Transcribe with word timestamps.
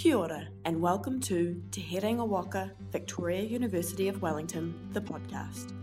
Kia 0.00 0.16
ora, 0.16 0.48
and 0.64 0.80
welcome 0.80 1.20
to 1.20 1.62
Te 1.72 1.82
Herenga 1.82 2.26
Waka, 2.26 2.72
Victoria 2.90 3.42
University 3.42 4.08
of 4.08 4.22
Wellington, 4.22 4.88
the 4.92 5.00
podcast. 5.02 5.74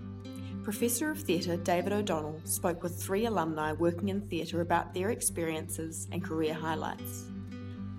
Professor 0.63 1.11
of 1.11 1.19
Theatre 1.19 1.55
David 1.55 1.93
O'Donnell 1.93 2.41
spoke 2.43 2.81
with 2.81 2.99
three 2.99 3.27
alumni 3.27 3.73
working 3.73 4.09
in 4.09 4.21
theatre 4.21 4.61
about 4.61 4.91
their 4.91 5.11
experiences 5.11 6.07
and 6.11 6.23
career 6.23 6.55
highlights. 6.55 7.25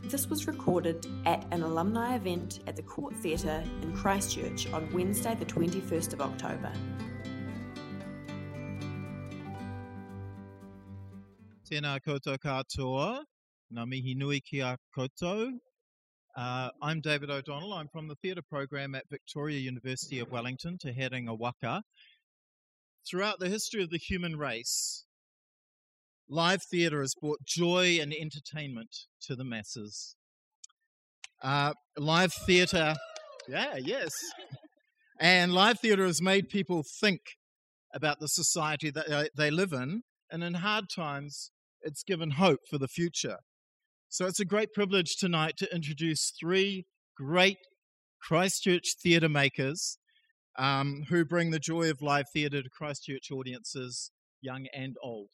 This 0.02 0.28
was 0.28 0.48
recorded 0.48 1.06
at 1.24 1.46
an 1.52 1.62
alumni 1.62 2.16
event 2.16 2.64
at 2.66 2.74
the 2.74 2.82
Court 2.82 3.14
Theatre 3.14 3.62
in 3.82 3.94
Christchurch 3.94 4.72
on 4.72 4.92
Wednesday, 4.92 5.36
the 5.36 5.46
21st 5.46 6.14
of 6.14 6.20
October. 6.20 6.72
Tēnā 11.70 12.00
koutou 12.00 12.36
katoa, 12.38 13.22
ngā 13.72 13.86
mihi 13.86 14.16
nui 14.16 14.40
ki 14.40 14.58
a 14.66 14.76
koutou. 14.92 15.60
Uh, 16.37 16.70
I'm 16.80 17.00
David 17.00 17.30
O'Donnell. 17.30 17.73
I'm 17.73 17.88
from 17.88 18.09
the 18.09 18.14
theatre 18.14 18.42
program 18.48 18.95
at 18.95 19.09
Victoria 19.10 19.59
University 19.59 20.20
of 20.20 20.30
Wellington, 20.30 20.78
Te 20.78 20.92
Herenga 20.92 21.37
Waka. 21.37 21.82
Throughout 23.09 23.41
the 23.41 23.48
history 23.48 23.82
of 23.82 23.91
the 23.91 23.98
human 23.98 24.37
race, 24.37 25.04
live 26.28 26.60
theatre 26.70 27.01
has 27.01 27.14
brought 27.20 27.45
joy 27.45 27.98
and 28.01 28.12
entertainment 28.12 28.95
to 29.23 29.34
the 29.34 29.45
masses. 29.45 30.14
Uh, 31.42 31.73
live 31.96 32.32
theatre, 32.46 32.95
yeah, 33.48 33.76
yes. 33.76 34.12
And 35.18 35.52
live 35.52 35.80
theatre 35.80 36.06
has 36.06 36.23
made 36.23 36.48
people 36.48 36.84
think 37.01 37.20
about 37.95 38.20
the 38.20 38.29
society 38.29 38.90
that 38.90 39.10
uh, 39.10 39.24
they 39.37 39.51
live 39.51 39.73
in, 39.73 40.02
and 40.30 40.45
in 40.45 40.54
hard 40.54 40.84
times, 40.95 41.51
it's 41.82 42.02
given 42.02 42.32
hope 42.32 42.60
for 42.70 42.79
the 42.79 42.88
future. 42.88 43.38
So 44.10 44.24
it's 44.24 44.40
a 44.40 44.46
great 44.46 44.72
privilege 44.72 45.16
tonight 45.16 45.58
to 45.58 45.74
introduce 45.74 46.32
three 46.40 46.86
great 47.14 47.58
Christchurch 48.23 48.95
theatre 49.02 49.28
makers 49.28 49.98
um, 50.59 51.04
who 51.10 51.26
bring 51.26 51.50
the 51.50 51.59
joy 51.59 51.90
of 51.90 52.00
live 52.00 52.24
theatre 52.32 52.62
to 52.62 52.70
Christchurch 52.70 53.30
audiences, 53.30 54.10
young 54.40 54.66
and 54.73 54.96
old. 55.02 55.28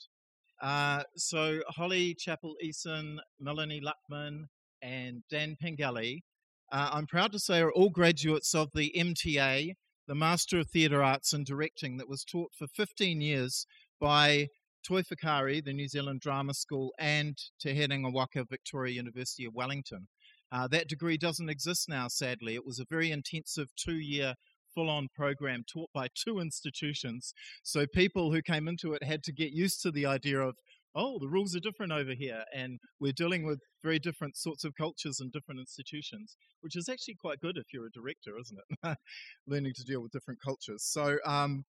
Uh, 0.61 1.05
so 1.15 1.61
Holly 1.69 2.17
Chappell 2.19 2.57
Eason, 2.65 3.19
Melanie 3.39 3.81
Luckman, 3.81 4.47
and 4.83 5.23
Dan 5.31 5.55
Pengelly, 5.61 6.25
uh, 6.73 6.91
I'm 6.93 7.07
proud 7.07 7.31
to 7.31 7.39
say, 7.39 7.61
are 7.61 7.73
all 7.73 7.91
graduates 7.91 8.57
of 8.57 8.71
the 8.75 8.93
MTA, 8.97 9.75
the 10.09 10.15
Master 10.17 10.59
of 10.59 10.69
Theatre 10.69 11.03
Arts 11.03 11.33
and 11.33 11.47
Directing, 11.47 11.97
that 11.99 12.09
was 12.09 12.25
taught 12.25 12.51
for 12.59 12.67
15 12.67 13.21
years 13.21 13.67
by 14.01 14.49
Toi 14.85 15.03
Whakaari, 15.03 15.65
the 15.65 15.73
New 15.73 15.89
Zealand 15.89 16.21
Drama 16.21 16.53
School, 16.53 16.93
and 16.99 17.39
Te 17.59 17.75
Herenga 17.75 18.13
Waka 18.13 18.45
Victoria 18.45 18.95
University 18.95 19.47
of 19.47 19.55
Wellington. 19.55 20.09
Uh, 20.53 20.69
that 20.69 20.89
degree 20.89 21.17
doesn't 21.17 21.49
exist 21.49 21.89
now, 21.89 22.07
sadly. 22.07 22.55
It 22.55 22.67
was 22.67 22.79
a 22.79 22.85
very 22.89 23.11
intensive 23.11 23.69
two 23.77 23.97
year 23.97 24.35
full 24.75 24.91
on 24.91 25.09
program 25.15 25.65
taught 25.73 25.89
by 25.95 26.09
two 26.15 26.39
institutions. 26.39 27.33
So 27.63 27.87
people 27.87 28.33
who 28.33 28.43
came 28.43 28.69
into 28.69 28.93
it 28.93 29.03
had 29.03 29.23
to 29.25 29.33
get 29.33 29.53
used 29.53 29.81
to 29.83 29.91
the 29.91 30.05
idea 30.05 30.41
of, 30.41 30.57
oh, 30.95 31.19
the 31.19 31.29
rules 31.29 31.57
are 31.57 31.61
different 31.61 31.93
over 31.93 32.13
here. 32.13 32.45
And 32.55 32.79
we're 33.01 33.13
dealing 33.13 33.47
with 33.47 33.61
very 33.83 33.99
different 33.99 34.37
sorts 34.37 34.65
of 34.65 34.75
cultures 34.77 35.19
and 35.19 35.33
different 35.33 35.61
institutions, 35.61 36.37
which 36.61 36.77
is 36.77 36.89
actually 36.91 37.17
quite 37.21 37.41
good 37.41 37.57
if 37.57 37.73
you're 37.73 37.87
a 37.87 37.91
director, 37.91 38.33
isn't 38.39 38.59
it? 38.59 38.99
Learning 39.47 39.73
to 39.77 39.85
deal 39.85 40.03
with 40.03 40.13
different 40.13 40.41
cultures. 40.45 40.85
So 40.85 41.17
um, 41.25 41.65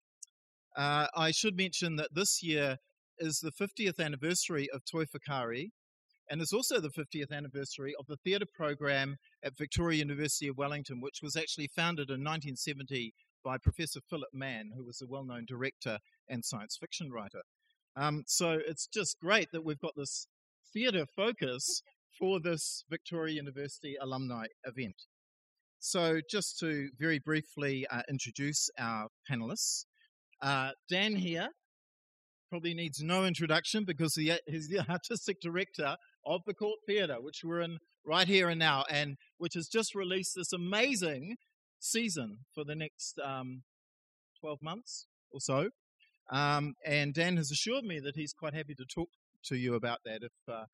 uh, 0.77 1.09
I 1.15 1.31
should 1.31 1.57
mention 1.57 1.97
that 1.97 2.15
this 2.15 2.43
year 2.43 2.79
is 3.23 3.39
the 3.39 3.53
50th 3.53 4.05
anniversary 4.05 4.69
of 4.75 4.85
Toi 4.85 5.05
Whakaari, 5.05 5.71
and 6.29 6.43
it's 6.43 6.53
also 6.53 6.81
the 6.81 6.91
50th 6.91 7.31
anniversary 7.31 7.95
of 7.99 8.07
the 8.07 8.17
theatre 8.17 8.47
program 8.53 9.17
at 9.45 9.57
Victoria 9.57 9.99
University 9.99 10.49
of 10.49 10.59
Wellington, 10.59 11.01
which 11.01 11.21
was 11.23 11.37
actually 11.37 11.69
founded 11.69 12.11
in 12.11 12.25
1970 12.25 13.15
by 13.45 13.59
Professor 13.59 14.01
Phillip 14.11 14.31
Mann, 14.33 14.73
who 14.77 14.85
was 14.85 15.01
a 15.01 15.07
well 15.07 15.25
known 15.25 15.45
director 15.47 15.99
and 16.29 16.45
science 16.45 16.77
fiction 16.79 17.11
writer. 17.13 17.43
Um, 17.97 18.25
so 18.27 18.59
it's 18.67 18.87
just 18.87 19.21
great 19.21 19.49
that 19.53 19.65
we've 19.65 19.79
got 19.79 19.95
this 19.97 20.27
theatre 20.73 21.07
focus 21.15 21.83
for 22.19 22.41
this 22.41 22.85
Victoria 22.91 23.35
University 23.37 23.97
alumni 24.01 24.47
event. 24.65 24.97
So, 25.79 26.21
just 26.31 26.59
to 26.61 26.91
very 26.99 27.19
briefly 27.19 27.87
uh, 27.89 28.03
introduce 28.09 28.71
our 28.79 29.09
panelists, 29.29 29.85
uh, 30.41 30.71
Dan 30.89 31.17
here 31.17 31.49
probably 32.53 32.75
needs 32.75 33.03
no 33.03 33.25
introduction 33.25 33.83
because 33.83 34.15
he, 34.15 34.31
he's 34.47 34.69
the 34.69 34.81
artistic 34.91 35.41
director 35.43 35.97
of 36.27 36.43
the 36.47 36.53
Court 36.53 36.79
Theatre, 36.87 37.17
which 37.19 37.41
we're 37.43 37.63
in 37.63 37.79
right 38.05 38.29
here 38.29 38.51
and 38.51 38.59
now, 38.59 38.85
and 38.91 39.17
which 39.39 39.55
has 39.55 39.69
just 39.69 39.95
released 39.95 40.35
this 40.37 40.53
amazing 40.53 41.37
season 41.81 42.41
for 42.55 42.63
the 42.63 42.75
next 42.75 43.19
um, 43.25 43.63
12 44.39 44.59
months 44.61 45.07
or 45.33 45.41
so. 45.41 45.71
Um, 46.31 46.75
and 46.85 47.15
Dan 47.15 47.39
has 47.39 47.51
assured 47.51 47.85
me 47.85 48.01
that 48.01 48.17
he's 48.17 48.35
quite 48.35 48.53
happy 48.53 48.75
to 48.75 48.85
talk 48.85 49.09
to 49.47 49.57
you 49.57 49.75
about 49.75 50.01
that 50.05 50.21
if, 50.23 50.33
uh, 50.47 50.67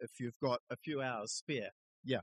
if 0.00 0.10
you've 0.18 0.38
got 0.42 0.58
a 0.68 0.76
few 0.82 1.00
hours 1.00 1.30
spare. 1.30 1.70
Yeah. 2.04 2.22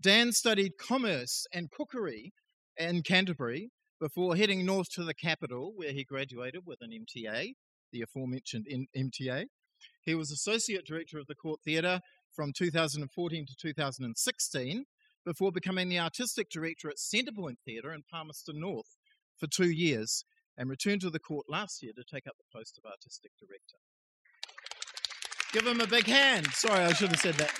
Dan 0.00 0.32
studied 0.32 0.78
commerce 0.78 1.44
and 1.52 1.70
cookery 1.70 2.32
in 2.78 3.02
Canterbury 3.02 3.68
before 4.00 4.34
heading 4.34 4.64
north 4.64 4.88
to 4.94 5.04
the 5.04 5.14
capital, 5.14 5.72
where 5.76 5.92
he 5.92 6.04
graduated 6.04 6.62
with 6.64 6.78
an 6.80 6.90
MTA 6.90 7.52
the 7.92 8.02
aforementioned 8.02 8.66
MTA. 8.96 9.46
He 10.02 10.14
was 10.14 10.30
Associate 10.30 10.84
Director 10.84 11.18
of 11.18 11.26
the 11.26 11.34
Court 11.34 11.60
Theatre 11.64 12.00
from 12.34 12.52
2014 12.52 13.46
to 13.46 13.54
2016 13.60 14.84
before 15.24 15.50
becoming 15.50 15.88
the 15.88 15.98
Artistic 15.98 16.48
Director 16.50 16.88
at 16.88 16.98
Centrepoint 16.98 17.56
Theatre 17.64 17.92
in 17.92 18.02
Palmerston 18.10 18.60
North 18.60 18.96
for 19.38 19.46
two 19.46 19.70
years 19.70 20.24
and 20.56 20.70
returned 20.70 21.00
to 21.02 21.10
the 21.10 21.18
court 21.18 21.46
last 21.48 21.82
year 21.82 21.92
to 21.96 22.04
take 22.04 22.26
up 22.26 22.34
the 22.38 22.58
post 22.58 22.78
of 22.78 22.88
Artistic 22.88 23.32
Director. 23.38 23.76
Give 25.52 25.66
him 25.66 25.80
a 25.80 25.86
big 25.86 26.06
hand. 26.06 26.46
Sorry, 26.52 26.84
I 26.84 26.92
should 26.92 27.10
have 27.10 27.20
said 27.20 27.34
that. 27.34 27.52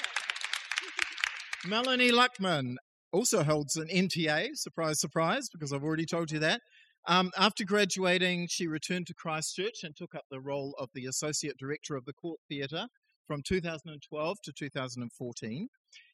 Melanie 1.66 2.12
Luckman 2.12 2.76
also 3.12 3.42
holds 3.42 3.76
an 3.76 3.88
MTA, 3.88 4.50
surprise, 4.54 5.00
surprise, 5.00 5.48
because 5.50 5.72
I've 5.72 5.82
already 5.82 6.06
told 6.06 6.30
you 6.30 6.38
that, 6.40 6.60
um, 7.06 7.30
after 7.36 7.64
graduating, 7.64 8.48
she 8.48 8.66
returned 8.66 9.06
to 9.06 9.14
Christchurch 9.14 9.84
and 9.84 9.94
took 9.94 10.14
up 10.14 10.24
the 10.30 10.40
role 10.40 10.74
of 10.78 10.88
the 10.94 11.06
Associate 11.06 11.56
Director 11.56 11.94
of 11.96 12.04
the 12.04 12.12
Court 12.12 12.40
Theatre 12.48 12.88
from 13.26 13.42
2012 13.42 14.36
to 14.42 14.52
2014. 14.52 15.68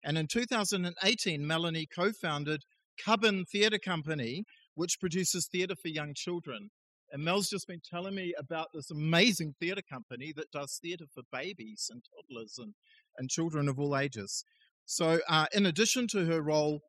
And 0.04 0.18
in 0.18 0.26
2018, 0.26 1.46
Melanie 1.46 1.86
co 1.86 2.12
founded 2.12 2.64
Cubbon 3.02 3.44
Theatre 3.44 3.78
Company, 3.78 4.44
which 4.74 5.00
produces 5.00 5.46
theatre 5.46 5.76
for 5.80 5.88
young 5.88 6.12
children. 6.14 6.70
And 7.10 7.24
Mel's 7.24 7.48
just 7.48 7.68
been 7.68 7.82
telling 7.88 8.14
me 8.14 8.34
about 8.38 8.68
this 8.72 8.90
amazing 8.90 9.54
theatre 9.60 9.82
company 9.82 10.32
that 10.36 10.50
does 10.50 10.78
theatre 10.82 11.04
for 11.12 11.22
babies 11.30 11.88
and 11.90 12.02
toddlers 12.02 12.58
and, 12.58 12.74
and 13.18 13.28
children 13.28 13.68
of 13.68 13.78
all 13.78 13.96
ages. 13.96 14.44
So, 14.86 15.20
uh, 15.28 15.46
in 15.52 15.66
addition 15.66 16.06
to 16.08 16.24
her 16.24 16.42
role 16.42 16.80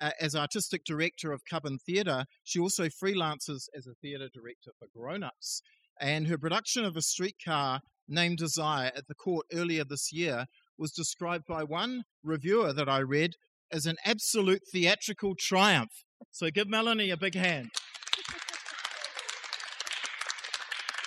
uh, 0.00 0.10
as 0.20 0.34
artistic 0.34 0.84
director 0.84 1.32
of 1.32 1.44
Cubbon 1.44 1.78
Theatre, 1.78 2.24
she 2.44 2.58
also 2.58 2.88
freelances 2.88 3.68
as 3.76 3.86
a 3.86 3.94
theatre 4.00 4.28
director 4.32 4.72
for 4.78 4.88
grown 4.96 5.22
ups. 5.22 5.62
And 6.00 6.26
her 6.28 6.38
production 6.38 6.84
of 6.84 6.96
a 6.96 7.02
streetcar 7.02 7.80
named 8.08 8.38
Desire 8.38 8.90
at 8.96 9.06
the 9.06 9.14
court 9.14 9.46
earlier 9.52 9.84
this 9.84 10.12
year 10.12 10.46
was 10.78 10.92
described 10.92 11.44
by 11.46 11.62
one 11.62 12.04
reviewer 12.24 12.72
that 12.72 12.88
I 12.88 12.98
read 13.00 13.34
as 13.70 13.86
an 13.86 13.96
absolute 14.04 14.62
theatrical 14.72 15.34
triumph. 15.38 15.92
So 16.32 16.50
give 16.50 16.68
Melanie 16.68 17.10
a 17.10 17.16
big 17.16 17.34
hand. 17.34 17.70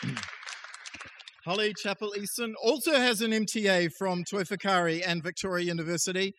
Holly 1.46 1.74
Chappell 1.78 2.14
Eason 2.18 2.54
also 2.62 2.94
has 2.94 3.22
an 3.22 3.32
MTA 3.32 3.92
from 3.98 4.24
Toi 4.24 4.44
Whakaari 4.44 5.04
and 5.06 5.22
Victoria 5.22 5.66
University. 5.66 6.34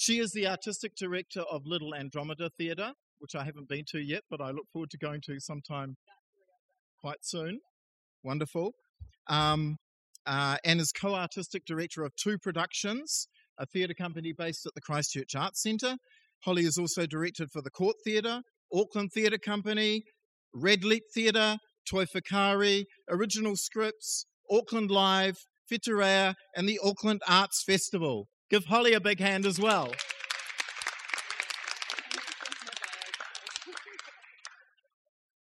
She 0.00 0.18
is 0.18 0.32
the 0.32 0.46
artistic 0.46 0.96
director 0.96 1.42
of 1.42 1.66
Little 1.66 1.94
Andromeda 1.94 2.48
Theatre, 2.56 2.92
which 3.18 3.34
I 3.34 3.44
haven't 3.44 3.68
been 3.68 3.84
to 3.90 3.98
yet, 4.00 4.22
but 4.30 4.40
I 4.40 4.50
look 4.50 4.64
forward 4.72 4.88
to 4.92 4.96
going 4.96 5.20
to 5.26 5.38
sometime 5.38 5.94
quite 7.02 7.18
soon. 7.20 7.58
Wonderful. 8.24 8.72
Um, 9.28 9.76
uh, 10.24 10.56
and 10.64 10.80
is 10.80 10.90
co 10.90 11.14
artistic 11.14 11.66
director 11.66 12.02
of 12.02 12.16
two 12.16 12.38
productions, 12.38 13.28
a 13.58 13.66
theatre 13.66 13.92
company 13.92 14.32
based 14.32 14.64
at 14.64 14.72
the 14.74 14.80
Christchurch 14.80 15.34
Arts 15.34 15.62
Centre. 15.62 15.96
Holly 16.46 16.64
is 16.64 16.78
also 16.78 17.04
directed 17.04 17.50
for 17.52 17.60
the 17.60 17.68
Court 17.70 17.96
Theatre, 18.02 18.40
Auckland 18.72 19.10
Theatre 19.12 19.36
Company, 19.36 20.04
Red 20.54 20.82
Leap 20.82 21.02
Theatre, 21.12 21.58
Toi 21.86 22.06
Whakaari, 22.06 22.84
Original 23.10 23.54
Scripts, 23.54 24.24
Auckland 24.50 24.90
Live, 24.90 25.36
Whitireia, 25.70 26.36
and 26.56 26.66
the 26.66 26.80
Auckland 26.82 27.20
Arts 27.28 27.62
Festival. 27.62 28.28
Give 28.50 28.64
Holly 28.64 28.94
a 28.94 29.00
big 29.00 29.20
hand 29.20 29.46
as 29.46 29.60
well. 29.60 29.92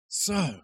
So, 0.09 0.61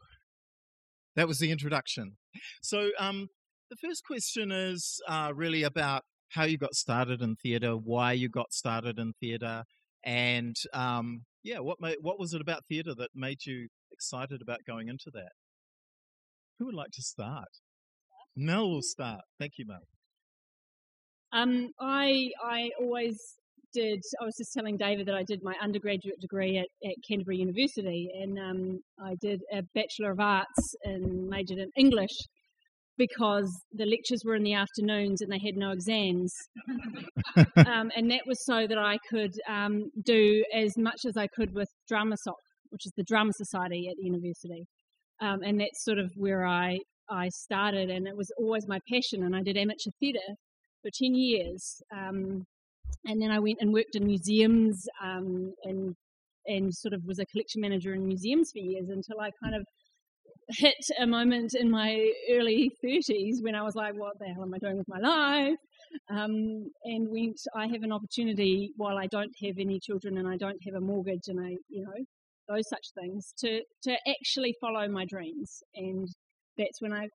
that 1.16 1.28
was 1.28 1.38
the 1.38 1.50
introduction. 1.50 2.16
So, 2.62 2.90
um, 2.98 3.28
the 3.68 3.76
first 3.76 4.04
question 4.06 4.50
is 4.50 5.00
uh, 5.06 5.32
really 5.34 5.64
about 5.64 6.04
how 6.30 6.44
you 6.44 6.56
got 6.56 6.74
started 6.74 7.20
in 7.20 7.36
theatre, 7.36 7.72
why 7.72 8.12
you 8.12 8.30
got 8.30 8.52
started 8.52 8.98
in 8.98 9.12
theatre, 9.20 9.64
And 10.02 10.56
um, 10.72 11.24
yeah, 11.42 11.58
what 11.58 11.78
made, 11.78 11.96
what 12.00 12.18
was 12.18 12.32
it 12.32 12.40
about 12.40 12.64
theatre 12.68 12.94
that 12.96 13.10
made 13.14 13.44
you 13.44 13.68
excited 13.92 14.40
about 14.40 14.60
going 14.66 14.88
into 14.88 15.10
that? 15.12 15.32
Who 16.58 16.66
would 16.66 16.74
like 16.74 16.92
to 16.92 17.02
start? 17.02 17.48
Mel 18.34 18.70
will 18.70 18.82
start. 18.82 19.22
Thank 19.38 19.52
you, 19.58 19.66
Mel. 19.66 19.86
Um, 21.32 21.68
I 21.80 22.30
I 22.44 22.70
always 22.80 23.16
did. 23.72 24.02
I 24.20 24.24
was 24.24 24.36
just 24.36 24.52
telling 24.52 24.76
David 24.76 25.06
that 25.06 25.14
I 25.14 25.22
did 25.22 25.42
my 25.42 25.54
undergraduate 25.62 26.20
degree 26.20 26.58
at, 26.58 26.66
at 26.88 26.96
Canterbury 27.08 27.38
University, 27.38 28.10
and 28.20 28.38
um, 28.38 28.80
I 29.02 29.14
did 29.20 29.40
a 29.52 29.62
Bachelor 29.74 30.12
of 30.12 30.20
Arts 30.20 30.74
and 30.84 31.28
majored 31.28 31.58
in 31.58 31.70
English 31.76 32.16
because 32.98 33.50
the 33.72 33.86
lectures 33.86 34.22
were 34.26 34.34
in 34.34 34.42
the 34.42 34.52
afternoons 34.52 35.22
and 35.22 35.32
they 35.32 35.38
had 35.38 35.56
no 35.56 35.70
exams. 35.70 36.34
um, 37.56 37.90
and 37.96 38.10
that 38.10 38.20
was 38.26 38.44
so 38.44 38.66
that 38.66 38.76
I 38.76 38.98
could 39.08 39.32
um, 39.48 39.90
do 40.04 40.44
as 40.54 40.76
much 40.76 41.06
as 41.06 41.16
I 41.16 41.26
could 41.28 41.54
with 41.54 41.68
DramaSoc, 41.90 42.34
which 42.68 42.84
is 42.84 42.92
the 42.98 43.04
Drama 43.04 43.32
Society 43.32 43.88
at 43.88 43.96
the 43.96 44.04
university. 44.04 44.66
Um, 45.22 45.38
and 45.42 45.58
that's 45.60 45.82
sort 45.82 45.98
of 45.98 46.12
where 46.14 46.44
I, 46.44 46.78
I 47.08 47.28
started, 47.30 47.88
and 47.88 48.06
it 48.06 48.16
was 48.16 48.30
always 48.38 48.68
my 48.68 48.80
passion. 48.92 49.22
And 49.24 49.34
I 49.34 49.42
did 49.42 49.56
amateur 49.56 49.90
theatre 49.98 50.36
for 50.82 50.90
10 50.92 51.14
years. 51.14 51.82
Um, 51.92 52.44
and 53.06 53.20
then 53.20 53.30
I 53.30 53.38
went 53.38 53.58
and 53.60 53.72
worked 53.72 53.94
in 53.94 54.06
museums 54.06 54.86
um, 55.02 55.54
and 55.64 55.94
and 56.46 56.74
sort 56.74 56.94
of 56.94 57.02
was 57.04 57.18
a 57.18 57.26
collection 57.26 57.60
manager 57.60 57.94
in 57.94 58.06
museums 58.06 58.50
for 58.52 58.58
years 58.58 58.88
until 58.88 59.20
I 59.20 59.30
kind 59.42 59.54
of 59.54 59.62
hit 60.48 60.74
a 60.98 61.06
moment 61.06 61.54
in 61.54 61.70
my 61.70 62.10
early 62.30 62.70
30s 62.84 63.42
when 63.42 63.54
I 63.54 63.62
was 63.62 63.74
like, 63.74 63.94
what 63.94 64.18
the 64.18 64.26
hell 64.26 64.42
am 64.42 64.54
I 64.54 64.58
doing 64.58 64.78
with 64.78 64.88
my 64.88 64.98
life? 64.98 65.58
Um, 66.10 66.70
and 66.84 67.08
went, 67.08 67.40
I 67.54 67.66
have 67.68 67.82
an 67.82 67.92
opportunity 67.92 68.72
while 68.76 68.98
I 68.98 69.06
don't 69.06 69.32
have 69.44 69.58
any 69.58 69.78
children 69.80 70.18
and 70.18 70.28
I 70.28 70.36
don't 70.36 70.58
have 70.64 70.74
a 70.74 70.80
mortgage 70.80 71.28
and 71.28 71.40
I, 71.40 71.56
you 71.68 71.84
know, 71.84 72.04
those 72.48 72.68
such 72.68 72.86
things 72.98 73.32
to, 73.38 73.60
to 73.84 73.96
actually 74.08 74.54
follow 74.60 74.88
my 74.88 75.04
dreams. 75.04 75.62
And 75.74 76.08
that's 76.58 76.80
when 76.80 76.92
I, 76.92 77.08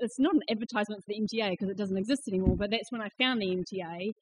it's 0.00 0.18
not 0.18 0.34
an 0.34 0.42
advertisement 0.50 1.02
for 1.02 1.08
the 1.08 1.20
MTA 1.20 1.50
because 1.50 1.68
it 1.68 1.76
doesn't 1.76 1.96
exist 1.96 2.28
anymore, 2.28 2.56
but 2.56 2.70
that's 2.70 2.90
when 2.90 3.00
I 3.00 3.08
found 3.18 3.42
the 3.42 3.56
MTA 3.56 4.12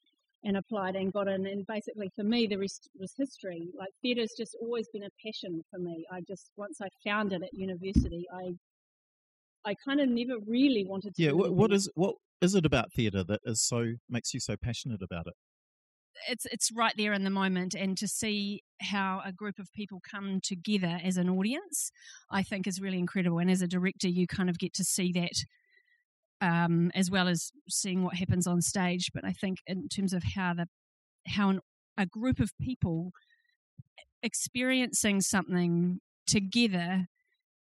and 0.43 0.57
applied 0.57 0.95
and 0.95 1.11
got 1.11 1.27
in. 1.27 1.45
And 1.45 1.65
basically, 1.67 2.09
for 2.15 2.23
me, 2.23 2.47
the 2.47 2.57
rest 2.57 2.89
was 2.99 3.13
history. 3.17 3.69
Like 3.77 3.89
theatre's 4.01 4.33
just 4.37 4.55
always 4.61 4.87
been 4.93 5.03
a 5.03 5.09
passion 5.25 5.63
for 5.71 5.79
me. 5.79 6.05
I 6.11 6.21
just 6.27 6.51
once 6.57 6.79
I 6.81 6.87
found 7.07 7.33
it 7.33 7.43
at 7.43 7.53
university, 7.53 8.25
I 8.33 8.51
I 9.65 9.75
kind 9.85 9.99
of 9.99 10.09
never 10.09 10.39
really 10.47 10.85
wanted 10.87 11.15
to. 11.15 11.23
Yeah, 11.23 11.31
what, 11.31 11.53
what 11.53 11.73
is 11.73 11.89
what 11.95 12.15
is 12.41 12.55
it 12.55 12.65
about 12.65 12.93
theatre 12.93 13.23
that 13.23 13.41
is 13.45 13.61
so 13.61 13.93
makes 14.09 14.33
you 14.33 14.39
so 14.39 14.55
passionate 14.55 15.01
about 15.01 15.27
it? 15.27 15.33
It's 16.29 16.45
it's 16.45 16.71
right 16.75 16.93
there 16.97 17.13
in 17.13 17.23
the 17.23 17.29
moment, 17.29 17.75
and 17.75 17.97
to 17.97 18.07
see 18.07 18.61
how 18.81 19.21
a 19.25 19.31
group 19.31 19.59
of 19.59 19.71
people 19.73 19.99
come 20.09 20.39
together 20.41 20.99
as 21.03 21.17
an 21.17 21.29
audience, 21.29 21.91
I 22.31 22.41
think 22.43 22.65
is 22.65 22.81
really 22.81 22.97
incredible. 22.97 23.39
And 23.39 23.51
as 23.51 23.61
a 23.61 23.67
director, 23.67 24.07
you 24.07 24.25
kind 24.27 24.49
of 24.49 24.57
get 24.57 24.73
to 24.75 24.83
see 24.83 25.11
that 25.13 25.43
um, 26.41 26.91
as 26.93 27.09
well 27.09 27.27
as 27.27 27.51
seeing 27.69 28.03
what 28.03 28.15
happens 28.15 28.47
on 28.47 28.61
stage. 28.61 29.11
But 29.13 29.25
I 29.25 29.31
think 29.31 29.59
in 29.67 29.87
terms 29.89 30.13
of 30.13 30.23
how 30.35 30.53
the 30.53 30.67
how 31.27 31.49
an, 31.49 31.59
a 31.97 32.05
group 32.05 32.39
of 32.39 32.51
people 32.61 33.11
experiencing 34.23 35.21
something 35.21 35.99
together 36.25 37.05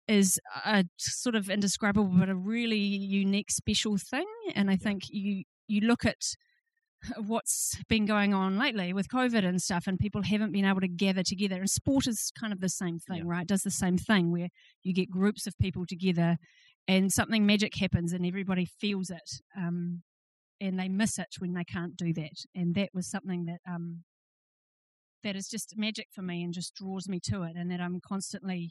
is 0.08 0.38
a 0.66 0.84
sort 0.98 1.34
of 1.34 1.48
indescribable 1.48 2.10
but 2.18 2.28
a 2.28 2.34
really 2.34 2.76
unique 2.76 3.50
special 3.50 3.96
thing 3.96 4.26
and 4.54 4.70
i 4.70 4.76
think 4.76 5.04
you 5.08 5.44
you 5.68 5.80
look 5.80 6.04
at 6.04 6.34
what's 7.16 7.76
been 7.88 8.04
going 8.04 8.34
on 8.34 8.58
lately 8.58 8.92
with 8.92 9.08
covid 9.08 9.44
and 9.44 9.62
stuff 9.62 9.84
and 9.86 9.98
people 9.98 10.22
haven't 10.22 10.52
been 10.52 10.64
able 10.64 10.80
to 10.80 10.88
gather 10.88 11.22
together 11.22 11.56
and 11.56 11.70
sport 11.70 12.06
is 12.06 12.32
kind 12.38 12.52
of 12.52 12.60
the 12.60 12.68
same 12.68 12.98
thing 12.98 13.18
yeah. 13.18 13.24
right 13.24 13.46
does 13.46 13.62
the 13.62 13.70
same 13.70 13.96
thing 13.96 14.32
where 14.32 14.48
you 14.82 14.92
get 14.92 15.10
groups 15.10 15.46
of 15.46 15.56
people 15.58 15.86
together 15.86 16.36
and 16.88 17.12
something 17.12 17.46
magic 17.46 17.72
happens 17.76 18.12
and 18.12 18.26
everybody 18.26 18.66
feels 18.80 19.10
it 19.10 19.40
um, 19.56 20.02
and 20.60 20.78
they 20.78 20.88
miss 20.88 21.18
it 21.18 21.28
when 21.38 21.54
they 21.54 21.64
can't 21.64 21.96
do 21.96 22.12
that 22.12 22.44
and 22.54 22.74
that 22.74 22.90
was 22.94 23.08
something 23.08 23.44
that 23.46 23.58
um, 23.70 24.02
that 25.24 25.36
is 25.36 25.48
just 25.48 25.74
magic 25.76 26.06
for 26.12 26.22
me 26.22 26.42
and 26.42 26.52
just 26.52 26.74
draws 26.74 27.08
me 27.08 27.20
to 27.22 27.42
it 27.42 27.52
and 27.56 27.70
that 27.70 27.80
i'm 27.80 28.00
constantly 28.06 28.70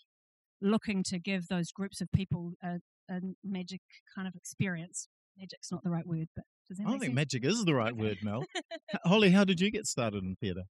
looking 0.61 1.03
to 1.03 1.19
give 1.19 1.47
those 1.47 1.71
groups 1.71 2.01
of 2.01 2.07
people 2.13 2.53
a, 2.63 2.79
a 3.09 3.19
magic 3.43 3.81
kind 4.15 4.27
of 4.27 4.35
experience 4.35 5.07
magic's 5.37 5.71
not 5.71 5.83
the 5.83 5.89
right 5.89 6.05
word 6.05 6.27
but 6.35 6.45
does 6.67 6.77
that 6.77 6.87
i 6.87 6.89
don't 6.89 6.99
think 6.99 7.11
sense? 7.11 7.15
magic 7.15 7.45
is 7.45 7.65
the 7.65 7.75
right 7.75 7.95
word 7.95 8.17
mel 8.21 8.43
holly 9.05 9.31
how 9.31 9.43
did 9.43 9.59
you 9.59 9.71
get 9.71 9.85
started 9.85 10.23
in 10.23 10.35
theatre 10.39 10.63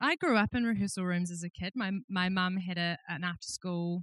I 0.00 0.16
grew 0.16 0.36
up 0.36 0.50
in 0.54 0.64
rehearsal 0.64 1.06
rooms 1.06 1.30
as 1.30 1.42
a 1.42 1.48
kid. 1.48 1.72
My 1.74 1.92
my 2.10 2.28
mum 2.28 2.58
had 2.58 2.76
a, 2.76 2.98
an 3.08 3.24
after 3.24 3.46
school 3.46 4.02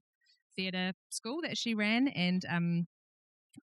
theatre 0.55 0.93
school 1.09 1.39
that 1.43 1.57
she 1.57 1.73
ran, 1.73 2.07
and 2.09 2.43
um, 2.49 2.87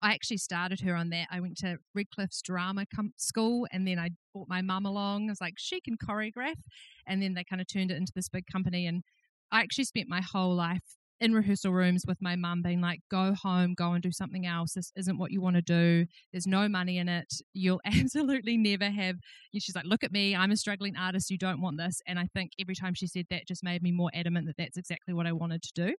I 0.03 0.13
actually 0.13 0.39
started 0.39 0.81
her 0.81 0.95
on 0.95 1.11
that. 1.11 1.29
I 1.31 1.41
went 1.41 1.57
to 1.59 1.79
Redcliffs 1.97 2.43
drama 2.43 2.87
com- 2.95 3.15
school, 3.17 3.67
and 3.73 3.87
then 3.87 3.99
I 3.99 4.11
brought 4.33 4.49
my 4.49 4.63
mum 4.63 4.87
along. 4.87 5.29
I 5.29 5.33
was 5.33 5.41
like, 5.41 5.55
she 5.57 5.81
can 5.81 5.97
choreograph, 5.97 6.61
and 7.07 7.23
then 7.23 7.35
they 7.35 7.45
kind 7.45 7.61
of 7.61 7.67
turned 7.69 7.91
it 7.91 7.97
into 7.97 8.13
this 8.15 8.29
big 8.29 8.45
company. 8.51 8.87
And 8.87 9.03
I 9.51 9.61
actually 9.61 9.85
spent 9.85 10.09
my 10.09 10.21
whole 10.21 10.55
life 10.55 10.97
in 11.21 11.33
rehearsal 11.33 11.73
rooms 11.73 12.05
with 12.07 12.19
my 12.21 12.37
mum 12.37 12.63
being 12.63 12.81
like, 12.81 13.01
go 13.11 13.35
home, 13.35 13.75
go 13.75 13.93
and 13.93 14.03
do 14.03 14.13
something 14.13 14.47
else. 14.47 14.75
This 14.75 14.93
isn't 14.97 15.19
what 15.19 15.33
you 15.33 15.41
want 15.41 15.57
to 15.57 15.63
do. 15.63 16.07
There's 16.33 16.47
no 16.47 16.69
money 16.69 16.99
in 16.99 17.09
it. 17.09 17.33
You'll 17.53 17.81
absolutely 17.85 18.57
never 18.57 18.85
have. 18.85 19.17
And 19.53 19.63
she's 19.63 19.75
like, 19.75 19.85
look 19.85 20.05
at 20.05 20.13
me. 20.13 20.37
I'm 20.37 20.53
a 20.53 20.57
struggling 20.57 20.97
artist. 20.97 21.31
You 21.31 21.39
don't 21.39 21.61
want 21.61 21.79
this. 21.79 22.01
And 22.07 22.19
I 22.19 22.29
think 22.35 22.53
every 22.61 22.77
time 22.77 22.95
she 22.95 23.09
said 23.09 23.27
that 23.31 23.49
just 23.49 23.65
made 23.65 23.83
me 23.83 23.91
more 23.91 24.11
adamant 24.15 24.47
that 24.47 24.57
that's 24.57 24.77
exactly 24.77 25.13
what 25.13 25.27
I 25.27 25.33
wanted 25.33 25.63
to 25.63 25.73
do 25.75 25.95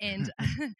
and 0.00 0.30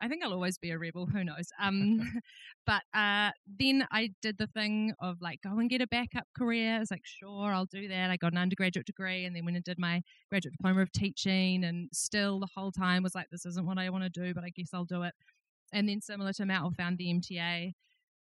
I 0.00 0.08
think 0.08 0.22
I'll 0.22 0.32
always 0.32 0.58
be 0.58 0.70
a 0.70 0.78
rebel. 0.78 1.06
Who 1.06 1.24
knows? 1.24 1.48
Um, 1.60 2.00
but 2.66 2.82
uh, 2.94 3.30
then 3.58 3.86
I 3.90 4.10
did 4.22 4.38
the 4.38 4.46
thing 4.46 4.94
of 5.00 5.16
like 5.20 5.40
go 5.42 5.58
and 5.58 5.68
get 5.68 5.82
a 5.82 5.86
backup 5.86 6.26
career. 6.36 6.76
I 6.76 6.78
was 6.78 6.90
like, 6.90 7.04
sure, 7.04 7.52
I'll 7.52 7.66
do 7.66 7.88
that. 7.88 8.10
I 8.10 8.16
got 8.16 8.32
an 8.32 8.38
undergraduate 8.38 8.86
degree, 8.86 9.24
and 9.24 9.34
then 9.34 9.44
went 9.44 9.56
and 9.56 9.64
did 9.64 9.78
my 9.78 10.02
graduate 10.30 10.54
diploma 10.56 10.82
of 10.82 10.92
teaching. 10.92 11.64
And 11.64 11.88
still, 11.92 12.38
the 12.40 12.48
whole 12.54 12.72
time 12.72 13.02
was 13.02 13.14
like, 13.14 13.26
this 13.30 13.46
isn't 13.46 13.66
what 13.66 13.78
I 13.78 13.90
want 13.90 14.04
to 14.04 14.10
do, 14.10 14.34
but 14.34 14.44
I 14.44 14.50
guess 14.50 14.70
I'll 14.72 14.84
do 14.84 15.02
it. 15.02 15.14
And 15.72 15.88
then, 15.88 16.00
similar 16.00 16.32
to 16.34 16.46
Matt, 16.46 16.62
I 16.62 16.68
found 16.76 16.98
the 16.98 17.12
MTA. 17.12 17.72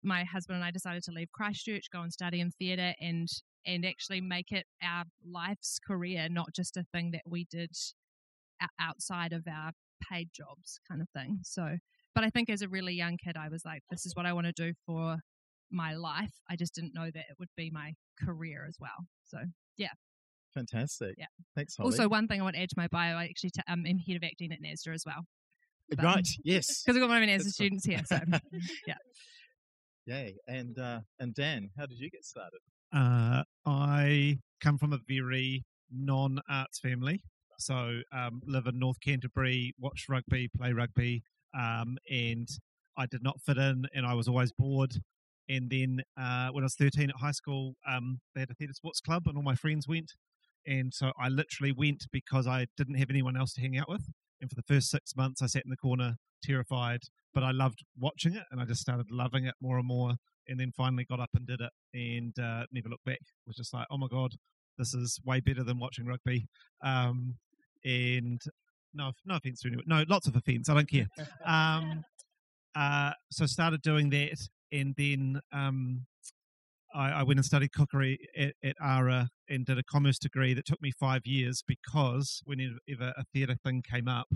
My 0.03 0.23
husband 0.23 0.57
and 0.57 0.65
I 0.65 0.71
decided 0.71 1.03
to 1.03 1.11
leave 1.11 1.31
Christchurch, 1.33 1.89
go 1.91 2.01
and 2.01 2.13
study 2.13 2.39
in 2.39 2.51
theatre, 2.51 2.93
and 3.01 3.27
and 3.65 3.85
actually 3.85 4.21
make 4.21 4.51
it 4.53 4.65
our 4.81 5.03
life's 5.25 5.79
career, 5.85 6.29
not 6.29 6.53
just 6.53 6.77
a 6.77 6.85
thing 6.93 7.11
that 7.11 7.23
we 7.25 7.45
did 7.51 7.71
outside 8.79 9.33
of 9.33 9.45
our 9.47 9.71
paid 10.11 10.29
jobs 10.33 10.79
kind 10.89 11.01
of 11.01 11.09
thing. 11.09 11.39
So, 11.43 11.77
but 12.15 12.23
I 12.23 12.29
think 12.29 12.49
as 12.49 12.61
a 12.61 12.67
really 12.67 12.93
young 12.93 13.17
kid, 13.23 13.37
I 13.37 13.49
was 13.49 13.63
like, 13.65 13.81
this 13.89 14.05
is 14.05 14.15
what 14.15 14.25
I 14.25 14.33
want 14.33 14.47
to 14.47 14.53
do 14.53 14.73
for 14.85 15.17
my 15.71 15.93
life. 15.93 16.33
I 16.49 16.55
just 16.55 16.73
didn't 16.73 16.93
know 16.93 17.05
that 17.05 17.15
it 17.29 17.35
would 17.39 17.49
be 17.55 17.69
my 17.71 17.93
career 18.23 18.65
as 18.67 18.77
well. 18.79 19.07
So, 19.25 19.39
yeah. 19.77 19.89
Fantastic. 20.53 21.15
Yeah. 21.17 21.25
Thanks, 21.55 21.75
Holly. 21.77 21.87
Also, 21.87 22.07
one 22.07 22.27
thing 22.27 22.39
I 22.39 22.43
want 22.43 22.55
to 22.55 22.61
add 22.61 22.69
to 22.69 22.75
my 22.77 22.87
bio, 22.87 23.15
I 23.15 23.25
actually 23.25 23.51
t- 23.51 23.61
um, 23.67 23.85
am 23.85 23.97
head 23.97 24.15
of 24.15 24.23
acting 24.23 24.51
at 24.51 24.59
NASDA 24.61 24.93
as 24.93 25.03
well. 25.05 25.25
But, 25.89 26.03
right. 26.03 26.27
Yes. 26.43 26.83
Because 26.83 26.97
I've 26.97 27.01
got 27.01 27.09
one 27.09 27.21
of 27.21 27.27
my 27.27 27.35
NASDA 27.35 27.49
students 27.49 27.85
here. 27.85 28.01
So, 28.05 28.19
yeah. 28.87 28.95
Yay. 30.05 30.35
And, 30.47 30.79
uh, 30.79 31.01
and 31.19 31.35
Dan, 31.35 31.69
how 31.77 31.85
did 31.85 31.99
you 31.99 32.09
get 32.09 32.23
started? 32.23 32.59
Uh, 32.93 33.43
I 33.65 34.39
come 34.61 34.77
from 34.77 34.93
a 34.93 34.99
very 35.07 35.65
non-arts 35.91 36.79
family. 36.79 37.21
So 37.57 38.01
um, 38.13 38.41
live 38.45 38.67
in 38.67 38.79
North 38.79 38.99
Canterbury, 39.01 39.73
watch 39.79 40.05
rugby, 40.07 40.47
play 40.55 40.73
rugby, 40.73 41.23
um, 41.57 41.97
and 42.09 42.47
I 42.97 43.05
did 43.07 43.23
not 43.23 43.41
fit 43.41 43.57
in, 43.57 43.85
and 43.93 44.05
I 44.05 44.13
was 44.13 44.27
always 44.27 44.51
bored. 44.51 44.93
And 45.49 45.69
then 45.69 46.01
uh, 46.19 46.49
when 46.51 46.63
I 46.63 46.65
was 46.65 46.75
13 46.75 47.09
at 47.09 47.15
high 47.15 47.31
school, 47.31 47.73
um, 47.87 48.19
they 48.35 48.41
had 48.41 48.51
a 48.51 48.53
theatre 48.53 48.73
sports 48.73 48.99
club, 48.99 49.23
and 49.25 49.37
all 49.37 49.43
my 49.43 49.55
friends 49.55 49.87
went. 49.87 50.11
And 50.65 50.93
so 50.93 51.11
I 51.19 51.29
literally 51.29 51.71
went 51.71 52.05
because 52.11 52.45
I 52.45 52.67
didn't 52.75 52.95
have 52.95 53.09
anyone 53.09 53.37
else 53.37 53.53
to 53.53 53.61
hang 53.61 53.77
out 53.77 53.89
with. 53.89 54.09
And 54.41 54.49
for 54.49 54.55
the 54.55 54.73
first 54.73 54.89
six 54.89 55.15
months, 55.15 55.41
I 55.41 55.47
sat 55.47 55.63
in 55.63 55.71
the 55.71 55.77
corner, 55.77 56.17
terrified, 56.43 56.99
but 57.33 57.43
I 57.43 57.51
loved 57.51 57.83
watching 57.97 58.35
it, 58.35 58.43
and 58.51 58.61
I 58.61 58.65
just 58.65 58.81
started 58.81 59.07
loving 59.09 59.45
it 59.45 59.55
more 59.61 59.77
and 59.77 59.87
more. 59.87 60.13
And 60.49 60.59
then 60.59 60.71
finally 60.75 61.05
got 61.05 61.19
up 61.19 61.31
and 61.33 61.47
did 61.47 61.61
it, 61.61 61.71
and 61.93 62.37
uh, 62.39 62.65
never 62.71 62.89
looked 62.89 63.05
back. 63.05 63.19
It 63.21 63.47
was 63.47 63.57
just 63.57 63.73
like, 63.73 63.87
oh 63.89 63.97
my 63.97 64.07
god, 64.09 64.31
this 64.77 64.93
is 64.93 65.19
way 65.25 65.39
better 65.39 65.63
than 65.63 65.79
watching 65.79 66.05
rugby. 66.05 66.47
Um, 66.83 67.35
and 67.83 68.41
no, 68.93 69.11
no 69.25 69.35
offense 69.35 69.61
to 69.61 69.67
anyone. 69.67 69.85
No, 69.87 70.03
lots 70.07 70.27
of 70.27 70.35
offense. 70.35 70.69
I 70.69 70.73
don't 70.73 70.89
care. 70.89 71.07
um, 71.45 72.03
uh, 72.75 73.11
so 73.31 73.43
I 73.43 73.47
started 73.47 73.81
doing 73.81 74.09
that, 74.11 74.37
and 74.71 74.93
then 74.97 75.41
um, 75.51 76.05
I, 76.93 77.11
I, 77.11 77.23
went 77.23 77.39
and 77.39 77.45
studied 77.45 77.73
cookery 77.73 78.19
at, 78.37 78.53
at 78.63 78.75
ARA 78.81 79.29
and 79.49 79.65
did 79.65 79.77
a 79.77 79.83
commerce 79.83 80.19
degree 80.19 80.53
that 80.53 80.65
took 80.65 80.81
me 80.81 80.91
five 80.91 81.25
years 81.25 81.63
because 81.65 82.41
whenever 82.45 82.77
a 82.99 83.23
theatre 83.33 83.57
thing 83.63 83.83
came 83.89 84.07
up, 84.07 84.27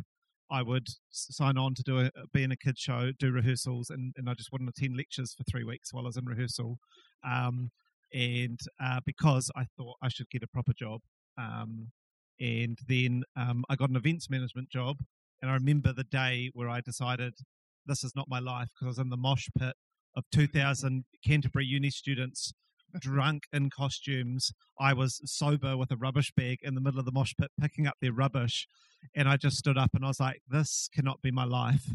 I 0.49 0.63
would 0.63 0.87
sign 1.11 1.57
on 1.57 1.75
to 1.75 1.83
do 1.83 1.99
a, 1.99 2.11
be 2.33 2.43
in 2.43 2.51
a 2.51 2.57
kid 2.57 2.77
show, 2.77 3.11
do 3.17 3.31
rehearsals, 3.31 3.89
and, 3.89 4.13
and 4.17 4.29
I 4.29 4.33
just 4.33 4.51
wouldn't 4.51 4.69
attend 4.69 4.97
lectures 4.97 5.33
for 5.33 5.43
three 5.43 5.63
weeks 5.63 5.93
while 5.93 6.05
I 6.05 6.07
was 6.07 6.17
in 6.17 6.25
rehearsal. 6.25 6.77
Um, 7.23 7.71
and 8.13 8.59
uh, 8.83 8.99
because 9.05 9.49
I 9.55 9.65
thought 9.77 9.95
I 10.01 10.09
should 10.09 10.29
get 10.29 10.43
a 10.43 10.47
proper 10.47 10.73
job. 10.73 11.01
Um, 11.37 11.91
and 12.41 12.77
then 12.87 13.23
um, 13.37 13.63
I 13.69 13.75
got 13.75 13.91
an 13.91 13.95
events 13.95 14.29
management 14.29 14.69
job, 14.69 14.97
and 15.41 15.49
I 15.49 15.53
remember 15.53 15.93
the 15.93 16.03
day 16.03 16.49
where 16.53 16.67
I 16.67 16.81
decided 16.81 17.35
this 17.85 18.03
is 18.03 18.13
not 18.15 18.27
my 18.27 18.39
life 18.39 18.69
because 18.73 18.87
I 18.87 18.89
was 18.89 18.99
in 18.99 19.09
the 19.09 19.17
mosh 19.17 19.47
pit 19.57 19.75
of 20.15 20.23
2,000 20.33 21.05
Canterbury 21.25 21.65
uni 21.65 21.89
students 21.89 22.51
drunk 22.99 23.43
in 23.53 23.69
costumes. 23.69 24.51
I 24.79 24.93
was 24.93 25.21
sober 25.23 25.77
with 25.77 25.91
a 25.91 25.95
rubbish 25.95 26.31
bag 26.35 26.59
in 26.63 26.75
the 26.75 26.81
middle 26.81 26.99
of 26.99 27.05
the 27.05 27.11
mosh 27.11 27.33
pit 27.39 27.51
picking 27.59 27.87
up 27.87 27.95
their 28.01 28.11
rubbish. 28.11 28.67
And 29.15 29.29
I 29.29 29.37
just 29.37 29.57
stood 29.57 29.77
up 29.77 29.91
and 29.93 30.03
I 30.03 30.09
was 30.09 30.19
like, 30.19 30.41
this 30.47 30.89
cannot 30.93 31.21
be 31.21 31.31
my 31.31 31.45
life. 31.45 31.89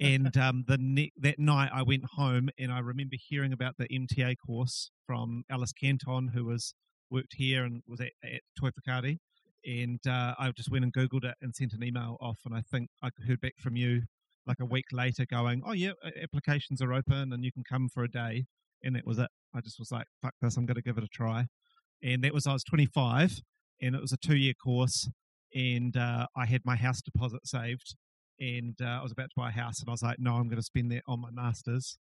and 0.00 0.34
um, 0.36 0.64
the 0.66 0.78
ne- 0.78 1.12
that 1.18 1.38
night 1.38 1.70
I 1.72 1.82
went 1.82 2.04
home 2.16 2.48
and 2.58 2.72
I 2.72 2.78
remember 2.78 3.16
hearing 3.18 3.52
about 3.52 3.74
the 3.78 3.88
MTA 3.88 4.36
course 4.44 4.90
from 5.06 5.44
Alice 5.50 5.72
Canton, 5.72 6.28
who 6.28 6.46
was 6.46 6.74
worked 7.10 7.34
here 7.36 7.64
and 7.64 7.82
was 7.86 8.00
at, 8.00 8.12
at 8.24 8.40
Toi 8.58 8.70
Whakaari. 8.70 9.18
And 9.64 10.00
uh, 10.06 10.34
I 10.38 10.50
just 10.52 10.70
went 10.70 10.84
and 10.84 10.92
Googled 10.92 11.24
it 11.24 11.34
and 11.42 11.54
sent 11.54 11.72
an 11.72 11.84
email 11.84 12.16
off. 12.20 12.38
And 12.44 12.54
I 12.54 12.62
think 12.70 12.88
I 13.02 13.10
heard 13.26 13.40
back 13.40 13.54
from 13.58 13.76
you 13.76 14.02
like 14.46 14.58
a 14.60 14.64
week 14.64 14.86
later 14.92 15.26
going, 15.26 15.62
oh, 15.66 15.72
yeah, 15.72 15.92
applications 16.22 16.80
are 16.80 16.92
open 16.92 17.32
and 17.32 17.44
you 17.44 17.52
can 17.52 17.64
come 17.68 17.88
for 17.88 18.02
a 18.02 18.10
day. 18.10 18.46
And 18.82 18.96
that 18.96 19.06
was 19.06 19.18
it. 19.18 19.28
I 19.54 19.60
just 19.60 19.78
was 19.78 19.92
like, 19.92 20.06
fuck 20.22 20.34
this, 20.40 20.56
I'm 20.56 20.66
going 20.66 20.76
to 20.76 20.82
give 20.82 20.96
it 20.96 21.04
a 21.04 21.08
try. 21.08 21.46
And 22.02 22.24
that 22.24 22.32
was, 22.32 22.46
I 22.46 22.54
was 22.54 22.64
25 22.64 23.40
and 23.82 23.94
it 23.94 24.00
was 24.00 24.12
a 24.12 24.16
two 24.16 24.36
year 24.36 24.54
course. 24.54 25.08
And 25.54 25.96
uh, 25.96 26.26
I 26.36 26.46
had 26.46 26.62
my 26.64 26.76
house 26.76 27.02
deposit 27.02 27.46
saved 27.46 27.94
and 28.40 28.74
uh, 28.80 28.98
I 29.00 29.02
was 29.02 29.12
about 29.12 29.28
to 29.30 29.34
buy 29.36 29.50
a 29.50 29.52
house, 29.52 29.80
and 29.80 29.88
I 29.88 29.92
was 29.92 30.02
like, 30.02 30.16
no, 30.18 30.34
I'm 30.34 30.48
going 30.48 30.56
to 30.56 30.62
spend 30.62 30.90
that 30.92 31.02
on 31.06 31.20
my 31.20 31.30
masters, 31.30 31.98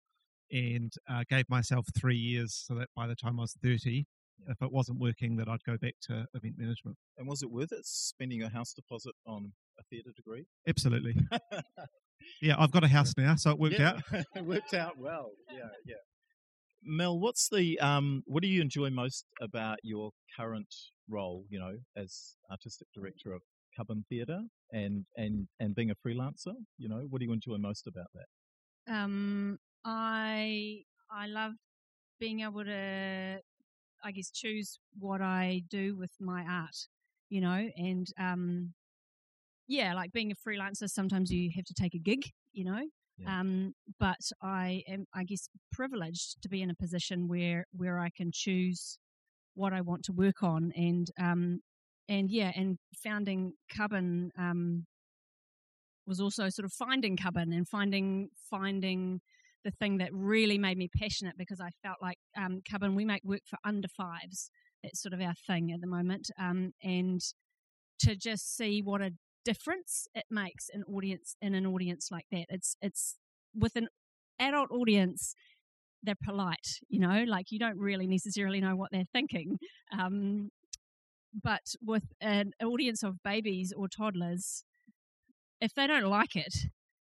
and 0.50 0.92
uh, 1.10 1.24
gave 1.28 1.48
myself 1.50 1.86
three 1.98 2.16
years 2.16 2.54
so 2.66 2.74
that 2.76 2.88
by 2.96 3.06
the 3.06 3.16
time 3.16 3.38
I 3.38 3.42
was 3.42 3.56
30, 3.62 4.06
if 4.46 4.60
it 4.62 4.72
wasn't 4.72 4.98
working, 5.00 5.36
that 5.36 5.48
I'd 5.48 5.62
go 5.64 5.76
back 5.76 5.94
to 6.02 6.26
event 6.34 6.54
management. 6.56 6.96
And 7.16 7.26
was 7.26 7.42
it 7.42 7.50
worth 7.50 7.72
it 7.72 7.84
spending 7.84 8.40
your 8.40 8.50
house 8.50 8.72
deposit 8.72 9.14
on 9.26 9.52
a 9.78 9.82
theatre 9.84 10.12
degree? 10.14 10.46
Absolutely. 10.68 11.14
yeah, 12.42 12.54
I've 12.58 12.70
got 12.70 12.84
a 12.84 12.88
house 12.88 13.14
now, 13.16 13.36
so 13.36 13.50
it 13.50 13.58
worked 13.58 13.78
yeah, 13.78 13.98
out. 14.12 14.24
it 14.36 14.44
worked 14.44 14.74
out 14.74 14.98
well. 14.98 15.32
Yeah, 15.50 15.68
yeah. 15.84 15.94
Mel, 16.82 17.18
what's 17.18 17.48
the 17.48 17.78
um, 17.80 18.22
what 18.26 18.42
do 18.42 18.48
you 18.48 18.62
enjoy 18.62 18.90
most 18.90 19.24
about 19.40 19.78
your 19.82 20.10
current 20.36 20.72
role? 21.08 21.44
You 21.50 21.58
know, 21.58 21.72
as 21.96 22.36
artistic 22.50 22.86
director 22.94 23.32
of 23.32 23.42
Cubbon 23.76 24.04
Theatre 24.08 24.42
and 24.72 25.04
and 25.16 25.48
and 25.58 25.74
being 25.74 25.90
a 25.90 25.94
freelancer? 26.06 26.54
You 26.78 26.88
know, 26.88 27.06
what 27.10 27.18
do 27.18 27.26
you 27.26 27.32
enjoy 27.32 27.56
most 27.58 27.86
about 27.88 28.06
that? 28.14 28.94
Um, 28.94 29.58
I 29.84 30.82
I 31.10 31.26
love 31.26 31.52
being 32.18 32.40
able 32.40 32.64
to, 32.64 33.40
I 34.04 34.12
guess, 34.12 34.30
choose 34.30 34.78
what 34.98 35.20
I 35.20 35.62
do 35.68 35.96
with 35.96 36.12
my 36.20 36.42
art. 36.42 36.76
You 37.30 37.40
know, 37.42 37.68
and 37.76 38.06
um, 38.18 38.72
yeah, 39.66 39.94
like 39.94 40.12
being 40.12 40.32
a 40.32 40.48
freelancer, 40.48 40.88
sometimes 40.88 41.30
you 41.30 41.50
have 41.54 41.66
to 41.66 41.74
take 41.74 41.94
a 41.94 41.98
gig. 41.98 42.30
You 42.52 42.64
know, 42.64 42.82
Yeah. 43.18 43.40
um, 43.40 43.74
but 44.00 44.16
I 44.42 44.82
am, 44.88 45.06
I 45.14 45.24
guess, 45.24 45.48
privileged 45.72 46.40
to 46.42 46.48
be 46.48 46.62
in 46.62 46.70
a 46.70 46.74
position 46.74 47.28
where 47.28 47.66
where 47.72 47.98
I 47.98 48.10
can 48.10 48.30
choose 48.32 48.98
what 49.54 49.72
I 49.72 49.80
want 49.82 50.04
to 50.04 50.12
work 50.12 50.42
on, 50.42 50.72
and 50.74 51.10
um, 51.20 51.60
and 52.08 52.30
yeah, 52.30 52.52
and 52.56 52.78
founding 53.02 53.52
Cubbon 53.76 54.30
um, 54.38 54.86
was 56.06 56.20
also 56.20 56.48
sort 56.48 56.64
of 56.64 56.72
finding 56.72 57.16
Cubbon 57.16 57.52
and 57.52 57.68
finding 57.68 58.30
finding 58.50 59.20
the 59.64 59.70
thing 59.70 59.98
that 59.98 60.10
really 60.12 60.58
made 60.58 60.78
me 60.78 60.88
passionate 60.96 61.36
because 61.36 61.60
I 61.60 61.70
felt 61.82 61.96
like 62.00 62.18
um, 62.36 62.60
Cubbon 62.68 62.94
we 62.94 63.04
make 63.04 63.24
work 63.24 63.42
for 63.48 63.58
under 63.64 63.88
fives. 63.88 64.50
That's 64.82 65.02
sort 65.02 65.12
of 65.12 65.20
our 65.20 65.34
thing 65.46 65.72
at 65.72 65.80
the 65.80 65.88
moment, 65.88 66.30
um, 66.38 66.72
and 66.82 67.20
to 68.00 68.14
just 68.14 68.56
see 68.56 68.80
what 68.80 69.00
a 69.00 69.12
difference 69.44 70.06
it 70.14 70.24
makes 70.30 70.68
an 70.72 70.84
audience 70.84 71.34
in 71.42 71.54
an 71.54 71.66
audience 71.66 72.08
like 72.12 72.26
that. 72.30 72.46
It's 72.48 72.76
it's 72.80 73.16
with 73.54 73.74
an 73.76 73.88
adult 74.38 74.70
audience. 74.70 75.34
They're 76.02 76.14
polite, 76.22 76.78
you 76.88 77.00
know, 77.00 77.24
like 77.26 77.46
you 77.50 77.58
don't 77.58 77.76
really 77.76 78.06
necessarily 78.06 78.60
know 78.60 78.76
what 78.76 78.90
they're 78.92 79.10
thinking. 79.12 79.58
Um, 79.98 80.50
but 81.42 81.74
with 81.82 82.04
an 82.20 82.52
audience 82.62 83.02
of 83.02 83.22
babies 83.24 83.72
or 83.76 83.88
toddlers, 83.88 84.62
if 85.60 85.74
they 85.74 85.86
don't 85.86 86.04
like 86.06 86.36
it, 86.36 86.54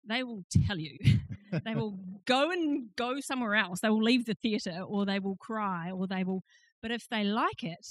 they 0.09 0.23
will 0.23 0.45
tell 0.67 0.79
you. 0.79 0.97
they 1.65 1.75
will 1.75 1.99
go 2.27 2.51
and 2.51 2.95
go 2.97 3.21
somewhere 3.21 3.55
else. 3.55 3.81
They 3.81 3.91
will 3.91 4.03
leave 4.03 4.27
the 4.27 4.35
theatre 4.35 4.81
or 4.87 5.05
they 5.05 5.19
will 5.19 5.37
cry 5.37 5.91
or 5.91 6.07
they 6.07 6.25
will. 6.25 6.43
But 6.83 6.91
if 6.91 7.09
they 7.11 7.25
like 7.25 7.63
it, 7.63 7.87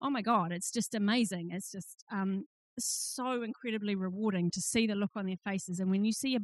oh 0.00 0.10
my 0.10 0.22
God, 0.22 0.52
it's 0.52 0.70
just 0.70 0.94
amazing. 0.94 1.50
It's 1.52 1.70
just 1.70 2.04
um, 2.10 2.44
so 2.78 3.42
incredibly 3.42 3.94
rewarding 3.94 4.50
to 4.52 4.60
see 4.60 4.86
the 4.86 4.94
look 4.94 5.12
on 5.16 5.26
their 5.26 5.36
faces. 5.44 5.78
And 5.80 5.90
when 5.90 6.04
you 6.04 6.12
see 6.12 6.36
a 6.36 6.40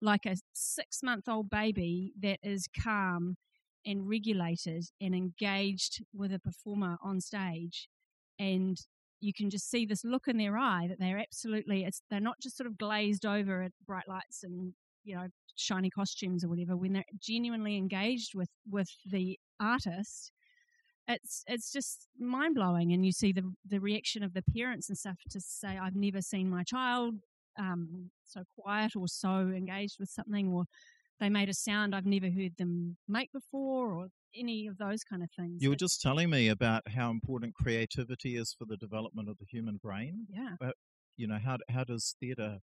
like 0.00 0.26
a 0.26 0.36
six 0.52 1.02
month 1.02 1.28
old 1.28 1.50
baby 1.50 2.12
that 2.20 2.38
is 2.42 2.68
calm 2.84 3.36
and 3.84 4.08
regulated 4.08 4.84
and 5.00 5.14
engaged 5.14 6.04
with 6.14 6.32
a 6.32 6.38
performer 6.38 6.96
on 7.02 7.20
stage 7.20 7.88
and 8.38 8.78
you 9.20 9.32
can 9.32 9.50
just 9.50 9.68
see 9.68 9.84
this 9.84 10.04
look 10.04 10.28
in 10.28 10.36
their 10.36 10.56
eye 10.56 10.86
that 10.88 11.00
they're 11.00 11.18
absolutely 11.18 11.84
it's 11.84 12.02
they're 12.10 12.20
not 12.20 12.40
just 12.40 12.56
sort 12.56 12.66
of 12.66 12.78
glazed 12.78 13.26
over 13.26 13.62
at 13.62 13.72
bright 13.86 14.08
lights 14.08 14.44
and 14.44 14.74
you 15.08 15.16
know 15.16 15.26
shiny 15.56 15.90
costumes 15.90 16.44
or 16.44 16.48
whatever 16.48 16.76
when 16.76 16.92
they're 16.92 17.04
genuinely 17.18 17.76
engaged 17.76 18.34
with 18.34 18.50
with 18.70 18.90
the 19.10 19.36
artist 19.60 20.30
it's 21.08 21.42
it's 21.46 21.72
just 21.72 22.06
mind 22.18 22.54
blowing 22.54 22.92
and 22.92 23.04
you 23.04 23.12
see 23.12 23.32
the 23.32 23.42
the 23.66 23.80
reaction 23.80 24.22
of 24.22 24.34
the 24.34 24.42
parents 24.56 24.88
and 24.88 24.98
stuff 24.98 25.16
to 25.30 25.40
say 25.40 25.78
I've 25.78 25.96
never 25.96 26.20
seen 26.20 26.50
my 26.50 26.62
child 26.62 27.14
um, 27.58 28.10
so 28.24 28.42
quiet 28.56 28.92
or 28.94 29.08
so 29.08 29.30
engaged 29.30 29.96
with 29.98 30.10
something 30.10 30.52
or 30.52 30.64
they 31.18 31.28
made 31.28 31.48
a 31.48 31.54
sound 31.54 31.94
I've 31.94 32.06
never 32.06 32.30
heard 32.30 32.52
them 32.58 32.98
make 33.08 33.32
before 33.32 33.92
or 33.92 34.08
any 34.36 34.66
of 34.66 34.78
those 34.78 35.02
kind 35.02 35.22
of 35.22 35.30
things. 35.36 35.62
You 35.62 35.70
were 35.70 35.76
just 35.76 36.00
telling 36.00 36.30
me 36.30 36.48
about 36.48 36.82
how 36.94 37.10
important 37.10 37.54
creativity 37.54 38.36
is 38.36 38.54
for 38.56 38.66
the 38.66 38.76
development 38.76 39.28
of 39.28 39.38
the 39.38 39.46
human 39.50 39.78
brain. 39.82 40.26
yeah. 40.30 40.54
But, 40.60 40.74
You 41.16 41.26
know, 41.26 41.38
how 41.44 41.56
how 41.68 41.84
does 41.84 42.14
theatre 42.20 42.58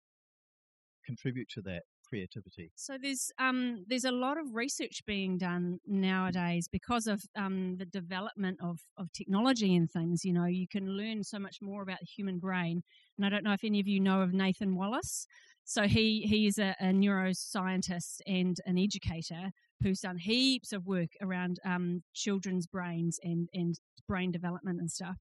contribute 1.05 1.49
to 1.49 1.61
that 1.63 1.83
creativity? 2.15 2.71
So 2.75 2.97
there's 3.01 3.31
um, 3.39 3.85
there's 3.87 4.05
a 4.05 4.11
lot 4.11 4.37
of 4.37 4.55
research 4.55 5.01
being 5.05 5.37
done 5.37 5.79
nowadays 5.85 6.67
because 6.71 7.07
of 7.07 7.21
um, 7.35 7.75
the 7.77 7.85
development 7.85 8.59
of, 8.61 8.79
of 8.97 9.11
technology 9.11 9.75
and 9.75 9.89
things. 9.89 10.23
You 10.23 10.33
know, 10.33 10.45
you 10.45 10.67
can 10.67 10.87
learn 10.89 11.23
so 11.23 11.39
much 11.39 11.57
more 11.61 11.81
about 11.81 11.99
the 11.99 12.05
human 12.05 12.39
brain. 12.39 12.83
And 13.17 13.25
I 13.25 13.29
don't 13.29 13.43
know 13.43 13.53
if 13.53 13.63
any 13.63 13.79
of 13.79 13.87
you 13.87 13.99
know 13.99 14.21
of 14.21 14.33
Nathan 14.33 14.75
Wallis. 14.75 15.27
So 15.65 15.83
he 15.83 16.21
he 16.29 16.47
is 16.47 16.57
a, 16.57 16.75
a 16.79 16.85
neuroscientist 16.85 18.19
and 18.27 18.57
an 18.65 18.77
educator 18.77 19.51
who's 19.81 20.01
done 20.01 20.17
heaps 20.17 20.71
of 20.71 20.85
work 20.85 21.09
around 21.21 21.59
um, 21.65 22.03
children's 22.13 22.67
brains 22.67 23.19
and 23.23 23.49
and 23.53 23.75
brain 24.07 24.31
development 24.31 24.79
and 24.79 24.91
stuff. 24.91 25.17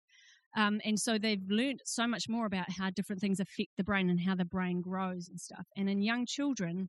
Um, 0.57 0.81
and 0.85 0.99
so 0.99 1.19
they've 1.19 1.43
learned 1.49 1.81
so 1.85 2.07
much 2.07 2.29
more 2.29 2.47
about 2.47 2.71
how 2.71 2.91
different 2.91 3.21
things 3.21 3.41
affect 3.41 3.71
the 3.77 3.85
brain 3.85 4.09
and 4.09 4.21
how 4.21 4.35
the 4.35 4.45
brain 4.45 4.81
grows 4.81 5.29
and 5.29 5.41
stuff. 5.41 5.67
And 5.77 5.91
in 5.91 6.01
young 6.01 6.27
children, 6.27 6.89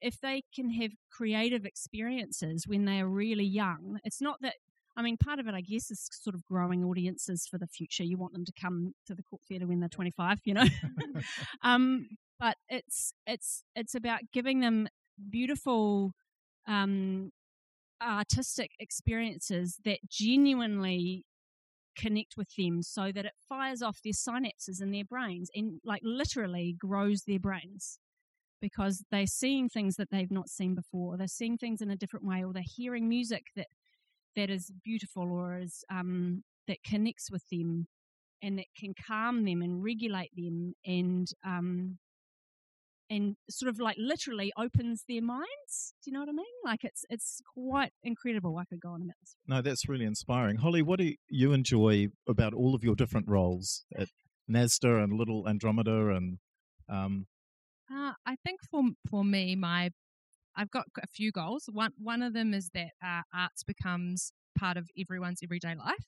if 0.00 0.20
they 0.20 0.42
can 0.54 0.70
have 0.70 0.92
creative 1.10 1.64
experiences 1.66 2.66
when 2.66 2.84
they 2.84 3.00
are 3.00 3.08
really 3.08 3.44
young, 3.44 3.98
it's 4.04 4.20
not 4.20 4.36
that. 4.42 4.54
I 4.96 5.02
mean, 5.02 5.16
part 5.16 5.38
of 5.38 5.46
it, 5.46 5.54
I 5.54 5.60
guess, 5.60 5.90
is 5.90 6.08
sort 6.10 6.34
of 6.34 6.44
growing 6.44 6.84
audiences 6.84 7.46
for 7.48 7.58
the 7.58 7.66
future. 7.66 8.02
You 8.02 8.18
want 8.18 8.32
them 8.32 8.44
to 8.44 8.52
come 8.60 8.92
to 9.06 9.14
the 9.14 9.22
court 9.22 9.40
theatre 9.48 9.66
when 9.66 9.80
they're 9.80 9.88
25, 9.88 10.40
you 10.44 10.54
know. 10.54 10.64
um, 11.62 12.08
but 12.38 12.56
it's 12.68 13.12
it's 13.26 13.62
it's 13.76 13.94
about 13.94 14.20
giving 14.32 14.60
them 14.60 14.88
beautiful 15.30 16.12
um, 16.66 17.30
artistic 18.02 18.72
experiences 18.78 19.78
that 19.84 19.98
genuinely 20.08 21.24
connect 22.00 22.36
with 22.36 22.48
them 22.56 22.82
so 22.82 23.12
that 23.12 23.24
it 23.24 23.32
fires 23.48 23.82
off 23.82 24.00
their 24.02 24.12
synapses 24.12 24.80
in 24.80 24.90
their 24.90 25.04
brains 25.04 25.50
and 25.54 25.80
like 25.84 26.02
literally 26.04 26.74
grows 26.78 27.22
their 27.26 27.38
brains. 27.38 27.98
Because 28.60 29.02
they're 29.10 29.26
seeing 29.26 29.70
things 29.70 29.96
that 29.96 30.10
they've 30.10 30.30
not 30.30 30.50
seen 30.50 30.74
before. 30.74 31.16
They're 31.16 31.28
seeing 31.28 31.56
things 31.56 31.80
in 31.80 31.90
a 31.90 31.96
different 31.96 32.26
way 32.26 32.44
or 32.44 32.52
they're 32.52 32.62
hearing 32.62 33.08
music 33.08 33.44
that 33.56 33.68
that 34.36 34.50
is 34.50 34.70
beautiful 34.84 35.32
or 35.32 35.58
is 35.58 35.82
um, 35.90 36.44
that 36.68 36.82
connects 36.84 37.30
with 37.30 37.48
them. 37.50 37.86
And 38.42 38.58
that 38.58 38.66
can 38.78 38.94
calm 39.06 39.44
them 39.44 39.60
and 39.60 39.82
regulate 39.82 40.30
them 40.34 40.72
and 40.86 41.28
um, 41.44 41.98
and 43.10 43.34
sort 43.50 43.68
of 43.68 43.80
like 43.80 43.96
literally 43.98 44.52
opens 44.56 45.04
their 45.08 45.20
minds. 45.20 45.94
Do 46.02 46.10
you 46.10 46.12
know 46.14 46.20
what 46.20 46.28
I 46.28 46.32
mean? 46.32 46.46
Like 46.64 46.84
it's 46.84 47.04
it's 47.10 47.42
quite 47.54 47.92
incredible. 48.02 48.56
I 48.56 48.64
could 48.64 48.80
go 48.80 48.90
on 48.90 49.02
about 49.02 49.16
this. 49.20 49.34
No, 49.46 49.60
that's 49.60 49.88
really 49.88 50.04
inspiring. 50.04 50.56
Holly, 50.56 50.80
what 50.82 51.00
do 51.00 51.12
you 51.28 51.52
enjoy 51.52 52.08
about 52.28 52.54
all 52.54 52.74
of 52.74 52.84
your 52.84 52.94
different 52.94 53.28
roles 53.28 53.84
at 53.98 54.08
NASDA 54.50 55.02
and 55.02 55.12
Little 55.12 55.48
Andromeda 55.48 56.08
and 56.10 56.38
um, 56.88 57.26
Uh, 57.92 58.12
I 58.24 58.36
think 58.44 58.60
for 58.70 58.82
for 59.10 59.24
me, 59.24 59.56
my 59.56 59.90
I've 60.56 60.70
got 60.70 60.86
a 61.02 61.06
few 61.06 61.32
goals. 61.32 61.68
One 61.72 61.92
one 61.98 62.22
of 62.22 62.32
them 62.32 62.54
is 62.54 62.70
that 62.74 62.92
uh, 63.04 63.22
arts 63.34 63.64
becomes 63.64 64.32
part 64.58 64.76
of 64.76 64.88
everyone's 64.98 65.40
everyday 65.42 65.74
life. 65.74 66.06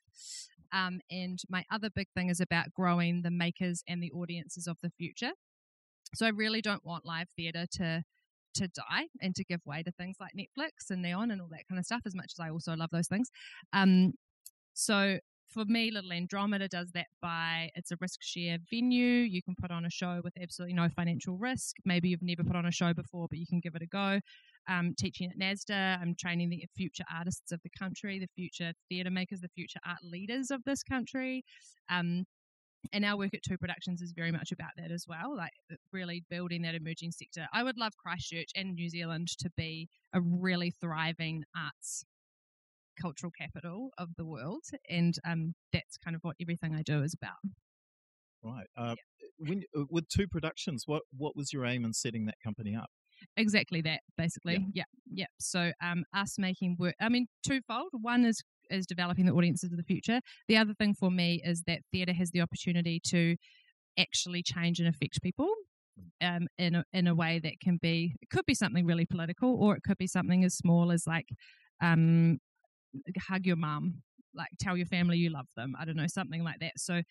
Um, 0.72 1.00
and 1.10 1.38
my 1.48 1.64
other 1.70 1.90
big 1.94 2.06
thing 2.14 2.30
is 2.30 2.40
about 2.40 2.72
growing 2.72 3.22
the 3.22 3.30
makers 3.30 3.82
and 3.86 4.02
the 4.02 4.10
audiences 4.12 4.66
of 4.66 4.78
the 4.82 4.90
future. 4.90 5.32
So 6.14 6.26
I 6.26 6.30
really 6.30 6.60
don't 6.60 6.84
want 6.84 7.04
live 7.04 7.28
theatre 7.36 7.66
to 7.72 8.04
to 8.54 8.68
die 8.68 9.06
and 9.22 9.34
to 9.34 9.44
give 9.44 9.60
way 9.64 9.82
to 9.82 9.90
things 9.92 10.16
like 10.20 10.32
Netflix 10.36 10.90
and 10.90 11.00
Neon 11.00 11.30
and 11.30 11.40
all 11.40 11.48
that 11.52 11.66
kind 11.68 11.78
of 11.78 11.86
stuff. 11.86 12.02
As 12.04 12.14
much 12.14 12.32
as 12.36 12.40
I 12.40 12.50
also 12.50 12.74
love 12.76 12.90
those 12.92 13.08
things, 13.08 13.30
um, 13.72 14.12
so 14.74 15.18
for 15.52 15.64
me, 15.66 15.90
Little 15.90 16.12
Andromeda 16.12 16.66
does 16.68 16.90
that 16.92 17.06
by 17.20 17.70
it's 17.74 17.90
a 17.90 17.96
risk 18.00 18.20
share 18.22 18.58
venue. 18.70 19.04
You 19.04 19.42
can 19.42 19.54
put 19.60 19.70
on 19.70 19.84
a 19.84 19.90
show 19.90 20.20
with 20.24 20.32
absolutely 20.40 20.74
no 20.74 20.88
financial 20.88 21.36
risk. 21.36 21.76
Maybe 21.84 22.08
you've 22.08 22.22
never 22.22 22.42
put 22.42 22.56
on 22.56 22.66
a 22.66 22.70
show 22.70 22.94
before, 22.94 23.26
but 23.28 23.38
you 23.38 23.46
can 23.46 23.60
give 23.60 23.74
it 23.74 23.82
a 23.82 23.86
go. 23.86 24.20
Um, 24.68 24.94
teaching 24.96 25.30
at 25.30 25.38
NASDA, 25.38 26.00
I'm 26.00 26.14
training 26.18 26.50
the 26.50 26.64
future 26.76 27.04
artists 27.14 27.52
of 27.52 27.60
the 27.62 27.70
country, 27.78 28.18
the 28.18 28.28
future 28.34 28.72
theatre 28.88 29.10
makers, 29.10 29.40
the 29.40 29.48
future 29.48 29.80
art 29.86 29.98
leaders 30.02 30.50
of 30.50 30.62
this 30.64 30.82
country. 30.82 31.44
Um, 31.90 32.24
and 32.92 33.04
our 33.04 33.16
work 33.16 33.34
at 33.34 33.42
Two 33.42 33.58
Productions 33.58 34.02
is 34.02 34.12
very 34.12 34.32
much 34.32 34.52
about 34.52 34.70
that 34.76 34.90
as 34.90 35.04
well, 35.08 35.36
like 35.36 35.52
really 35.92 36.24
building 36.30 36.62
that 36.62 36.74
emerging 36.74 37.12
sector. 37.12 37.46
I 37.52 37.62
would 37.62 37.78
love 37.78 37.92
Christchurch 37.96 38.50
and 38.56 38.74
New 38.74 38.88
Zealand 38.88 39.28
to 39.38 39.50
be 39.56 39.88
a 40.12 40.20
really 40.20 40.72
thriving 40.80 41.44
arts 41.56 42.04
cultural 43.00 43.32
capital 43.32 43.90
of 43.98 44.10
the 44.16 44.24
world, 44.24 44.64
and 44.88 45.14
um, 45.26 45.54
that's 45.72 45.96
kind 45.96 46.14
of 46.14 46.22
what 46.22 46.36
everything 46.40 46.74
I 46.74 46.82
do 46.82 47.02
is 47.02 47.14
about. 47.14 47.36
Right. 48.42 48.66
Uh, 48.76 48.96
yeah. 49.20 49.48
when, 49.48 49.62
uh, 49.76 49.84
with 49.90 50.08
two 50.08 50.26
productions, 50.26 50.84
what 50.86 51.02
what 51.16 51.36
was 51.36 51.52
your 51.52 51.64
aim 51.64 51.84
in 51.84 51.92
setting 51.92 52.26
that 52.26 52.36
company 52.44 52.74
up? 52.74 52.90
Exactly 53.36 53.80
that, 53.82 54.00
basically. 54.16 54.54
Yeah, 54.54 54.58
yeah. 54.74 54.84
yeah. 55.14 55.26
So 55.38 55.72
um, 55.82 56.04
us 56.14 56.38
making 56.38 56.76
work. 56.78 56.94
I 57.00 57.08
mean, 57.08 57.26
twofold. 57.46 57.90
One 57.92 58.24
is 58.24 58.42
is 58.72 58.86
developing 58.86 59.26
the 59.26 59.32
audiences 59.32 59.70
of 59.72 59.76
the 59.76 59.84
future. 59.84 60.20
The 60.48 60.56
other 60.56 60.74
thing 60.74 60.94
for 60.94 61.10
me 61.10 61.42
is 61.44 61.62
that 61.66 61.80
theatre 61.92 62.12
has 62.12 62.30
the 62.30 62.40
opportunity 62.40 63.00
to 63.08 63.36
actually 63.98 64.42
change 64.42 64.78
and 64.78 64.88
affect 64.88 65.22
people 65.22 65.52
um, 66.22 66.46
in 66.58 66.76
a, 66.76 66.84
in 66.92 67.06
a 67.06 67.14
way 67.14 67.40
that 67.42 67.60
can 67.62 67.78
be 67.80 68.14
it 68.22 68.30
could 68.30 68.46
be 68.46 68.54
something 68.54 68.86
really 68.86 69.04
political 69.04 69.54
or 69.60 69.76
it 69.76 69.82
could 69.82 69.98
be 69.98 70.06
something 70.06 70.44
as 70.44 70.54
small 70.54 70.90
as 70.90 71.06
like 71.06 71.28
um, 71.82 72.38
hug 73.28 73.46
your 73.46 73.56
mum, 73.56 74.02
like 74.34 74.48
tell 74.60 74.76
your 74.76 74.86
family 74.86 75.18
you 75.18 75.30
love 75.30 75.48
them. 75.56 75.74
I 75.78 75.84
don't 75.84 75.96
know, 75.96 76.06
something 76.06 76.42
like 76.42 76.60
that. 76.60 76.72
So 76.76 77.02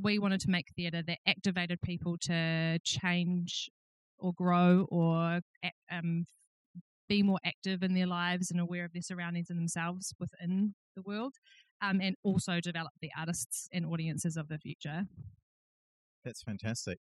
we 0.00 0.18
wanted 0.18 0.40
to 0.40 0.50
make 0.50 0.66
theatre 0.74 1.02
that 1.06 1.18
activated 1.26 1.80
people 1.82 2.16
to 2.22 2.78
change 2.84 3.68
or 4.18 4.32
grow 4.32 4.86
or 4.90 5.40
um, 5.92 6.24
be 7.08 7.22
more 7.22 7.38
active 7.44 7.82
in 7.82 7.94
their 7.94 8.06
lives 8.06 8.50
and 8.50 8.60
aware 8.60 8.84
of 8.84 8.92
their 8.92 9.02
surroundings 9.02 9.50
and 9.50 9.58
themselves 9.58 10.14
within 10.18 10.74
the 10.94 11.02
world, 11.02 11.34
um, 11.82 12.00
and 12.00 12.16
also 12.22 12.60
develop 12.60 12.92
the 13.00 13.10
artists 13.18 13.68
and 13.72 13.86
audiences 13.86 14.36
of 14.36 14.48
the 14.48 14.58
future. 14.58 15.04
That's 16.24 16.42
fantastic. 16.42 16.98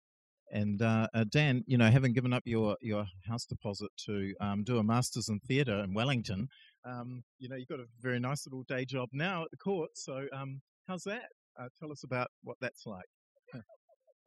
And 0.52 0.80
uh, 0.80 1.08
uh, 1.12 1.24
Dan, 1.28 1.64
you 1.66 1.76
know, 1.76 1.90
having 1.90 2.12
given 2.12 2.32
up 2.32 2.42
your, 2.44 2.76
your 2.80 3.06
house 3.28 3.46
deposit 3.46 3.90
to 4.06 4.32
um, 4.40 4.62
do 4.62 4.78
a 4.78 4.84
master's 4.84 5.28
in 5.28 5.40
theatre 5.40 5.82
in 5.82 5.92
Wellington, 5.92 6.48
um, 6.84 7.24
you 7.38 7.48
know, 7.48 7.56
you've 7.56 7.68
got 7.68 7.80
a 7.80 7.86
very 8.00 8.20
nice 8.20 8.46
little 8.46 8.62
day 8.68 8.84
job 8.84 9.08
now 9.12 9.42
at 9.42 9.50
the 9.50 9.56
court. 9.56 9.90
So, 9.94 10.26
um, 10.32 10.60
how's 10.86 11.02
that? 11.02 11.26
Uh, 11.58 11.68
tell 11.80 11.90
us 11.90 12.04
about 12.04 12.28
what 12.44 12.56
that's 12.60 12.86
like. 12.86 13.06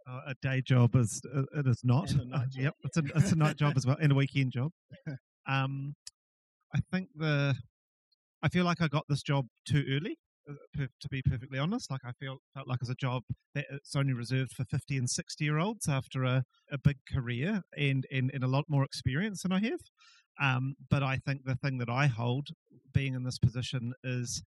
Uh, 0.10 0.22
a 0.28 0.36
day 0.42 0.62
job 0.62 0.96
is 0.96 1.22
uh, 1.36 1.44
it 1.54 1.68
is 1.68 1.82
not. 1.84 2.12
yep, 2.58 2.74
it's 2.84 2.98
a 2.98 3.04
it's 3.16 3.32
a 3.32 3.36
night 3.36 3.58
job 3.58 3.74
as 3.78 3.86
well, 3.86 3.98
and 4.02 4.12
a 4.12 4.16
weekend 4.16 4.52
job. 4.52 4.72
Um, 5.48 5.96
I 6.76 6.80
think 6.92 7.10
the 7.16 7.56
I 8.42 8.50
feel 8.50 8.66
like 8.66 8.82
I 8.82 8.88
got 8.88 9.06
this 9.10 9.24
job 9.24 9.48
too 9.68 9.84
early. 9.90 10.18
Uh, 10.50 10.86
to 11.00 11.10
be 11.10 11.22
perfectly 11.22 11.60
honest, 11.60 11.92
like 11.92 12.02
I 12.04 12.12
feel 12.14 12.38
felt 12.54 12.68
like 12.68 12.80
it's 12.82 12.90
a 12.90 12.96
job 12.96 13.24
that 13.54 13.66
it's 13.70 13.96
only 13.96 14.14
reserved 14.14 14.54
for 14.54 14.66
fifty 14.66 14.98
and 14.98 15.10
sixty 15.10 15.46
year 15.46 15.60
olds 15.60 15.88
after 15.88 16.24
a, 16.24 16.44
a 16.72 16.78
big 16.78 16.98
career 17.12 17.62
and, 17.78 18.06
and 18.12 18.32
and 18.34 18.44
a 18.44 18.48
lot 18.48 18.66
more 18.68 18.84
experience 18.84 19.44
than 19.44 19.52
I 19.52 19.60
have. 19.60 19.80
Um, 20.42 20.76
but 20.90 21.04
I 21.04 21.18
think 21.18 21.42
the 21.44 21.56
thing 21.56 21.78
that 21.80 21.90
I 21.90 22.08
hold, 22.08 22.48
being 22.94 23.14
in 23.14 23.24
this 23.24 23.38
position, 23.38 23.94
is 24.04 24.42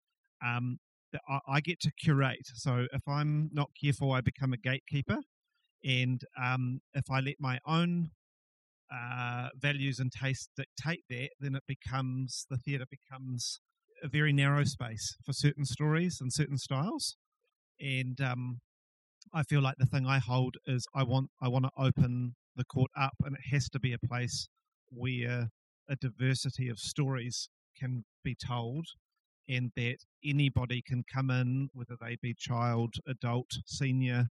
um, 0.45 0.77
that 1.11 1.21
I, 1.27 1.39
I, 1.47 1.59
get 1.61 1.79
to 1.81 1.91
curate. 1.91 2.47
So 2.53 2.85
if 2.93 3.01
I'm 3.07 3.49
not 3.51 3.71
careful, 3.81 4.11
I 4.11 4.21
become 4.21 4.53
a 4.53 4.57
gatekeeper. 4.57 5.17
And 5.83 6.21
um, 6.41 6.81
if 6.93 7.09
I 7.09 7.21
let 7.21 7.35
my 7.39 7.59
own 7.65 8.11
uh, 8.93 9.49
values 9.57 9.99
and 9.99 10.11
tastes 10.11 10.49
dictate 10.55 11.03
that, 11.09 11.29
then 11.39 11.55
it 11.55 11.63
becomes 11.67 12.45
the 12.49 12.57
theatre 12.57 12.85
becomes 12.89 13.59
a 14.03 14.07
very 14.07 14.33
narrow 14.33 14.63
space 14.63 15.15
for 15.25 15.33
certain 15.33 15.65
stories 15.65 16.19
and 16.21 16.31
certain 16.31 16.57
styles. 16.57 17.15
And 17.79 18.19
um, 18.21 18.59
I 19.33 19.43
feel 19.43 19.61
like 19.61 19.75
the 19.77 19.85
thing 19.85 20.05
I 20.05 20.19
hold 20.19 20.55
is 20.65 20.85
I 20.95 21.03
want 21.03 21.29
I 21.41 21.47
want 21.47 21.65
to 21.65 21.71
open 21.77 22.35
the 22.55 22.65
court 22.65 22.91
up, 22.97 23.13
and 23.23 23.35
it 23.35 23.49
has 23.51 23.69
to 23.69 23.79
be 23.79 23.93
a 23.93 24.07
place 24.07 24.47
where 24.89 25.49
a 25.89 25.95
diversity 25.95 26.69
of 26.69 26.79
stories 26.79 27.49
can 27.77 28.03
be 28.23 28.35
told 28.35 28.85
and 29.47 29.71
that 29.75 29.97
anybody 30.23 30.81
can 30.85 31.03
come 31.11 31.31
in, 31.31 31.69
whether 31.73 31.95
they 31.99 32.17
be 32.21 32.35
child, 32.37 32.93
adult, 33.07 33.49
senior, 33.65 34.27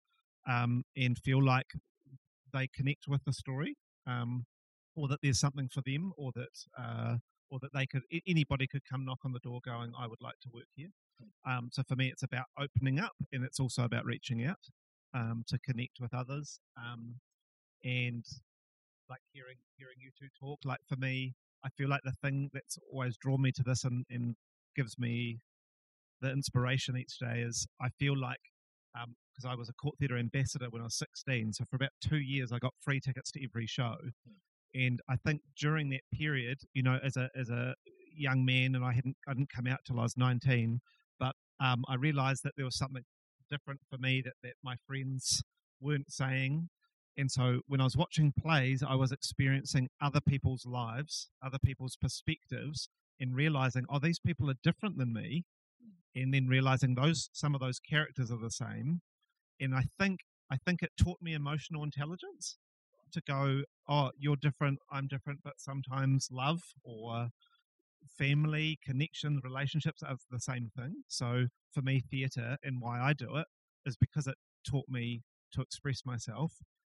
um, 0.48 0.82
and 0.96 1.18
feel 1.18 1.42
like 1.42 1.68
they 2.52 2.68
connect 2.74 3.06
with 3.06 3.22
the 3.24 3.32
story, 3.32 3.76
um, 4.06 4.44
or 4.96 5.06
that 5.08 5.20
there's 5.22 5.38
something 5.38 5.68
for 5.68 5.82
them, 5.86 6.12
or 6.16 6.32
that 6.34 6.48
uh, 6.78 7.16
or 7.54 7.60
that 7.60 7.72
they 7.72 7.86
could 7.86 8.02
anybody 8.26 8.66
could 8.66 8.82
come 8.84 9.04
knock 9.04 9.20
on 9.24 9.32
the 9.32 9.38
door 9.38 9.60
going, 9.64 9.92
"I 9.96 10.08
would 10.08 10.20
like 10.20 10.40
to 10.42 10.50
work 10.52 10.66
here." 10.74 10.90
Um, 11.46 11.68
so 11.70 11.82
for 11.84 11.94
me, 11.94 12.08
it's 12.08 12.24
about 12.24 12.46
opening 12.58 12.98
up, 12.98 13.14
and 13.32 13.44
it's 13.44 13.60
also 13.60 13.84
about 13.84 14.04
reaching 14.04 14.44
out 14.44 14.58
um, 15.14 15.44
to 15.46 15.58
connect 15.60 16.00
with 16.00 16.12
others, 16.12 16.58
um, 16.76 17.20
and 17.84 18.24
like 19.08 19.20
hearing 19.32 19.58
hearing 19.76 19.96
you 20.00 20.10
two 20.18 20.28
talk. 20.38 20.58
Like 20.64 20.80
for 20.88 20.96
me, 20.96 21.34
I 21.64 21.68
feel 21.78 21.88
like 21.88 22.02
the 22.02 22.12
thing 22.22 22.50
that's 22.52 22.76
always 22.92 23.16
drawn 23.16 23.40
me 23.40 23.52
to 23.52 23.62
this 23.62 23.84
and, 23.84 24.04
and 24.10 24.34
gives 24.74 24.98
me 24.98 25.38
the 26.20 26.32
inspiration 26.32 26.96
each 26.96 27.18
day 27.20 27.42
is 27.42 27.68
I 27.80 27.90
feel 28.00 28.18
like 28.18 28.40
because 28.92 29.44
um, 29.44 29.50
I 29.50 29.54
was 29.54 29.68
a 29.68 29.74
court 29.74 29.96
theatre 29.98 30.18
ambassador 30.18 30.66
when 30.70 30.82
I 30.82 30.86
was 30.86 30.98
16, 30.98 31.52
so 31.52 31.64
for 31.64 31.76
about 31.76 31.90
two 32.00 32.18
years 32.18 32.50
I 32.52 32.58
got 32.58 32.74
free 32.80 33.00
tickets 33.00 33.30
to 33.32 33.44
every 33.44 33.66
show, 33.66 33.94
and 34.74 35.00
I 35.08 35.16
think 35.16 35.42
during 35.58 35.90
that 35.90 36.02
period, 36.12 36.58
you 36.72 36.82
know, 36.82 36.98
as 37.02 37.16
a 37.16 37.28
as 37.36 37.50
a 37.50 37.74
young 38.16 38.44
man, 38.44 38.74
and 38.74 38.84
I 38.84 38.92
hadn't 38.92 39.16
I 39.28 39.34
didn't 39.34 39.52
come 39.54 39.66
out 39.66 39.80
till 39.86 40.00
I 40.00 40.02
was 40.02 40.16
19, 40.16 40.80
but 41.18 41.34
um, 41.60 41.84
I 41.88 41.94
realised 41.94 42.42
that 42.44 42.52
there 42.56 42.64
was 42.64 42.76
something 42.76 43.02
different 43.50 43.80
for 43.90 43.98
me 43.98 44.22
that 44.24 44.34
that 44.42 44.54
my 44.62 44.76
friends 44.86 45.42
weren't 45.80 46.10
saying 46.10 46.68
and 47.16 47.30
so 47.30 47.60
when 47.66 47.80
I 47.80 47.84
was 47.84 47.96
watching 47.96 48.32
plays, 48.32 48.82
I 48.82 48.96
was 48.96 49.12
experiencing 49.12 49.88
other 50.00 50.20
people's 50.20 50.66
lives, 50.66 51.28
other 51.44 51.58
people's 51.58 51.96
perspectives, 51.96 52.88
and 53.20 53.34
realizing, 53.34 53.84
oh, 53.88 54.00
these 54.00 54.18
people 54.18 54.50
are 54.50 54.56
different 54.62 54.98
than 54.98 55.12
me. 55.12 55.44
And 56.16 56.32
then 56.32 56.46
realizing 56.46 56.94
those 56.94 57.28
some 57.32 57.54
of 57.54 57.60
those 57.60 57.80
characters 57.80 58.30
are 58.30 58.38
the 58.38 58.50
same. 58.50 59.00
And 59.60 59.74
I 59.74 59.84
think 59.98 60.20
I 60.50 60.58
think 60.64 60.82
it 60.82 60.90
taught 60.96 61.18
me 61.20 61.34
emotional 61.34 61.82
intelligence 61.82 62.56
to 63.14 63.22
go, 63.26 63.62
oh, 63.88 64.10
you're 64.18 64.36
different, 64.36 64.78
I'm 64.92 65.08
different, 65.08 65.40
but 65.42 65.54
sometimes 65.58 66.28
love 66.30 66.62
or 66.84 67.28
family, 68.18 68.78
connections, 68.84 69.40
relationships 69.42 70.02
are 70.02 70.16
the 70.30 70.40
same 70.40 70.70
thing. 70.76 71.02
So 71.08 71.46
for 71.72 71.82
me, 71.82 72.02
theatre 72.10 72.56
and 72.62 72.80
why 72.80 73.00
I 73.00 73.12
do 73.14 73.36
it 73.36 73.46
is 73.86 73.96
because 73.96 74.26
it 74.26 74.36
taught 74.68 74.88
me 74.88 75.22
to 75.52 75.62
express 75.62 76.02
myself 76.04 76.52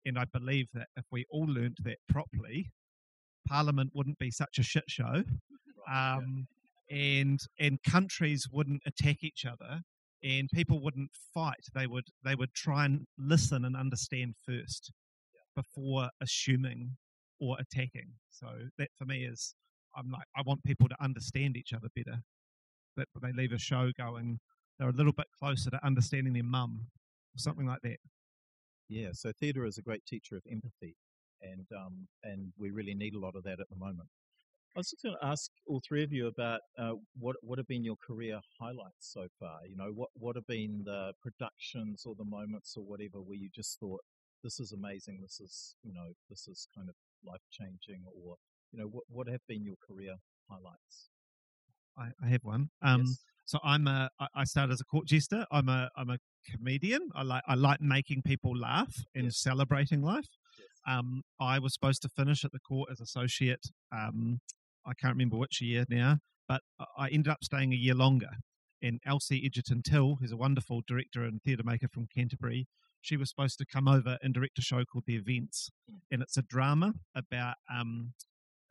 and 0.05 0.19
I 0.19 0.25
believe 0.25 0.67
that 0.73 0.87
if 0.95 1.05
we 1.11 1.25
all 1.29 1.45
learnt 1.47 1.83
that 1.83 1.97
properly, 2.07 2.71
Parliament 3.47 3.91
wouldn't 3.93 4.19
be 4.19 4.31
such 4.31 4.59
a 4.59 4.63
shit 4.63 4.85
show, 4.87 5.23
um, 5.91 6.47
and 6.89 7.39
and 7.59 7.81
countries 7.83 8.47
wouldn't 8.51 8.83
attack 8.85 9.23
each 9.23 9.45
other, 9.45 9.81
and 10.23 10.49
people 10.53 10.81
wouldn't 10.81 11.11
fight. 11.33 11.65
They 11.73 11.87
would 11.87 12.05
they 12.23 12.35
would 12.35 12.53
try 12.53 12.85
and 12.85 13.05
listen 13.17 13.65
and 13.65 13.75
understand 13.75 14.35
first 14.45 14.91
before 15.55 16.09
assuming 16.21 16.97
or 17.39 17.57
attacking. 17.59 18.11
So 18.29 18.47
that 18.77 18.89
for 18.97 19.05
me 19.05 19.25
is 19.25 19.55
I'm 19.97 20.09
like 20.11 20.27
I 20.35 20.41
want 20.45 20.63
people 20.63 20.87
to 20.89 20.95
understand 21.01 21.57
each 21.57 21.73
other 21.73 21.87
better. 21.95 22.19
That 22.97 23.07
they 23.21 23.33
leave 23.33 23.51
a 23.51 23.57
show 23.57 23.91
going 23.97 24.39
they're 24.79 24.89
a 24.89 24.93
little 24.93 25.13
bit 25.13 25.27
closer 25.37 25.69
to 25.69 25.85
understanding 25.85 26.33
their 26.33 26.43
mum, 26.43 26.87
something 27.37 27.65
like 27.65 27.81
that. 27.83 27.97
Yeah, 28.89 29.09
so 29.13 29.31
theatre 29.39 29.65
is 29.65 29.77
a 29.77 29.81
great 29.81 30.05
teacher 30.05 30.35
of 30.35 30.43
empathy, 30.51 30.95
and 31.41 31.65
um, 31.75 32.07
and 32.23 32.51
we 32.57 32.71
really 32.71 32.93
need 32.93 33.15
a 33.15 33.19
lot 33.19 33.35
of 33.35 33.43
that 33.43 33.59
at 33.59 33.69
the 33.69 33.75
moment. 33.75 34.09
I 34.75 34.79
was 34.79 34.89
just 34.89 35.03
going 35.03 35.15
to 35.19 35.25
ask 35.25 35.49
all 35.67 35.81
three 35.87 36.03
of 36.03 36.11
you 36.11 36.27
about 36.27 36.59
uh, 36.77 36.91
what 37.17 37.37
what 37.41 37.57
have 37.57 37.67
been 37.67 37.83
your 37.83 37.95
career 38.05 38.39
highlights 38.59 39.11
so 39.13 39.27
far. 39.39 39.59
You 39.67 39.77
know, 39.77 39.91
what 39.95 40.09
what 40.13 40.35
have 40.35 40.45
been 40.47 40.83
the 40.85 41.13
productions 41.21 42.03
or 42.05 42.13
the 42.15 42.25
moments 42.25 42.75
or 42.77 42.83
whatever 42.83 43.21
where 43.21 43.37
you 43.37 43.49
just 43.55 43.79
thought 43.79 44.01
this 44.43 44.59
is 44.59 44.71
amazing, 44.71 45.19
this 45.21 45.39
is 45.39 45.75
you 45.83 45.93
know 45.93 46.13
this 46.29 46.47
is 46.47 46.67
kind 46.75 46.89
of 46.89 46.95
life 47.25 47.41
changing, 47.51 48.03
or 48.15 48.35
you 48.71 48.79
know 48.79 48.87
what 48.87 49.03
what 49.07 49.27
have 49.27 49.41
been 49.47 49.63
your 49.63 49.75
career 49.87 50.15
highlights? 50.49 51.09
I, 51.97 52.09
I 52.23 52.29
have 52.29 52.43
one. 52.43 52.69
Um, 52.81 53.01
yes. 53.01 53.19
So 53.45 53.59
I'm 53.63 53.87
a, 53.87 54.09
I 54.33 54.43
started 54.43 54.73
as 54.73 54.81
a 54.81 54.85
court 54.85 55.05
jester. 55.07 55.45
I'm 55.51 55.69
a 55.69 55.89
I'm 55.95 56.09
a 56.09 56.17
comedian. 56.49 57.09
I 57.13 57.21
like 57.21 57.43
I 57.47 57.53
like 57.53 57.79
making 57.79 58.23
people 58.23 58.57
laugh 58.57 58.93
and 59.13 59.31
celebrating 59.33 60.01
life. 60.01 60.27
Um, 60.87 61.21
I 61.39 61.59
was 61.59 61.73
supposed 61.73 62.01
to 62.03 62.09
finish 62.09 62.43
at 62.43 62.51
the 62.51 62.59
court 62.59 62.89
as 62.91 62.99
associate. 62.99 63.65
Um, 63.91 64.39
I 64.85 64.93
can't 64.93 65.13
remember 65.13 65.37
which 65.37 65.61
year 65.61 65.85
now, 65.89 66.17
but 66.47 66.61
I- 66.79 67.05
I 67.05 67.07
ended 67.09 67.31
up 67.31 67.43
staying 67.43 67.71
a 67.73 67.75
year 67.75 67.95
longer. 67.95 68.29
And 68.81 68.99
Elsie 69.05 69.43
Edgerton 69.45 69.81
Till, 69.83 70.17
who's 70.19 70.31
a 70.31 70.37
wonderful 70.37 70.81
director 70.87 71.23
and 71.23 71.41
theatre 71.41 71.63
maker 71.63 71.87
from 71.87 72.05
Canterbury, 72.07 72.67
she 73.05 73.17
was 73.17 73.29
supposed 73.29 73.59
to 73.59 73.65
come 73.65 73.87
over 73.87 74.17
and 74.23 74.33
direct 74.33 74.57
a 74.57 74.61
show 74.61 74.83
called 74.83 75.03
The 75.05 75.15
Events, 75.15 75.69
and 76.11 76.21
it's 76.23 76.37
a 76.37 76.41
drama 76.41 76.93
about. 77.15 77.55
Um, 77.71 78.13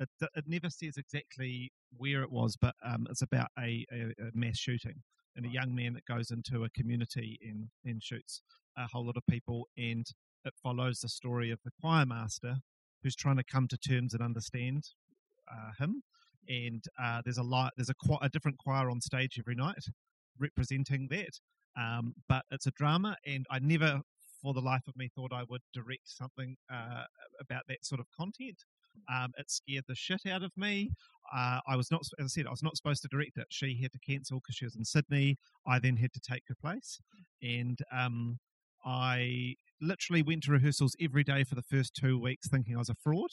it, 0.00 0.08
it 0.34 0.44
never 0.48 0.70
says 0.70 0.96
exactly 0.96 1.70
where 1.96 2.22
it 2.22 2.32
was, 2.32 2.56
but 2.60 2.74
um, 2.84 3.06
it's 3.08 3.22
about 3.22 3.46
a, 3.56 3.86
a, 3.92 4.12
a 4.18 4.30
mass 4.34 4.58
shooting 4.58 5.02
and 5.36 5.46
a 5.46 5.48
young 5.48 5.72
man 5.72 5.94
that 5.94 6.04
goes 6.04 6.32
into 6.32 6.64
a 6.64 6.70
community 6.70 7.38
and, 7.42 7.68
and 7.84 8.02
shoots 8.02 8.42
a 8.76 8.88
whole 8.92 9.06
lot 9.06 9.16
of 9.16 9.22
people. 9.30 9.68
And 9.76 10.04
it 10.44 10.54
follows 10.60 10.98
the 10.98 11.08
story 11.08 11.52
of 11.52 11.60
the 11.64 11.70
choir 11.80 12.04
master 12.06 12.56
who's 13.04 13.14
trying 13.14 13.36
to 13.36 13.44
come 13.44 13.68
to 13.68 13.78
terms 13.78 14.14
and 14.14 14.22
understand 14.22 14.82
uh, 15.48 15.70
him. 15.78 16.02
And 16.48 16.82
uh, 17.00 17.22
there's 17.24 17.38
a 17.38 17.44
lot, 17.44 17.72
there's 17.76 17.88
a, 17.88 17.94
qui- 17.94 18.18
a 18.20 18.28
different 18.28 18.58
choir 18.58 18.90
on 18.90 19.00
stage 19.00 19.38
every 19.38 19.54
night 19.54 19.84
representing 20.40 21.06
that. 21.10 21.38
Um, 21.76 22.14
but 22.28 22.44
it's 22.50 22.66
a 22.66 22.70
drama, 22.72 23.16
and 23.26 23.46
I 23.50 23.58
never, 23.58 24.00
for 24.44 24.52
the 24.52 24.60
life 24.60 24.82
of 24.86 24.94
me, 24.94 25.08
thought 25.08 25.32
I 25.32 25.42
would 25.48 25.62
direct 25.72 26.02
something 26.04 26.56
uh, 26.72 27.04
about 27.40 27.62
that 27.68 27.84
sort 27.84 27.98
of 27.98 28.06
content. 28.16 28.58
Um, 29.12 29.32
it 29.38 29.50
scared 29.50 29.84
the 29.88 29.94
shit 29.94 30.20
out 30.30 30.42
of 30.42 30.52
me. 30.56 30.90
Uh, 31.34 31.60
I 31.66 31.76
was 31.76 31.90
not, 31.90 32.02
as 32.18 32.24
I 32.24 32.26
said, 32.28 32.46
I 32.46 32.50
was 32.50 32.62
not 32.62 32.76
supposed 32.76 33.02
to 33.02 33.08
direct 33.08 33.38
it. 33.38 33.46
She 33.48 33.80
had 33.82 33.92
to 33.92 33.98
cancel 33.98 34.38
because 34.38 34.54
she 34.54 34.66
was 34.66 34.76
in 34.76 34.84
Sydney. 34.84 35.38
I 35.66 35.78
then 35.78 35.96
had 35.96 36.12
to 36.12 36.20
take 36.20 36.42
her 36.48 36.54
place, 36.60 37.00
and 37.42 37.78
um, 37.90 38.38
I 38.84 39.54
literally 39.80 40.22
went 40.22 40.42
to 40.44 40.52
rehearsals 40.52 40.94
every 41.00 41.24
day 41.24 41.42
for 41.42 41.54
the 41.54 41.62
first 41.62 41.94
two 41.98 42.20
weeks, 42.20 42.48
thinking 42.48 42.76
I 42.76 42.80
was 42.80 42.90
a 42.90 42.94
fraud. 43.02 43.30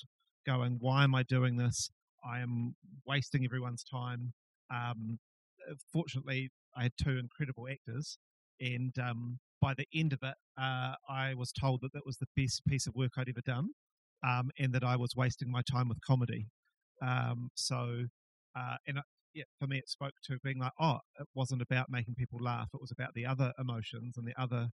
Going, 0.47 0.78
why 0.80 1.04
am 1.04 1.13
I 1.13 1.24
doing 1.24 1.58
this? 1.58 1.91
I 2.26 2.39
am 2.39 2.76
wasting 3.06 3.43
everyone's 3.45 3.84
time. 3.84 4.34
Um, 4.74 5.19
fortunately, 5.91 6.50
I 6.76 6.84
had 6.84 6.93
two 7.02 7.17
incredible 7.17 7.67
actors, 7.69 8.17
and 8.62 8.93
um, 9.00 9.39
by 9.62 9.74
the 9.74 9.88
end 9.93 10.13
of 10.13 10.19
it, 10.21 10.36
uh, 10.58 10.93
I 11.10 11.34
was 11.36 11.52
told 11.52 11.82
that 11.82 11.93
that 11.93 12.06
was 12.06 12.17
the 12.17 12.28
best 12.38 12.62
piece 12.65 12.88
of 12.88 12.95
work 12.95 13.12
I'd 13.17 13.30
ever 13.30 13.41
done, 13.45 13.69
um, 14.26 14.52
and 14.60 14.71
that 14.74 14.84
I 14.84 14.95
was 14.95 15.15
wasting 15.15 15.52
my 15.52 15.62
time 15.69 15.89
with 15.89 16.00
comedy. 16.06 16.47
Um, 17.02 17.50
so, 17.56 18.06
uh, 18.56 18.76
and 18.88 19.00
uh, 19.00 19.04
yeah, 19.34 19.43
for 19.60 19.67
me, 19.67 19.78
it 19.78 19.89
spoke 19.89 20.13
to 20.28 20.38
being 20.43 20.60
like, 20.60 20.74
oh, 20.80 21.00
it 21.19 21.28
wasn't 21.36 21.62
about 21.62 21.88
making 21.89 22.15
people 22.15 22.39
laugh; 22.41 22.69
it 22.74 22.82
was 22.82 22.91
about 22.91 23.13
the 23.15 23.26
other 23.26 23.52
emotions 23.60 24.15
and 24.17 24.28
the 24.28 24.39
other 24.39 24.69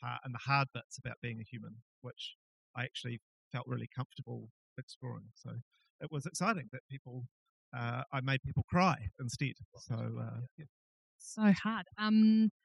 part 0.00 0.20
and 0.24 0.34
the 0.34 0.38
hard 0.38 0.68
bits 0.72 0.98
about 0.98 1.16
being 1.22 1.38
a 1.40 1.44
human, 1.44 1.76
which 2.00 2.36
I 2.76 2.84
actually 2.84 3.20
felt 3.52 3.66
really 3.66 3.88
comfortable 3.94 4.48
exploring. 4.78 5.26
So 5.34 5.50
it 6.00 6.08
was 6.10 6.26
exciting 6.26 6.68
that 6.72 6.80
people, 6.90 7.24
uh, 7.76 8.02
I 8.12 8.20
made 8.20 8.40
people 8.42 8.64
cry 8.70 8.96
instead. 9.20 9.54
So 9.76 9.94
uh, 9.94 10.40
yeah. 10.56 10.66
so 11.18 11.52
hard. 11.62 11.86
Um, 11.98 12.50
I 12.50 12.57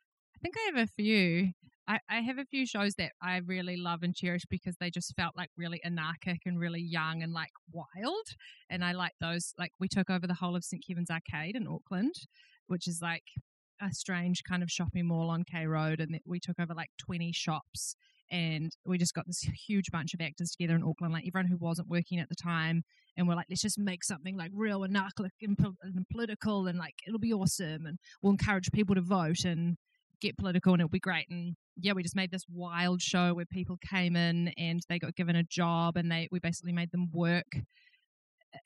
think 0.44 0.56
I 0.58 0.78
have 0.78 0.90
a 0.90 0.92
few. 0.92 1.52
I, 1.88 2.00
I 2.10 2.22
have 2.22 2.38
a 2.38 2.46
few 2.46 2.66
shows 2.66 2.96
that 2.96 3.12
I 3.22 3.38
really 3.38 3.78
love 3.78 4.04
and 4.04 4.14
cherish 4.16 4.44
because 4.50 4.76
they 4.80 4.90
just 4.90 5.14
felt 5.16 5.36
like 5.36 5.50
really 5.58 5.82
anarchic 5.84 6.42
and 6.46 6.60
really 6.60 6.82
young 6.82 7.24
and 7.24 7.34
like 7.34 7.52
wild. 7.72 8.28
And 8.70 8.84
I 8.84 8.92
like 8.92 9.14
those. 9.20 9.54
Like 9.58 9.72
we 9.80 9.88
took 9.88 10.10
over 10.10 10.28
the 10.28 10.36
whole 10.36 10.56
of 10.56 10.64
St 10.64 10.84
Kevin's 10.86 11.10
Arcade 11.10 11.56
in 11.56 11.68
Auckland, 11.68 12.14
which 12.68 12.88
is 12.88 13.00
like 13.02 13.24
a 13.82 13.92
strange 13.92 14.44
kind 14.48 14.64
of 14.64 14.70
shopping 14.70 15.08
mall 15.08 15.30
on 15.30 15.44
K 15.44 15.66
Road, 15.66 16.00
and 16.00 16.18
we 16.26 16.40
took 16.40 16.60
over 16.60 16.74
like 16.74 16.90
twenty 16.98 17.32
shops. 17.34 17.96
And 18.32 18.72
we 18.86 18.98
just 18.98 19.14
got 19.14 19.28
this 19.28 19.46
huge 19.68 19.92
bunch 19.92 20.14
of 20.14 20.22
actors 20.22 20.52
together 20.52 20.76
in 20.76 20.84
Auckland, 20.84 21.14
like 21.14 21.26
everyone 21.28 21.50
who 21.52 21.58
wasn't 21.58 21.90
working 21.90 22.20
at 22.20 22.30
the 22.30 22.36
time, 22.36 22.84
and 23.16 23.28
we're 23.28 23.36
like, 23.36 23.46
let's 23.50 23.62
just 23.62 23.78
make 23.78 24.04
something 24.04 24.36
like 24.38 24.50
real 24.54 24.84
anarchic 24.84 25.34
and, 25.42 25.58
and 25.84 26.06
political, 26.10 26.66
and 26.66 26.80
like 26.80 26.96
it'll 27.06 27.20
be 27.20 27.34
awesome, 27.34 27.86
and 27.86 27.98
we'll 28.22 28.32
encourage 28.32 28.72
people 28.72 28.96
to 28.96 29.02
vote 29.02 29.44
and 29.46 29.76
get 30.24 30.38
political 30.38 30.74
and 30.74 30.82
it'll 30.82 30.90
be 30.90 31.00
great. 31.00 31.28
And 31.30 31.56
yeah, 31.78 31.94
we 31.94 32.04
just 32.04 32.16
made 32.16 32.32
this 32.32 32.46
wild 32.50 33.02
show 33.02 33.34
where 33.34 33.46
people 33.46 33.78
came 33.78 34.16
in 34.16 34.52
and 34.58 34.82
they 34.90 35.00
got 35.00 35.16
given 35.16 35.36
a 35.36 35.44
job 35.44 35.98
and 35.98 36.12
they 36.12 36.28
we 36.32 36.40
basically 36.40 36.74
made 36.74 36.92
them 36.92 37.10
work. 37.12 37.58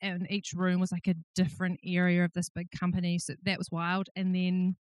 And 0.02 0.26
each 0.30 0.52
room 0.54 0.80
was 0.80 0.92
like 0.92 1.06
a 1.08 1.14
different 1.34 1.80
area 1.84 2.24
of 2.24 2.32
this 2.34 2.50
big 2.50 2.68
company. 2.78 3.18
So 3.18 3.34
that 3.44 3.58
was 3.58 3.68
wild. 3.70 4.08
And 4.14 4.34
then 4.34 4.76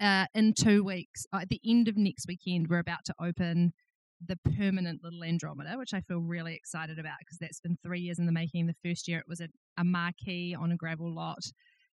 uh, 0.00 0.26
in 0.34 0.54
two 0.54 0.84
weeks, 0.84 1.26
uh, 1.32 1.40
at 1.42 1.48
the 1.48 1.60
end 1.66 1.88
of 1.88 1.96
next 1.96 2.26
weekend, 2.28 2.68
we're 2.68 2.78
about 2.78 3.04
to 3.06 3.14
open 3.20 3.72
the 4.24 4.36
permanent 4.56 5.02
little 5.02 5.24
Andromeda, 5.24 5.76
which 5.76 5.94
I 5.94 6.00
feel 6.00 6.20
really 6.20 6.54
excited 6.54 6.98
about 6.98 7.16
because 7.20 7.38
that's 7.38 7.60
been 7.60 7.78
three 7.82 8.00
years 8.00 8.18
in 8.18 8.26
the 8.26 8.32
making. 8.32 8.66
The 8.66 8.88
first 8.88 9.08
year 9.08 9.18
it 9.18 9.28
was 9.28 9.40
a, 9.40 9.48
a 9.76 9.84
marquee 9.84 10.56
on 10.58 10.72
a 10.72 10.76
gravel 10.76 11.12
lot. 11.12 11.42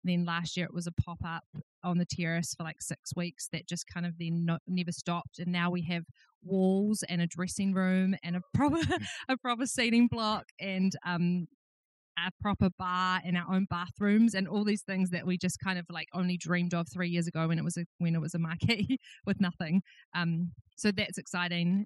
Then 0.04 0.26
last 0.26 0.58
year 0.58 0.66
it 0.66 0.74
was 0.74 0.88
a 0.88 0.92
pop 0.92 1.20
up 1.26 1.44
on 1.84 1.98
the 1.98 2.06
terrace 2.06 2.54
for 2.56 2.64
like 2.64 2.82
six 2.82 3.16
weeks 3.16 3.48
that 3.52 3.68
just 3.68 3.86
kind 3.88 4.06
of 4.06 4.18
then 4.18 4.46
no, 4.46 4.58
never 4.68 4.92
stopped. 4.92 5.40
And 5.40 5.52
now 5.52 5.70
we 5.70 5.84
have 5.84 6.04
walls 6.44 7.04
and 7.08 7.22
a 7.22 7.28
dressing 7.28 7.74
room 7.74 8.16
and 8.24 8.36
a 8.36 8.42
proper 8.54 8.80
a 9.30 9.38
proper 9.38 9.66
seating 9.66 10.08
block 10.08 10.46
and 10.60 10.94
um 11.06 11.48
a 12.18 12.32
proper 12.42 12.70
bar 12.78 13.22
and 13.26 13.38
our 13.38 13.46
own 13.54 13.66
bathrooms 13.70 14.34
and 14.34 14.48
all 14.48 14.64
these 14.64 14.84
things 14.84 15.10
that 15.12 15.26
we 15.26 15.38
just 15.38 15.58
kind 15.64 15.80
of 15.80 15.86
like 15.90 16.08
only 16.14 16.38
dreamed 16.38 16.74
of 16.74 16.88
three 16.92 17.10
years 17.10 17.28
ago 17.28 17.48
when 17.48 17.58
it 17.58 17.64
was 17.64 17.78
a 17.78 17.86
when 18.00 18.16
it 18.16 18.22
was 18.22 18.34
a 18.34 18.40
marquee 18.40 18.98
with 19.26 19.40
nothing. 19.40 19.82
Um, 20.16 20.52
so 20.76 20.92
that's 20.92 21.18
exciting. 21.18 21.86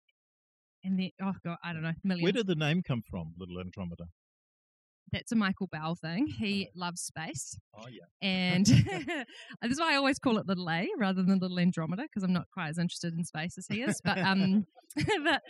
And 0.84 1.00
then 1.00 1.10
oh 1.22 1.34
god, 1.44 1.58
I 1.64 1.74
don't 1.74 1.84
know, 1.84 1.94
millions. 2.04 2.24
Where 2.24 2.32
did 2.32 2.48
the 2.48 2.56
name 2.56 2.82
come 2.82 3.02
from, 3.10 3.34
Little 3.38 3.60
Andromeda? 3.60 4.06
That's 5.12 5.32
a 5.32 5.36
Michael 5.36 5.68
Bell 5.68 5.96
thing. 5.96 6.28
He 6.28 6.70
loves 6.76 7.02
space. 7.02 7.58
Oh, 7.78 7.88
yeah. 7.88 8.06
And 8.22 8.66
this 9.62 9.72
is 9.72 9.80
why 9.80 9.94
I 9.94 9.96
always 9.98 10.20
call 10.20 10.38
it 10.38 10.48
Little 10.48 10.70
A 10.70 10.88
rather 10.98 11.24
than 11.24 11.40
Little 11.40 11.60
Andromeda 11.60 12.04
because 12.04 12.24
I'm 12.24 12.34
not 12.34 12.48
quite 12.54 12.70
as 12.70 12.78
interested 12.78 13.14
in 13.14 13.24
space 13.24 13.58
as 13.58 13.68
he 13.68 13.82
is. 13.82 14.02
But 14.04 14.18
um, 14.18 14.66
but 15.24 15.42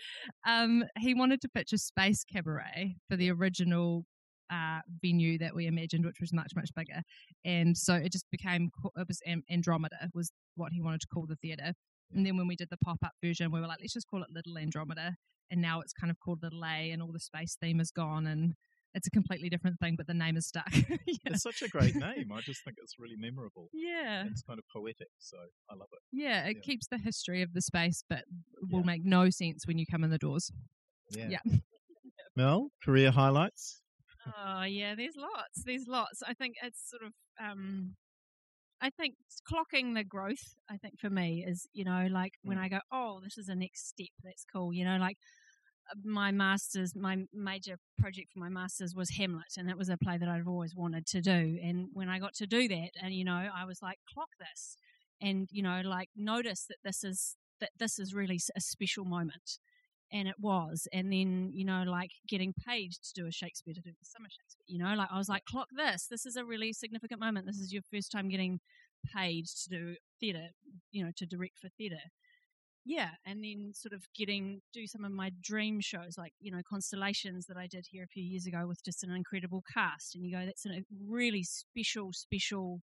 um, 0.47 0.83
he 0.97 1.13
wanted 1.13 1.41
to 1.41 1.49
pitch 1.49 1.71
a 1.73 1.77
space 1.77 2.23
cabaret 2.23 2.95
for 3.07 3.15
the 3.15 3.31
original 3.31 4.05
uh, 4.51 4.79
venue 5.01 5.37
that 5.39 5.55
we 5.55 5.67
imagined, 5.67 6.05
which 6.05 6.19
was 6.19 6.33
much 6.33 6.51
much 6.55 6.69
bigger. 6.75 7.01
And 7.43 7.77
so 7.77 7.95
it 7.95 8.11
just 8.11 8.25
became 8.31 8.69
it 8.95 9.07
was 9.07 9.21
Andromeda 9.49 10.09
was 10.13 10.31
what 10.55 10.71
he 10.73 10.81
wanted 10.81 11.01
to 11.01 11.07
call 11.07 11.25
the 11.27 11.35
theatre. 11.35 11.73
And 12.11 12.25
then 12.25 12.37
when 12.37 12.47
we 12.47 12.55
did 12.55 12.69
the 12.69 12.77
pop 12.77 12.99
up 13.03 13.13
version, 13.23 13.51
we 13.51 13.59
were 13.59 13.67
like, 13.67 13.79
let's 13.81 13.93
just 13.93 14.07
call 14.07 14.21
it 14.21 14.29
Little 14.33 14.57
Andromeda. 14.57 15.15
And 15.51 15.61
now 15.61 15.81
it's 15.81 15.93
kind 15.93 16.11
of 16.11 16.17
called 16.19 16.39
Little 16.41 16.63
A, 16.63 16.91
and 16.91 17.01
all 17.01 17.11
the 17.11 17.19
space 17.19 17.55
theme 17.61 17.79
is 17.79 17.91
gone, 17.91 18.25
and 18.25 18.55
it's 18.95 19.07
a 19.07 19.11
completely 19.11 19.49
different 19.49 19.77
thing, 19.79 19.95
but 19.95 20.07
the 20.07 20.13
name 20.13 20.37
is 20.37 20.47
stuck. 20.47 20.67
yeah. 20.73 21.17
It's 21.25 21.43
such 21.43 21.61
a 21.61 21.67
great 21.67 21.95
name. 21.95 22.31
I 22.33 22.41
just 22.41 22.63
think 22.63 22.77
it's 22.81 22.95
really 22.97 23.17
memorable. 23.17 23.69
yeah. 23.73 24.21
And 24.21 24.31
It's 24.31 24.41
kind 24.41 24.57
of 24.57 24.65
poetic, 24.73 25.09
so 25.19 25.37
I 25.69 25.75
love 25.75 25.89
it. 25.91 25.99
Yeah, 26.11 26.45
it 26.47 26.57
Yeah. 26.57 26.61
keeps 26.63 26.87
the 26.87 26.97
history 26.97 27.41
of 27.41 27.53
the 27.53 27.61
space, 27.61 28.03
but 28.09 28.23
will 28.71 28.79
Yeah. 28.79 28.85
make 28.85 29.03
no 29.05 29.29
sense 29.29 29.67
when 29.67 29.77
you 29.77 29.85
come 29.85 30.03
in 30.03 30.09
the 30.09 30.17
doors. 30.17 30.51
Yeah. 31.11 31.29
Yeah. 31.29 31.39
Mel, 32.35 32.71
career 32.83 33.11
highlights? 33.11 33.81
Oh 34.35 34.63
yeah, 34.63 34.95
there's 34.95 35.15
lots. 35.15 35.63
There's 35.63 35.85
lots. 35.87 36.23
I 36.25 36.33
think 36.33 36.55
it's 36.63 36.89
sort 36.89 37.03
of 37.03 37.13
um 37.39 37.95
I 38.81 38.89
think 38.89 39.15
clocking 39.51 39.93
the 39.95 40.03
growth, 40.03 40.55
I 40.69 40.77
think 40.77 40.99
for 40.99 41.09
me 41.09 41.45
is, 41.47 41.67
you 41.73 41.85
know, 41.85 42.07
like 42.11 42.33
when 42.43 42.57
I 42.57 42.67
go, 42.69 42.79
Oh, 42.91 43.19
this 43.23 43.37
is 43.37 43.47
a 43.49 43.55
next 43.55 43.87
step, 43.87 44.09
that's 44.23 44.45
cool. 44.51 44.73
You 44.73 44.83
know, 44.85 44.97
like 44.97 45.17
my 46.03 46.31
masters 46.31 46.95
my 46.95 47.17
major 47.33 47.77
project 47.97 48.33
for 48.33 48.39
my 48.39 48.49
masters 48.49 48.95
was 48.95 49.11
Hamlet 49.11 49.53
and 49.57 49.67
that 49.69 49.77
was 49.77 49.89
a 49.89 49.97
play 49.97 50.17
that 50.17 50.29
I've 50.29 50.47
always 50.47 50.75
wanted 50.75 51.05
to 51.07 51.21
do. 51.21 51.59
And 51.63 51.89
when 51.93 52.09
I 52.09 52.19
got 52.19 52.33
to 52.35 52.47
do 52.47 52.67
that 52.67 52.91
and 53.01 53.13
you 53.13 53.23
know, 53.23 53.49
I 53.55 53.65
was 53.65 53.81
like, 53.81 53.97
clock 54.11 54.29
this 54.39 54.77
and, 55.21 55.47
you 55.51 55.63
know, 55.63 55.81
like 55.83 56.09
notice 56.15 56.65
that 56.69 56.77
this 56.83 57.03
is 57.03 57.35
that 57.61 57.69
this 57.79 57.99
is 57.99 58.13
really 58.13 58.39
a 58.55 58.61
special 58.61 59.05
moment 59.05 59.59
and 60.11 60.27
it 60.27 60.35
was. 60.39 60.87
And 60.93 61.11
then 61.11 61.49
you 61.53 61.65
know 61.65 61.83
like 61.87 62.11
getting 62.27 62.53
paid 62.67 62.91
to 62.91 63.13
do 63.13 63.27
a 63.27 63.31
shakespeare 63.31 63.73
to 63.73 63.81
do 63.81 63.91
the 63.91 64.05
summer 64.05 64.29
shakespeare 64.29 64.65
you 64.67 64.77
know 64.77 64.93
like 64.95 65.09
i 65.11 65.17
was 65.17 65.29
like 65.29 65.45
clock 65.45 65.67
this. 65.75 66.07
This 66.09 66.25
is 66.25 66.35
a 66.35 66.45
really 66.45 66.73
significant 66.73 67.19
moment. 67.19 67.45
This 67.45 67.59
is 67.59 67.73
your 67.73 67.83
first 67.93 68.11
time 68.11 68.29
getting 68.29 68.59
paid 69.15 69.45
to 69.45 69.69
do 69.69 69.95
theatre 70.19 70.49
you 70.91 71.03
know 71.03 71.11
to 71.15 71.25
direct 71.25 71.59
for 71.59 71.69
theatre 71.77 72.09
yeah 72.85 73.09
and 73.25 73.43
then 73.43 73.71
sort 73.73 73.93
of 73.93 74.03
getting 74.15 74.61
do 74.73 74.85
some 74.87 75.03
of 75.03 75.11
my 75.11 75.31
dream 75.41 75.79
shows 75.81 76.15
like 76.17 76.33
you 76.39 76.51
know 76.51 76.61
constellations 76.69 77.45
that 77.47 77.57
i 77.57 77.67
did 77.67 77.85
here 77.89 78.03
a 78.03 78.07
few 78.07 78.23
years 78.23 78.45
ago 78.45 78.65
with 78.67 78.83
just 78.83 79.03
an 79.03 79.11
incredible 79.11 79.63
cast 79.73 80.15
and 80.15 80.25
you 80.25 80.31
go 80.31 80.45
that's 80.45 80.65
a 80.65 80.83
really 81.07 81.43
special 81.43 82.13
special 82.13 82.81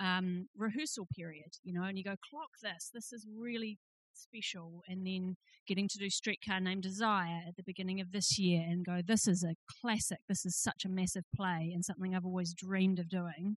um 0.00 0.48
rehearsal 0.56 1.06
period 1.16 1.52
you 1.62 1.72
know 1.72 1.84
and 1.84 1.96
you 1.96 2.04
go 2.04 2.16
clock 2.30 2.50
this 2.62 2.90
this 2.92 3.12
is 3.12 3.26
really 3.38 3.78
special 4.12 4.82
and 4.88 5.06
then 5.06 5.36
getting 5.66 5.88
to 5.88 5.98
do 5.98 6.08
Streetcar 6.08 6.60
Named 6.60 6.82
Desire 6.82 7.40
at 7.48 7.56
the 7.56 7.62
beginning 7.64 8.00
of 8.00 8.12
this 8.12 8.38
year 8.38 8.64
and 8.64 8.84
go, 8.84 9.00
this 9.04 9.26
is 9.26 9.42
a 9.42 9.56
classic. 9.80 10.18
This 10.28 10.46
is 10.46 10.56
such 10.56 10.84
a 10.84 10.88
massive 10.88 11.24
play 11.34 11.72
and 11.74 11.84
something 11.84 12.14
I've 12.14 12.24
always 12.24 12.54
dreamed 12.54 12.98
of 12.98 13.08
doing. 13.08 13.56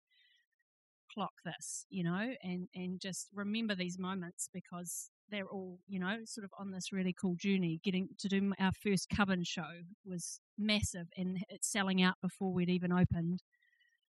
clock 1.14 1.34
this, 1.46 1.86
you 1.90 2.04
know, 2.04 2.34
and 2.44 2.68
and 2.76 3.00
just 3.00 3.28
remember 3.34 3.76
these 3.76 3.98
moments 3.98 4.50
because 4.54 5.10
they're 5.30 5.48
all, 5.48 5.80
you 5.88 6.00
know, 6.00 6.18
sort 6.26 6.46
of 6.46 6.52
on 6.58 6.72
this 6.72 6.92
really 6.92 7.14
cool 7.14 7.36
journey. 7.36 7.80
Getting 7.84 8.10
to 8.20 8.28
do 8.28 8.54
our 8.60 8.72
first 8.72 9.10
Cubbon 9.10 9.44
show 9.44 9.84
was 10.06 10.40
massive, 10.58 11.08
and 11.18 11.40
it's 11.50 11.72
selling 11.72 12.02
out 12.02 12.16
before 12.22 12.54
we'd 12.54 12.70
even 12.70 12.92
opened. 12.92 13.42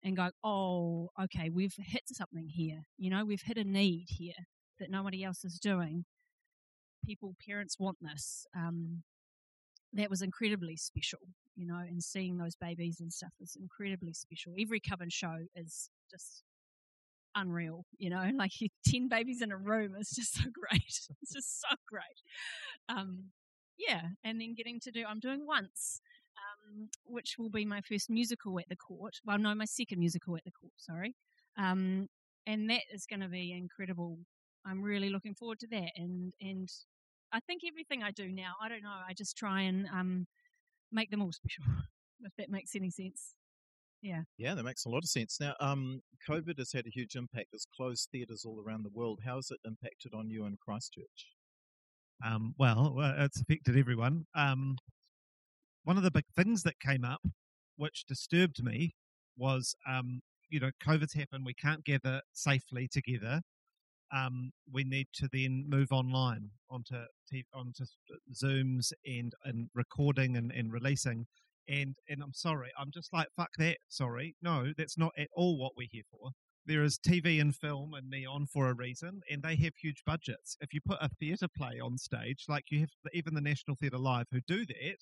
And 0.05 0.17
go, 0.17 0.31
oh, 0.43 1.11
okay, 1.17 1.49
we've 1.49 1.77
hit 1.77 2.01
something 2.07 2.49
here. 2.49 2.81
You 2.97 3.09
know, 3.09 3.23
we've 3.23 3.41
hit 3.41 3.57
a 3.57 3.63
need 3.63 4.07
here 4.09 4.33
that 4.77 4.91
nobody 4.91 5.23
else 5.23 5.45
is 5.45 5.59
doing. 5.59 6.03
People, 7.05 7.37
parents 7.47 7.79
want 7.79 7.99
this. 8.01 8.45
Um, 8.53 9.03
that 9.93 10.09
was 10.09 10.21
incredibly 10.21 10.75
special, 10.75 11.19
you 11.55 11.65
know, 11.65 11.77
and 11.77 12.03
seeing 12.03 12.37
those 12.37 12.57
babies 12.57 12.99
and 12.99 13.13
stuff 13.13 13.31
was 13.39 13.55
incredibly 13.55 14.11
special. 14.11 14.53
Every 14.59 14.81
Cubbon 14.81 15.09
show 15.09 15.37
is 15.55 15.89
just 16.11 16.43
unreal, 17.35 17.85
you 17.97 18.09
know, 18.09 18.23
like 18.37 18.51
10 18.87 19.07
babies 19.07 19.41
in 19.41 19.51
a 19.51 19.57
room 19.57 19.95
is 19.99 20.09
just 20.09 20.35
so 20.35 20.43
great. 20.43 20.81
it's 21.21 21.33
just 21.33 21.61
so 21.61 21.75
great. 21.87 22.21
Um, 22.89 23.31
yeah, 23.77 24.01
and 24.23 24.39
then 24.39 24.55
getting 24.55 24.79
to 24.81 24.91
do, 24.91 25.03
I'm 25.07 25.19
doing 25.19 25.45
once, 25.45 26.01
um, 26.37 26.89
which 27.05 27.35
will 27.37 27.49
be 27.49 27.65
my 27.65 27.81
first 27.81 28.09
musical 28.09 28.59
at 28.59 28.69
the 28.69 28.75
court. 28.75 29.15
Well, 29.25 29.37
no, 29.37 29.53
my 29.55 29.65
second 29.65 29.99
musical 29.99 30.35
at 30.35 30.43
the 30.43 30.51
court, 30.51 30.73
sorry. 30.77 31.15
Um, 31.57 32.07
and 32.45 32.69
that 32.69 32.83
is 32.93 33.05
going 33.05 33.21
to 33.21 33.29
be 33.29 33.51
incredible. 33.51 34.19
I'm 34.65 34.81
really 34.81 35.09
looking 35.09 35.33
forward 35.33 35.59
to 35.59 35.67
that. 35.71 35.91
And, 35.95 36.33
and 36.41 36.69
I 37.31 37.39
think 37.41 37.61
everything 37.67 38.03
I 38.03 38.11
do 38.11 38.29
now, 38.29 38.53
I 38.61 38.69
don't 38.69 38.83
know, 38.83 38.89
I 39.07 39.13
just 39.13 39.37
try 39.37 39.61
and 39.61 39.87
um, 39.87 40.27
make 40.91 41.09
them 41.09 41.21
all 41.21 41.31
special, 41.31 41.63
if 42.21 42.31
that 42.37 42.49
makes 42.49 42.75
any 42.75 42.89
sense. 42.89 43.33
Yeah. 44.03 44.23
Yeah, 44.37 44.53
that 44.53 44.63
makes 44.63 44.85
a 44.85 44.89
lot 44.89 44.99
of 44.99 45.09
sense. 45.09 45.39
Now, 45.39 45.55
um, 45.61 46.01
COVID 46.29 46.59
has 46.59 46.73
had 46.73 46.85
a 46.85 46.89
huge 46.91 47.15
impact. 47.15 47.47
It's 47.53 47.65
closed 47.75 48.09
theatres 48.11 48.43
all 48.45 48.61
around 48.61 48.83
the 48.83 48.89
world. 48.89 49.21
How 49.25 49.37
has 49.37 49.49
it 49.49 49.59
impacted 49.65 50.13
on 50.13 50.29
you 50.29 50.45
in 50.45 50.57
Christchurch? 50.63 51.27
Um, 52.25 52.53
well, 52.59 52.95
it's 53.17 53.39
affected 53.41 53.77
everyone. 53.77 54.25
Um, 54.35 54.77
one 55.85 55.97
of 55.97 56.03
the 56.03 56.11
big 56.11 56.25
things 56.35 56.63
that 56.63 56.79
came 56.79 57.05
up, 57.05 57.21
which 57.77 58.05
disturbed 58.05 58.61
me, 58.61 58.93
was 59.37 59.73
um, 59.89 60.21
you 60.49 60.59
know, 60.59 60.71
COVID's 60.85 61.13
happened. 61.13 61.45
We 61.45 61.53
can't 61.53 61.83
gather 61.83 62.21
safely 62.33 62.87
together. 62.87 63.41
Um, 64.15 64.51
we 64.71 64.83
need 64.83 65.07
to 65.15 65.29
then 65.31 65.65
move 65.67 65.91
online 65.91 66.51
onto 66.69 66.95
onto 67.53 67.85
Zooms 68.33 68.91
and 69.05 69.33
and 69.45 69.69
recording 69.73 70.37
and, 70.37 70.51
and 70.51 70.71
releasing. 70.71 71.25
And 71.67 71.95
and 72.09 72.21
I'm 72.21 72.33
sorry, 72.33 72.71
I'm 72.77 72.91
just 72.91 73.13
like 73.13 73.27
fuck 73.35 73.51
that. 73.57 73.77
Sorry, 73.89 74.35
no, 74.41 74.73
that's 74.77 74.97
not 74.97 75.13
at 75.17 75.29
all 75.35 75.57
what 75.57 75.73
we're 75.77 75.87
here 75.89 76.03
for. 76.11 76.31
There 76.65 76.83
is 76.83 76.97
TV 76.97 77.41
and 77.41 77.53
film 77.53 77.93
and 77.93 78.09
neon 78.09 78.47
for 78.47 78.69
a 78.69 78.73
reason, 78.73 79.21
and 79.29 79.43
they 79.43 79.55
have 79.57 79.73
huge 79.81 80.01
budgets. 80.05 80.55
If 80.61 80.73
you 80.73 80.79
put 80.85 80.99
a 81.01 81.09
theatre 81.19 81.49
play 81.55 81.79
on 81.81 81.97
stage, 81.97 82.45
like 82.47 82.65
you 82.69 82.79
have 82.79 82.89
even 83.13 83.33
the 83.33 83.41
National 83.41 83.75
Theatre 83.75 83.97
Live, 83.97 84.27
who 84.31 84.39
do 84.47 84.65
that, 84.65 84.97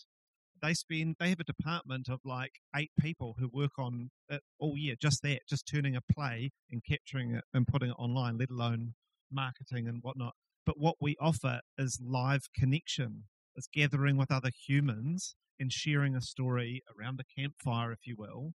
they 0.61 0.73
spend 0.73 1.15
they 1.19 1.29
have 1.29 1.39
a 1.39 1.43
department 1.43 2.09
of 2.09 2.19
like 2.25 2.53
eight 2.75 2.91
people 2.99 3.35
who 3.37 3.49
work 3.51 3.77
on 3.77 4.09
it 4.29 4.41
all 4.59 4.77
year, 4.77 4.95
just 4.99 5.21
that, 5.23 5.41
just 5.47 5.67
turning 5.67 5.95
a 5.95 6.01
play 6.01 6.51
and 6.71 6.83
capturing 6.87 7.35
it 7.35 7.43
and 7.53 7.67
putting 7.67 7.89
it 7.89 7.95
online, 7.99 8.37
let 8.37 8.49
alone 8.49 8.93
marketing 9.31 9.87
and 9.87 9.99
whatnot. 10.01 10.33
But 10.65 10.79
what 10.79 10.95
we 11.01 11.15
offer 11.19 11.61
is 11.77 11.99
live 12.03 12.43
connection, 12.55 13.23
is 13.55 13.67
gathering 13.71 14.17
with 14.17 14.31
other 14.31 14.51
humans 14.67 15.35
and 15.61 15.71
sharing 15.71 16.15
a 16.15 16.21
story 16.21 16.83
around 16.93 17.19
the 17.19 17.41
campfire, 17.41 17.93
if 17.93 17.99
you 18.05 18.15
will. 18.17 18.53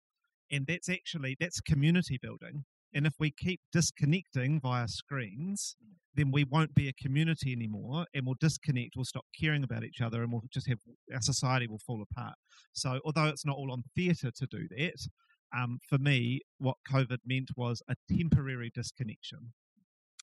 And 0.51 0.65
that's 0.67 0.89
actually 0.89 1.37
that's 1.39 1.61
community 1.61 2.19
building. 2.21 2.65
And 2.93 3.05
if 3.05 3.13
we 3.19 3.31
keep 3.31 3.61
disconnecting 3.71 4.59
via 4.61 4.87
screens, 4.87 5.75
then 6.15 6.31
we 6.31 6.45
won't 6.45 6.73
be 6.73 6.87
a 6.87 6.93
community 6.93 7.51
anymore 7.51 8.05
and 8.13 8.25
we'll 8.25 8.37
disconnect, 8.39 8.93
we'll 8.95 9.05
stop 9.05 9.25
caring 9.39 9.63
about 9.63 9.83
each 9.83 10.01
other, 10.01 10.23
and 10.23 10.31
we'll 10.31 10.43
just 10.51 10.67
have 10.67 10.79
our 11.13 11.21
society 11.21 11.67
will 11.67 11.81
fall 11.85 12.01
apart. 12.01 12.35
So, 12.73 12.99
although 13.05 13.25
it's 13.25 13.45
not 13.45 13.57
all 13.57 13.71
on 13.71 13.83
theatre 13.95 14.31
to 14.31 14.47
do 14.47 14.67
that, 14.77 15.07
um, 15.55 15.79
for 15.87 15.97
me, 15.97 16.41
what 16.57 16.77
COVID 16.91 17.19
meant 17.25 17.49
was 17.55 17.81
a 17.87 17.95
temporary 18.11 18.71
disconnection, 18.73 19.53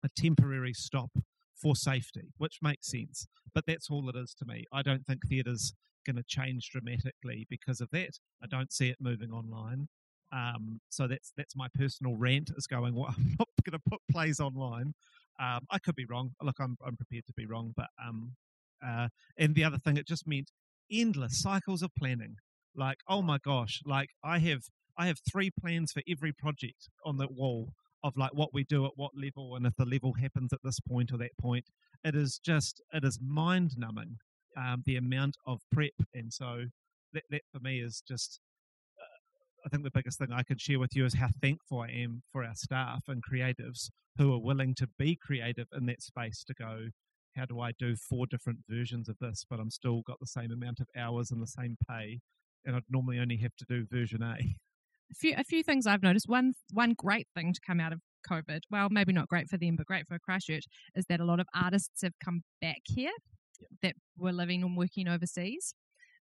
a 0.03 0.09
temporary 0.16 0.73
stop 0.73 1.11
for 1.61 1.77
safety, 1.77 2.33
which 2.38 2.59
makes 2.62 2.90
sense. 2.90 3.27
But 3.55 3.64
that's 3.66 3.90
all 3.90 4.09
it 4.09 4.16
is 4.16 4.35
to 4.38 4.47
me. 4.47 4.64
I 4.73 4.83
don't 4.83 5.07
think 5.07 5.21
theatre's 5.29 5.75
going 6.05 6.17
to 6.17 6.25
change 6.27 6.71
dramatically 6.71 7.47
because 7.51 7.81
of 7.81 7.91
that. 7.93 8.19
I 8.43 8.47
don't 8.47 8.73
see 8.73 8.88
it 8.88 8.97
moving 9.01 9.31
online. 9.31 9.88
Um, 10.33 10.81
so 10.88 11.07
that's 11.07 11.33
that's 11.37 11.55
my 11.55 11.69
personal 11.75 12.17
rant 12.17 12.51
is 12.57 12.67
going. 12.67 12.95
Well, 12.95 13.15
I'm 13.17 13.37
not 13.38 13.49
going 13.65 13.79
to 13.79 13.91
put 13.91 14.01
plays 14.11 14.41
online. 14.41 14.95
Um, 15.41 15.61
I 15.71 15.79
could 15.79 15.97
be 15.97 16.07
wrong. 16.07 16.31
Look, 16.43 16.57
I'm 16.59 16.77
I'm 16.85 16.97
prepared 16.97 17.27
to 17.27 17.33
be 17.35 17.47
wrong, 17.47 17.73
but 17.77 17.88
um, 18.03 18.33
uh, 18.85 19.09
and 19.38 19.55
the 19.55 19.65
other 19.65 19.79
thing, 19.79 19.97
it 19.97 20.07
just 20.07 20.27
meant 20.27 20.51
endless 20.91 21.41
cycles 21.41 21.83
of 21.83 21.91
planning. 21.99 22.37
Like, 22.75 22.99
oh 23.09 23.23
my 23.23 23.38
gosh, 23.38 23.81
like 23.85 24.11
I 24.25 24.38
have 24.41 24.62
I 24.97 25.07
have 25.07 25.19
three 25.31 25.51
plans 25.51 25.93
for 25.93 26.03
every 26.09 26.33
project 26.33 26.88
on 27.05 27.19
the 27.19 27.29
wall 27.29 27.73
of 28.05 28.17
like 28.17 28.35
what 28.35 28.53
we 28.53 28.65
do 28.65 28.85
at 28.85 28.93
what 28.97 29.12
level 29.17 29.55
and 29.55 29.67
if 29.67 29.75
the 29.77 29.85
level 29.85 30.15
happens 30.15 30.53
at 30.53 30.59
this 30.65 30.81
point 30.81 31.12
or 31.12 31.19
that 31.19 31.37
point. 31.41 31.67
It 32.05 32.17
is 32.17 32.38
just 32.45 32.83
it 32.93 33.05
is 33.05 33.19
mind 33.23 33.73
numbing 33.77 34.17
um, 34.57 34.83
the 34.87 34.97
amount 34.97 35.37
of 35.47 35.61
prep, 35.73 35.93
and 36.15 36.33
so 36.33 36.65
that 37.12 37.25
that 37.31 37.43
for 37.53 37.61
me 37.61 37.81
is 37.81 38.03
just 38.07 38.41
I 39.65 39.69
think 39.69 39.85
the 39.85 39.91
biggest 39.91 40.19
thing 40.19 40.33
I 40.33 40.43
can 40.43 40.59
share 40.59 40.79
with 40.79 40.97
you 40.97 41.05
is 41.05 41.15
how 41.15 41.29
thankful 41.41 41.81
I 41.81 41.88
am 41.88 42.23
for 42.33 42.45
our 42.45 42.55
staff 42.55 43.05
and 43.09 43.23
creatives 43.23 43.91
who 44.19 44.33
are 44.35 44.41
willing 44.41 44.75
to 44.77 44.88
be 44.99 45.17
creative 45.17 45.69
in 45.77 45.87
that 45.87 46.03
space 46.03 46.45
to 46.45 46.55
go, 46.55 46.88
how 47.37 47.45
do 47.47 47.61
I 47.61 47.73
do 47.79 47.97
four 47.97 48.27
different 48.27 48.59
versions 48.69 49.09
of 49.09 49.17
this, 49.21 49.45
but 49.49 49.61
I'm 49.61 49.71
still 49.71 50.03
got 50.03 50.19
the 50.21 50.27
same 50.27 50.51
amount 50.51 50.81
of 50.81 50.88
hours 50.97 51.31
and 51.31 51.41
the 51.41 51.47
same 51.47 51.77
pay, 51.88 52.21
and 52.65 52.77
I'd 52.77 52.83
normally 52.91 53.19
only 53.19 53.37
have 53.38 53.55
to 53.57 53.65
do 53.69 53.87
version 53.91 54.23
A. 54.23 54.37
A 54.37 55.15
few, 55.15 55.35
a 55.37 55.45
few 55.45 55.62
things 55.62 55.87
I've 55.87 56.03
noticed. 56.03 56.29
One, 56.29 56.55
one 56.73 56.95
great 56.97 57.29
thing 57.35 57.53
to 57.53 57.61
come 57.65 57.81
out 57.81 57.93
of 57.93 58.01
COVID, 58.29 58.61
well, 58.71 58.88
maybe 58.91 59.12
not 59.12 59.29
great 59.29 59.49
for 59.49 59.57
them, 59.57 59.77
but 59.77 59.87
great 59.87 60.07
for 60.07 60.19
Christchurch, 60.19 60.65
is 60.95 61.05
that 61.09 61.21
a 61.21 61.25
lot 61.25 61.41
of 61.41 61.47
artists 61.55 62.03
have 62.03 62.15
come 62.23 62.43
back 62.61 62.81
here 62.85 63.12
that 63.83 63.95
were 64.17 64.33
living 64.33 64.62
and 64.62 64.77
working 64.77 65.09
overseas 65.09 65.75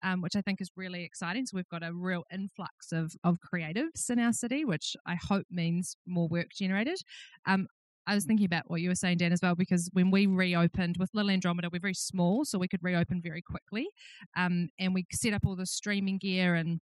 um, 0.03 0.21
which 0.21 0.37
I 0.37 0.41
think 0.41 0.61
is 0.61 0.71
really 0.77 1.05
exciting. 1.05 1.47
So 1.47 1.57
we've 1.57 1.69
got 1.69 1.83
a 1.83 1.93
real 1.93 2.25
influx 2.33 2.93
of, 2.93 3.15
of 3.25 3.39
creatives 3.41 4.11
in 4.11 4.19
our 4.19 4.33
city, 4.33 4.65
which 4.65 4.97
I 5.07 5.17
hope 5.21 5.47
means 5.51 5.97
more 6.07 6.29
work 6.29 6.49
generated. 6.55 6.99
Um, 7.47 7.67
I 8.07 8.15
was 8.15 8.25
thinking 8.25 8.47
about 8.47 8.65
what 8.71 8.81
you 8.81 8.89
were 8.89 8.95
saying, 8.95 9.19
Dan, 9.19 9.33
as 9.33 9.41
well, 9.43 9.57
because 9.57 9.91
when 9.93 10.13
we 10.13 10.27
reopened 10.27 10.97
with 10.99 11.11
Little 11.13 11.31
Andromeda, 11.31 11.71
we're 11.73 11.81
very 11.81 11.95
small, 11.95 12.45
so 12.45 12.57
we 12.59 12.69
could 12.69 12.83
reopen 12.83 13.21
very 13.21 13.43
quickly. 13.43 13.89
Um, 14.37 14.69
and 14.79 14.95
we 14.95 15.07
set 15.13 15.33
up 15.33 15.45
all 15.45 15.57
the 15.57 15.67
streaming 15.67 16.19
gear 16.19 16.55
and 16.55 16.81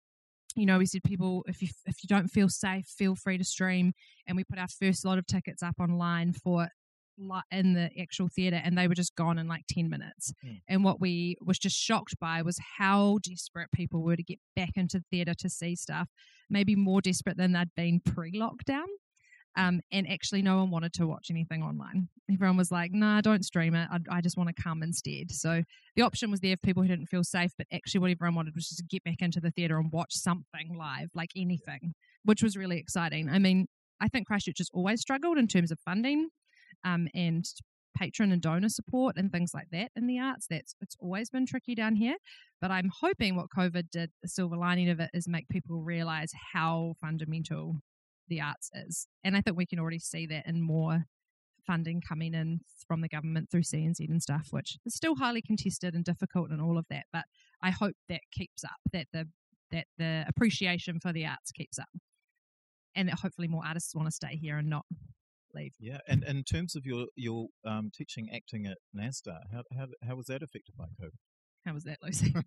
you 0.54 0.66
know, 0.66 0.78
we 0.78 0.86
said 0.86 1.02
people, 1.04 1.44
if 1.46 1.62
you 1.62 1.68
if 1.86 2.02
you 2.02 2.08
don't 2.08 2.28
feel 2.28 2.48
safe, 2.48 2.86
feel 2.86 3.14
free 3.14 3.38
to 3.38 3.44
stream. 3.44 3.92
And 4.26 4.36
we 4.36 4.42
put 4.42 4.58
our 4.58 4.66
first 4.66 5.04
lot 5.04 5.18
of 5.18 5.26
tickets 5.26 5.62
up 5.62 5.76
online 5.78 6.32
for 6.32 6.68
in 7.50 7.74
the 7.74 7.90
actual 8.00 8.28
theatre 8.28 8.60
and 8.62 8.76
they 8.76 8.88
were 8.88 8.94
just 8.94 9.14
gone 9.14 9.38
in 9.38 9.48
like 9.48 9.64
10 9.68 9.88
minutes. 9.88 10.32
Mm. 10.44 10.60
And 10.68 10.84
what 10.84 11.00
we 11.00 11.36
was 11.40 11.58
just 11.58 11.76
shocked 11.76 12.18
by 12.20 12.42
was 12.42 12.58
how 12.78 13.18
desperate 13.22 13.70
people 13.72 14.02
were 14.02 14.16
to 14.16 14.22
get 14.22 14.38
back 14.54 14.72
into 14.76 15.02
theatre 15.10 15.34
to 15.34 15.48
see 15.48 15.76
stuff, 15.76 16.08
maybe 16.48 16.76
more 16.76 17.00
desperate 17.00 17.36
than 17.36 17.52
they'd 17.52 17.74
been 17.76 18.00
pre 18.00 18.32
lockdown. 18.32 18.86
Um, 19.56 19.80
and 19.90 20.08
actually, 20.08 20.42
no 20.42 20.58
one 20.58 20.70
wanted 20.70 20.92
to 20.94 21.06
watch 21.06 21.28
anything 21.30 21.64
online. 21.64 22.08
Everyone 22.32 22.56
was 22.56 22.70
like, 22.70 22.92
nah, 22.92 23.20
don't 23.20 23.44
stream 23.44 23.74
it. 23.74 23.88
I, 23.90 24.18
I 24.18 24.20
just 24.20 24.36
want 24.36 24.54
to 24.54 24.62
come 24.62 24.84
instead. 24.84 25.32
So 25.32 25.62
the 25.96 26.02
option 26.02 26.30
was 26.30 26.38
there 26.40 26.54
for 26.54 26.60
people 26.66 26.82
who 26.82 26.88
didn't 26.88 27.06
feel 27.06 27.24
safe, 27.24 27.50
but 27.58 27.66
actually, 27.72 28.00
what 28.00 28.10
everyone 28.10 28.36
wanted 28.36 28.54
was 28.54 28.68
just 28.68 28.78
to 28.78 28.84
get 28.84 29.02
back 29.02 29.20
into 29.20 29.40
the 29.40 29.50
theatre 29.50 29.78
and 29.78 29.90
watch 29.90 30.12
something 30.12 30.76
live, 30.78 31.08
like 31.12 31.30
anything, 31.34 31.94
which 32.24 32.42
was 32.42 32.56
really 32.56 32.78
exciting. 32.78 33.28
I 33.28 33.40
mean, 33.40 33.66
I 34.00 34.06
think 34.06 34.28
Christchurch 34.28 34.58
has 34.58 34.70
always 34.72 35.00
struggled 35.00 35.38
in 35.38 35.48
terms 35.48 35.72
of 35.72 35.80
funding 35.80 36.28
um, 36.84 37.08
and 37.14 37.44
patron 37.96 38.30
and 38.30 38.40
donor 38.40 38.68
support 38.68 39.16
and 39.16 39.32
things 39.32 39.52
like 39.52 39.68
that 39.72 39.90
in 39.96 40.06
the 40.06 40.18
arts. 40.18 40.46
That's 40.48 40.74
it's 40.80 40.96
always 41.00 41.30
been 41.30 41.46
tricky 41.46 41.74
down 41.74 41.96
here. 41.96 42.16
But 42.60 42.70
I'm 42.70 42.90
hoping 43.00 43.36
what 43.36 43.46
COVID 43.56 43.90
did, 43.90 44.10
the 44.22 44.28
silver 44.28 44.56
lining 44.56 44.88
of 44.88 45.00
it, 45.00 45.10
is 45.14 45.28
make 45.28 45.48
people 45.48 45.82
realize 45.82 46.32
how 46.52 46.94
fundamental 47.00 47.76
the 48.28 48.40
arts 48.40 48.70
is. 48.74 49.06
And 49.24 49.36
I 49.36 49.40
think 49.40 49.56
we 49.56 49.66
can 49.66 49.78
already 49.78 49.98
see 49.98 50.26
that 50.26 50.46
in 50.46 50.60
more 50.60 51.06
funding 51.66 52.00
coming 52.00 52.34
in 52.34 52.60
from 52.86 53.00
the 53.00 53.08
government 53.08 53.50
through 53.50 53.62
CNZ 53.62 54.08
and 54.08 54.22
stuff, 54.22 54.48
which 54.50 54.78
is 54.86 54.94
still 54.94 55.16
highly 55.16 55.42
contested 55.42 55.94
and 55.94 56.04
difficult 56.04 56.50
and 56.50 56.60
all 56.60 56.78
of 56.78 56.86
that. 56.90 57.04
But 57.12 57.24
I 57.62 57.70
hope 57.70 57.94
that 58.08 58.20
keeps 58.32 58.64
up, 58.64 58.80
that 58.92 59.06
the 59.12 59.28
that 59.70 59.86
the 59.98 60.24
appreciation 60.26 60.98
for 60.98 61.12
the 61.12 61.26
arts 61.26 61.52
keeps 61.52 61.78
up. 61.78 61.88
And 62.94 63.08
that 63.08 63.18
hopefully 63.18 63.48
more 63.48 63.62
artists 63.66 63.94
want 63.94 64.08
to 64.08 64.12
stay 64.12 64.36
here 64.36 64.56
and 64.56 64.70
not 64.70 64.86
leave. 65.54 65.72
Yeah, 65.78 65.98
and, 66.06 66.22
and 66.24 66.38
in 66.38 66.44
terms 66.44 66.76
of 66.76 66.84
your 66.84 67.06
your 67.16 67.48
um, 67.64 67.90
teaching 67.94 68.28
acting 68.34 68.66
at 68.66 68.78
NASDA, 68.96 69.38
how, 69.52 69.62
how 69.76 69.86
how 70.06 70.16
was 70.16 70.26
that 70.26 70.42
affected 70.42 70.76
by 70.76 70.84
COVID? 71.02 71.10
How 71.66 71.74
was 71.74 71.84
that, 71.84 71.98
Lucy? 72.02 72.34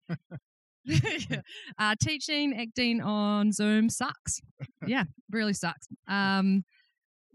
yeah. 0.83 1.41
uh, 1.77 1.95
teaching 2.01 2.59
acting 2.59 3.01
on 3.01 3.51
Zoom 3.51 3.89
sucks. 3.89 4.41
Yeah, 4.85 5.03
really 5.29 5.53
sucks. 5.53 5.87
Um, 6.07 6.63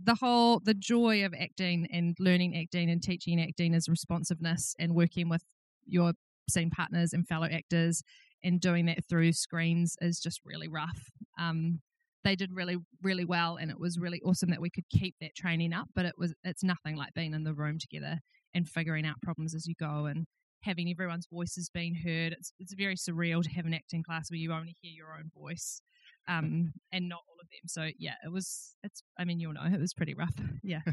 the 0.02 0.16
whole 0.16 0.60
the 0.60 0.74
joy 0.74 1.24
of 1.24 1.32
acting 1.32 1.86
and 1.92 2.16
learning 2.18 2.56
acting 2.56 2.90
and 2.90 3.02
teaching 3.02 3.40
acting 3.40 3.72
is 3.72 3.88
responsiveness 3.88 4.74
and 4.78 4.94
working 4.94 5.28
with 5.28 5.42
your 5.86 6.12
scene 6.50 6.70
partners 6.70 7.12
and 7.12 7.26
fellow 7.26 7.46
actors 7.46 8.02
and 8.44 8.60
doing 8.60 8.86
that 8.86 9.04
through 9.08 9.32
screens 9.32 9.96
is 10.00 10.20
just 10.20 10.40
really 10.44 10.68
rough. 10.68 11.10
Um, 11.38 11.80
they 12.26 12.36
did 12.36 12.50
really 12.52 12.76
really 13.02 13.24
well 13.24 13.56
and 13.56 13.70
it 13.70 13.78
was 13.78 13.98
really 13.98 14.20
awesome 14.24 14.50
that 14.50 14.60
we 14.60 14.68
could 14.68 14.84
keep 14.90 15.14
that 15.20 15.34
training 15.36 15.72
up 15.72 15.86
but 15.94 16.04
it 16.04 16.14
was 16.18 16.34
it's 16.44 16.64
nothing 16.64 16.96
like 16.96 17.14
being 17.14 17.32
in 17.32 17.44
the 17.44 17.54
room 17.54 17.78
together 17.78 18.18
and 18.52 18.68
figuring 18.68 19.06
out 19.06 19.14
problems 19.22 19.54
as 19.54 19.66
you 19.66 19.74
go 19.78 20.06
and 20.06 20.26
having 20.62 20.90
everyone's 20.90 21.28
voices 21.32 21.70
being 21.72 21.94
heard 21.94 22.32
it's 22.32 22.52
it's 22.58 22.74
very 22.74 22.96
surreal 22.96 23.42
to 23.42 23.50
have 23.50 23.64
an 23.64 23.74
acting 23.74 24.02
class 24.02 24.30
where 24.30 24.38
you 24.38 24.52
only 24.52 24.74
hear 24.80 24.92
your 24.92 25.14
own 25.16 25.30
voice 25.34 25.80
um, 26.28 26.72
and 26.92 27.08
not 27.08 27.20
all 27.28 27.36
of 27.40 27.46
them 27.48 27.68
so 27.68 27.88
yeah 27.98 28.14
it 28.24 28.32
was 28.32 28.74
it's 28.82 29.02
i 29.18 29.24
mean 29.24 29.38
you'll 29.38 29.52
know 29.52 29.62
it 29.64 29.80
was 29.80 29.94
pretty 29.94 30.14
rough 30.14 30.34
yeah 30.62 30.80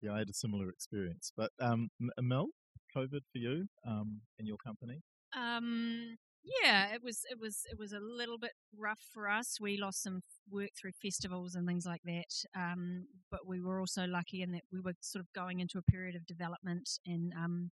Yeah, 0.00 0.14
I 0.14 0.18
had 0.18 0.28
a 0.28 0.34
similar 0.34 0.68
experience. 0.68 1.32
But 1.36 1.50
um, 1.60 1.90
Mel, 2.20 2.48
COVID 2.96 3.20
for 3.32 3.38
you 3.38 3.66
um, 3.86 4.20
in 4.38 4.46
your 4.46 4.56
company? 4.64 5.00
Um, 5.36 6.16
yeah, 6.44 6.92
it 6.94 7.02
was 7.02 7.20
it 7.30 7.38
was 7.40 7.62
it 7.70 7.78
was 7.78 7.92
a 7.92 8.00
little 8.00 8.38
bit 8.38 8.52
rough 8.76 9.00
for 9.12 9.28
us. 9.28 9.58
We 9.60 9.76
lost 9.76 10.02
some 10.02 10.20
work 10.50 10.70
through 10.80 10.92
festivals 11.00 11.54
and 11.54 11.66
things 11.66 11.86
like 11.86 12.02
that. 12.04 12.32
Um, 12.56 13.06
but 13.30 13.46
we 13.46 13.60
were 13.60 13.80
also 13.80 14.06
lucky 14.06 14.42
in 14.42 14.52
that 14.52 14.62
we 14.72 14.80
were 14.80 14.94
sort 15.00 15.20
of 15.20 15.32
going 15.34 15.60
into 15.60 15.78
a 15.78 15.90
period 15.90 16.16
of 16.16 16.26
development 16.26 16.88
and 17.06 17.32
um, 17.34 17.70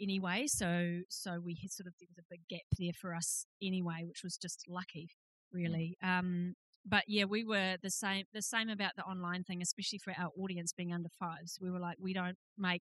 anyway, 0.00 0.46
so 0.46 1.00
so 1.08 1.40
we 1.44 1.56
had 1.60 1.70
sort 1.72 1.86
of 1.86 1.94
there 2.00 2.08
was 2.08 2.18
a 2.18 2.30
big 2.30 2.40
gap 2.48 2.66
there 2.78 2.92
for 3.00 3.14
us 3.14 3.44
anyway, 3.62 4.04
which 4.06 4.22
was 4.24 4.36
just 4.36 4.64
lucky, 4.68 5.10
really. 5.52 5.96
Um, 6.02 6.54
but 6.86 7.04
yeah, 7.06 7.24
we 7.24 7.44
were 7.44 7.76
the 7.82 7.90
same 7.90 8.24
the 8.32 8.42
same 8.42 8.68
about 8.70 8.92
the 8.96 9.02
online 9.04 9.44
thing, 9.44 9.62
especially 9.62 9.98
for 9.98 10.14
our 10.18 10.30
audience 10.38 10.72
being 10.72 10.92
under 10.92 11.10
fives. 11.18 11.58
We 11.60 11.70
were 11.70 11.80
like, 11.80 11.96
we 12.00 12.12
don't 12.14 12.38
make 12.56 12.82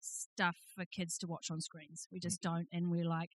stuff 0.00 0.56
for 0.74 0.84
kids 0.84 1.16
to 1.18 1.26
watch 1.26 1.50
on 1.50 1.60
screens. 1.60 2.08
We 2.12 2.20
just 2.20 2.40
don't, 2.40 2.66
and 2.72 2.90
we're 2.90 3.08
like, 3.08 3.30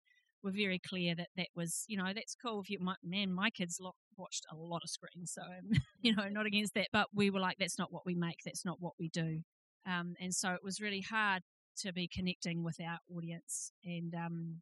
we're 0.43 0.52
very 0.52 0.80
clear 0.80 1.15
that 1.15 1.28
that 1.38 1.47
was, 1.56 1.86
you 1.88 1.97
know, 1.97 2.12
that's 2.13 2.36
cool. 2.36 2.62
If 2.62 2.69
you, 2.69 2.78
my, 2.80 2.95
man, 3.04 3.34
my 3.34 3.49
kids 3.49 3.78
lo- 3.80 3.95
watched 4.17 4.45
a 4.52 4.56
lot 4.56 4.82
of 4.84 4.89
screens, 4.89 5.34
so 5.34 5.41
you 6.02 6.15
know, 6.15 6.28
not 6.30 6.45
against 6.45 6.73
that, 6.75 6.88
but 6.91 7.08
we 7.13 7.30
were 7.30 7.39
like, 7.39 7.58
that's 7.60 7.80
not 7.80 7.91
what 7.91 8.06
we 8.06 8.15
make. 8.15 8.39
That's 8.45 8.65
not 8.65 8.78
what 8.80 8.93
we 8.99 9.10
do. 9.10 9.39
Um, 9.88 10.13
and 10.19 10.34
so 10.34 10.52
it 10.52 10.63
was 10.63 10.82
really 10.82 11.02
hard 11.02 11.43
to 11.80 11.93
be 11.93 12.10
connecting 12.13 12.63
with 12.63 12.78
our 12.82 12.99
audience, 13.15 13.71
and 13.84 14.13
um, 14.13 14.62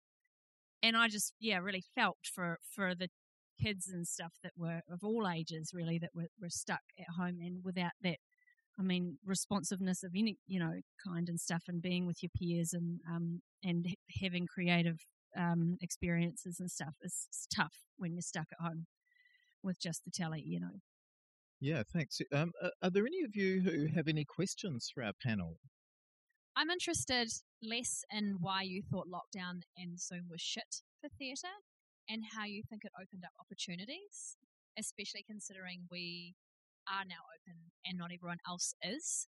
and 0.84 0.96
I 0.96 1.08
just 1.08 1.34
yeah 1.40 1.58
really 1.58 1.84
felt 1.96 2.18
for 2.34 2.60
for 2.76 2.94
the 2.94 3.10
kids 3.60 3.90
and 3.92 4.08
stuff 4.08 4.34
that 4.44 4.52
were 4.56 4.82
of 4.92 5.00
all 5.04 5.28
ages 5.28 5.72
really 5.74 5.98
that 5.98 6.12
were, 6.14 6.28
were 6.40 6.50
stuck 6.50 6.82
at 7.00 7.08
home 7.18 7.40
and 7.42 7.64
without 7.64 7.94
that 8.04 8.18
I 8.80 8.84
mean, 8.84 9.18
responsiveness 9.26 10.04
of 10.04 10.12
any, 10.16 10.38
you 10.46 10.60
know, 10.60 10.74
kind 11.04 11.30
and 11.30 11.40
stuff, 11.40 11.64
and 11.68 11.82
being 11.82 12.06
with 12.06 12.22
your 12.22 12.30
peers 12.38 12.74
and 12.74 13.00
um, 13.10 13.42
and 13.64 13.88
having 14.22 14.46
creative 14.46 15.00
um, 15.38 15.78
experiences 15.82 16.60
and 16.60 16.70
stuff 16.72 16.96
is 17.02 17.28
is 17.32 17.48
tough 17.54 17.76
when 17.98 18.14
you're 18.14 18.22
stuck 18.22 18.48
at 18.52 18.66
home 18.66 18.88
with 19.64 19.80
just 19.80 20.04
the 20.06 20.12
telly, 20.12 20.44
you 20.46 20.60
know. 20.60 20.82
Yeah, 21.60 21.84
thanks. 21.92 22.20
Um, 22.34 22.52
are, 22.62 22.72
are 22.84 22.90
there 22.90 23.06
any 23.06 23.22
of 23.24 23.36
you 23.36 23.62
who 23.62 23.88
have 23.96 24.08
any 24.08 24.26
questions 24.26 24.92
for 24.94 25.04
our 25.04 25.14
panel? 25.24 25.58
I'm 26.56 26.70
interested 26.70 27.30
less 27.62 28.04
in 28.12 28.38
why 28.40 28.64
you 28.64 28.82
thought 28.82 29.08
lockdown 29.08 29.62
and 29.78 30.00
Zoom 30.00 30.28
was 30.30 30.42
shit 30.42 30.82
for 31.02 31.10
theatre 31.18 31.48
and 32.10 32.24
how 32.36 32.46
you 32.46 32.64
think 32.70 32.84
it 32.84 32.92
opened 33.00 33.24
up 33.26 33.32
opportunities, 33.40 34.38
especially 34.78 35.24
considering 35.28 35.84
we 35.92 36.36
are 36.88 37.06
now 37.06 37.26
open 37.36 37.58
and 37.86 37.98
not 37.98 38.12
everyone 38.14 38.38
else 38.48 38.74
is. 38.82 39.28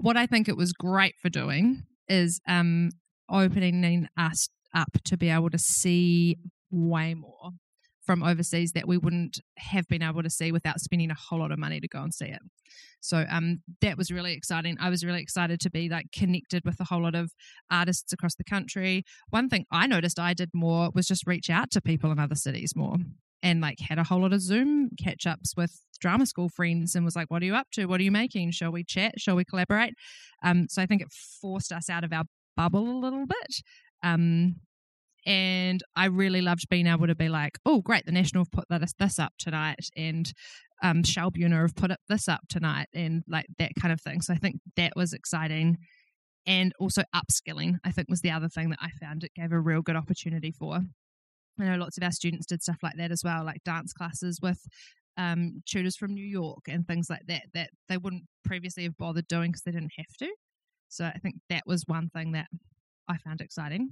what 0.00 0.16
I 0.16 0.26
think 0.26 0.48
it 0.48 0.56
was 0.56 0.72
great 0.72 1.14
for 1.20 1.28
doing 1.28 1.84
is 2.08 2.40
um, 2.48 2.90
opening 3.30 4.08
us 4.16 4.48
up 4.74 4.98
to 5.04 5.16
be 5.16 5.28
able 5.28 5.50
to 5.50 5.58
see 5.58 6.36
way 6.70 7.14
more 7.14 7.50
from 8.04 8.22
overseas 8.22 8.72
that 8.72 8.86
we 8.86 8.98
wouldn't 8.98 9.40
have 9.56 9.88
been 9.88 10.02
able 10.02 10.22
to 10.22 10.30
see 10.30 10.52
without 10.52 10.78
spending 10.80 11.10
a 11.10 11.14
whole 11.14 11.38
lot 11.38 11.50
of 11.50 11.58
money 11.58 11.80
to 11.80 11.88
go 11.88 12.02
and 12.02 12.12
see 12.12 12.26
it. 12.26 12.40
So 13.00 13.24
um, 13.30 13.62
that 13.80 13.96
was 13.96 14.10
really 14.10 14.34
exciting. 14.34 14.76
I 14.80 14.90
was 14.90 15.04
really 15.04 15.22
excited 15.22 15.60
to 15.60 15.70
be 15.70 15.88
like 15.88 16.06
connected 16.12 16.64
with 16.64 16.80
a 16.80 16.84
whole 16.84 17.02
lot 17.02 17.14
of 17.14 17.32
artists 17.70 18.12
across 18.12 18.34
the 18.34 18.44
country. 18.44 19.04
One 19.30 19.48
thing 19.48 19.64
I 19.70 19.86
noticed 19.86 20.18
I 20.18 20.34
did 20.34 20.50
more 20.52 20.90
was 20.94 21.06
just 21.06 21.26
reach 21.26 21.50
out 21.50 21.70
to 21.72 21.80
people 21.80 22.12
in 22.12 22.18
other 22.18 22.34
cities 22.34 22.72
more 22.76 22.96
and 23.42 23.60
like 23.60 23.78
had 23.80 23.98
a 23.98 24.04
whole 24.04 24.20
lot 24.20 24.32
of 24.32 24.40
Zoom 24.40 24.90
catch 25.02 25.26
ups 25.26 25.54
with 25.56 25.80
drama 26.00 26.26
school 26.26 26.48
friends 26.48 26.94
and 26.94 27.04
was 27.04 27.16
like, 27.16 27.30
what 27.30 27.42
are 27.42 27.46
you 27.46 27.54
up 27.54 27.68
to? 27.72 27.86
What 27.86 28.00
are 28.00 28.04
you 28.04 28.10
making? 28.10 28.50
Shall 28.50 28.72
we 28.72 28.84
chat? 28.84 29.14
Shall 29.18 29.36
we 29.36 29.44
collaborate? 29.44 29.94
Um, 30.42 30.66
so 30.68 30.82
I 30.82 30.86
think 30.86 31.02
it 31.02 31.08
forced 31.40 31.72
us 31.72 31.88
out 31.88 32.04
of 32.04 32.12
our 32.12 32.24
bubble 32.56 32.88
a 32.90 32.98
little 32.98 33.26
bit. 33.26 33.62
Um, 34.04 34.56
and 35.26 35.82
I 35.96 36.06
really 36.06 36.42
loved 36.42 36.68
being 36.68 36.86
able 36.86 37.06
to 37.06 37.14
be 37.14 37.30
like, 37.30 37.58
oh, 37.64 37.80
great, 37.80 38.04
the 38.04 38.12
National 38.12 38.42
have 38.44 38.52
put 38.52 38.66
this, 38.68 38.92
this 38.98 39.18
up 39.18 39.32
tonight, 39.38 39.88
and 39.96 40.30
um, 40.82 41.02
Schaubühne 41.02 41.58
have 41.58 41.74
put 41.74 41.90
this 42.08 42.28
up 42.28 42.42
tonight, 42.48 42.88
and 42.94 43.22
like 43.26 43.46
that 43.58 43.72
kind 43.80 43.92
of 43.92 44.00
thing. 44.00 44.20
So 44.20 44.34
I 44.34 44.36
think 44.36 44.56
that 44.76 44.92
was 44.94 45.12
exciting. 45.12 45.78
And 46.46 46.74
also 46.78 47.04
upskilling, 47.16 47.76
I 47.86 47.90
think, 47.90 48.10
was 48.10 48.20
the 48.20 48.30
other 48.30 48.50
thing 48.50 48.68
that 48.68 48.78
I 48.82 48.90
found 49.00 49.24
it 49.24 49.30
gave 49.34 49.50
a 49.50 49.58
real 49.58 49.80
good 49.80 49.96
opportunity 49.96 50.52
for. 50.52 50.80
I 51.58 51.64
know 51.64 51.76
lots 51.76 51.96
of 51.96 52.04
our 52.04 52.12
students 52.12 52.44
did 52.44 52.62
stuff 52.62 52.76
like 52.82 52.98
that 52.98 53.10
as 53.10 53.22
well, 53.24 53.44
like 53.44 53.64
dance 53.64 53.94
classes 53.94 54.40
with 54.42 54.58
um, 55.16 55.62
tutors 55.66 55.96
from 55.96 56.12
New 56.12 56.26
York 56.26 56.64
and 56.68 56.86
things 56.86 57.06
like 57.08 57.22
that, 57.28 57.44
that 57.54 57.70
they 57.88 57.96
wouldn't 57.96 58.24
previously 58.44 58.82
have 58.82 58.98
bothered 58.98 59.26
doing 59.26 59.52
because 59.52 59.62
they 59.62 59.70
didn't 59.70 59.92
have 59.96 60.16
to. 60.18 60.30
So 60.90 61.06
I 61.06 61.18
think 61.18 61.36
that 61.48 61.62
was 61.66 61.84
one 61.86 62.10
thing 62.10 62.32
that 62.32 62.48
I 63.08 63.16
found 63.18 63.40
exciting. 63.40 63.90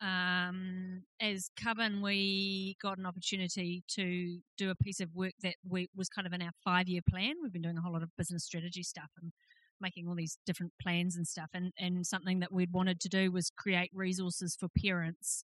Um, 0.00 1.02
as 1.20 1.50
Cubbon, 1.60 2.00
we 2.02 2.76
got 2.80 2.98
an 2.98 3.06
opportunity 3.06 3.82
to 3.88 4.38
do 4.56 4.70
a 4.70 4.74
piece 4.76 5.00
of 5.00 5.08
work 5.14 5.32
that 5.42 5.56
we, 5.68 5.88
was 5.96 6.08
kind 6.08 6.26
of 6.26 6.32
in 6.32 6.42
our 6.42 6.52
five 6.64 6.88
year 6.88 7.00
plan. 7.08 7.34
We've 7.42 7.52
been 7.52 7.62
doing 7.62 7.78
a 7.78 7.80
whole 7.80 7.92
lot 7.92 8.02
of 8.02 8.10
business 8.16 8.44
strategy 8.44 8.82
stuff 8.82 9.10
and 9.20 9.32
making 9.80 10.08
all 10.08 10.14
these 10.14 10.38
different 10.46 10.72
plans 10.80 11.16
and 11.16 11.26
stuff. 11.26 11.50
And, 11.52 11.72
and 11.78 12.06
something 12.06 12.40
that 12.40 12.52
we'd 12.52 12.72
wanted 12.72 13.00
to 13.00 13.08
do 13.08 13.32
was 13.32 13.50
create 13.56 13.90
resources 13.92 14.56
for 14.58 14.68
parents 14.68 15.42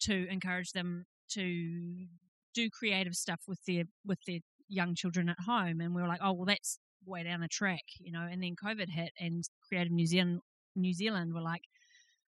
to 0.00 0.26
encourage 0.30 0.72
them 0.72 1.06
to 1.30 2.06
do 2.54 2.70
creative 2.70 3.14
stuff 3.14 3.40
with 3.46 3.60
their 3.66 3.84
with 4.04 4.18
their 4.26 4.40
young 4.68 4.94
children 4.94 5.28
at 5.28 5.40
home. 5.46 5.80
And 5.80 5.94
we 5.94 6.02
were 6.02 6.08
like, 6.08 6.20
oh 6.22 6.32
well, 6.32 6.46
that's 6.46 6.78
way 7.04 7.22
down 7.24 7.40
the 7.40 7.48
track, 7.48 7.82
you 8.00 8.12
know. 8.12 8.26
And 8.30 8.42
then 8.42 8.56
COVID 8.62 8.88
hit, 8.90 9.12
and 9.20 9.44
Creative 9.68 9.92
New 9.92 10.06
Zealand 10.06 10.40
New 10.74 10.92
Zealand 10.92 11.32
were 11.32 11.42
like, 11.42 11.62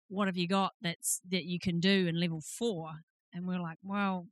what 0.08 0.26
have 0.26 0.36
you 0.36 0.48
got 0.48 0.72
that's 0.80 1.20
that 1.30 1.44
you 1.44 1.58
can 1.58 1.80
do 1.80 2.06
in 2.06 2.20
level 2.20 2.40
four? 2.40 2.90
And 3.32 3.46
we 3.46 3.54
are 3.54 3.60
like, 3.60 3.78
well, 3.82 4.26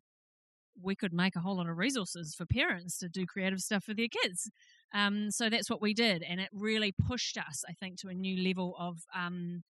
we 0.83 0.95
could 0.95 1.12
make 1.12 1.37
a 1.37 1.41
whole 1.41 1.57
lot 1.57 1.69
of 1.69 1.77
resources 1.77 2.35
for 2.35 2.47
parents 2.47 2.99
to 2.99 3.09
do 3.09 3.27
creative 3.27 3.61
stuff 3.61 3.85
for 3.85 3.95
their 3.95 4.09
kids. 4.09 4.51
Um, 4.95 5.31
so 5.31 5.49
that's 5.49 5.71
what 5.71 5.83
we 5.83 5.95
did, 5.95 6.23
and 6.23 6.41
it 6.41 6.49
really 6.53 6.93
pushed 6.93 7.37
us, 7.37 7.65
I 7.69 7.73
think, 7.73 7.99
to 8.01 8.09
a 8.09 8.15
new 8.15 8.47
level 8.47 8.75
of 8.79 8.99
um, 9.15 9.62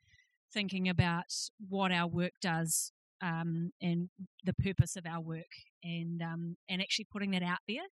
thinking 0.53 0.89
about 0.89 1.25
what 1.69 1.91
our 1.91 2.07
work 2.07 2.33
does 2.41 2.93
um, 3.23 3.71
and 3.81 4.09
the 4.45 4.55
purpose 4.55 4.97
of 4.97 5.07
our 5.07 5.21
work, 5.21 5.51
and 5.83 6.23
um, 6.23 6.57
and 6.69 6.83
actually 6.83 7.07
putting 7.11 7.31
that 7.33 7.43
out 7.43 7.59
there. 7.67 7.87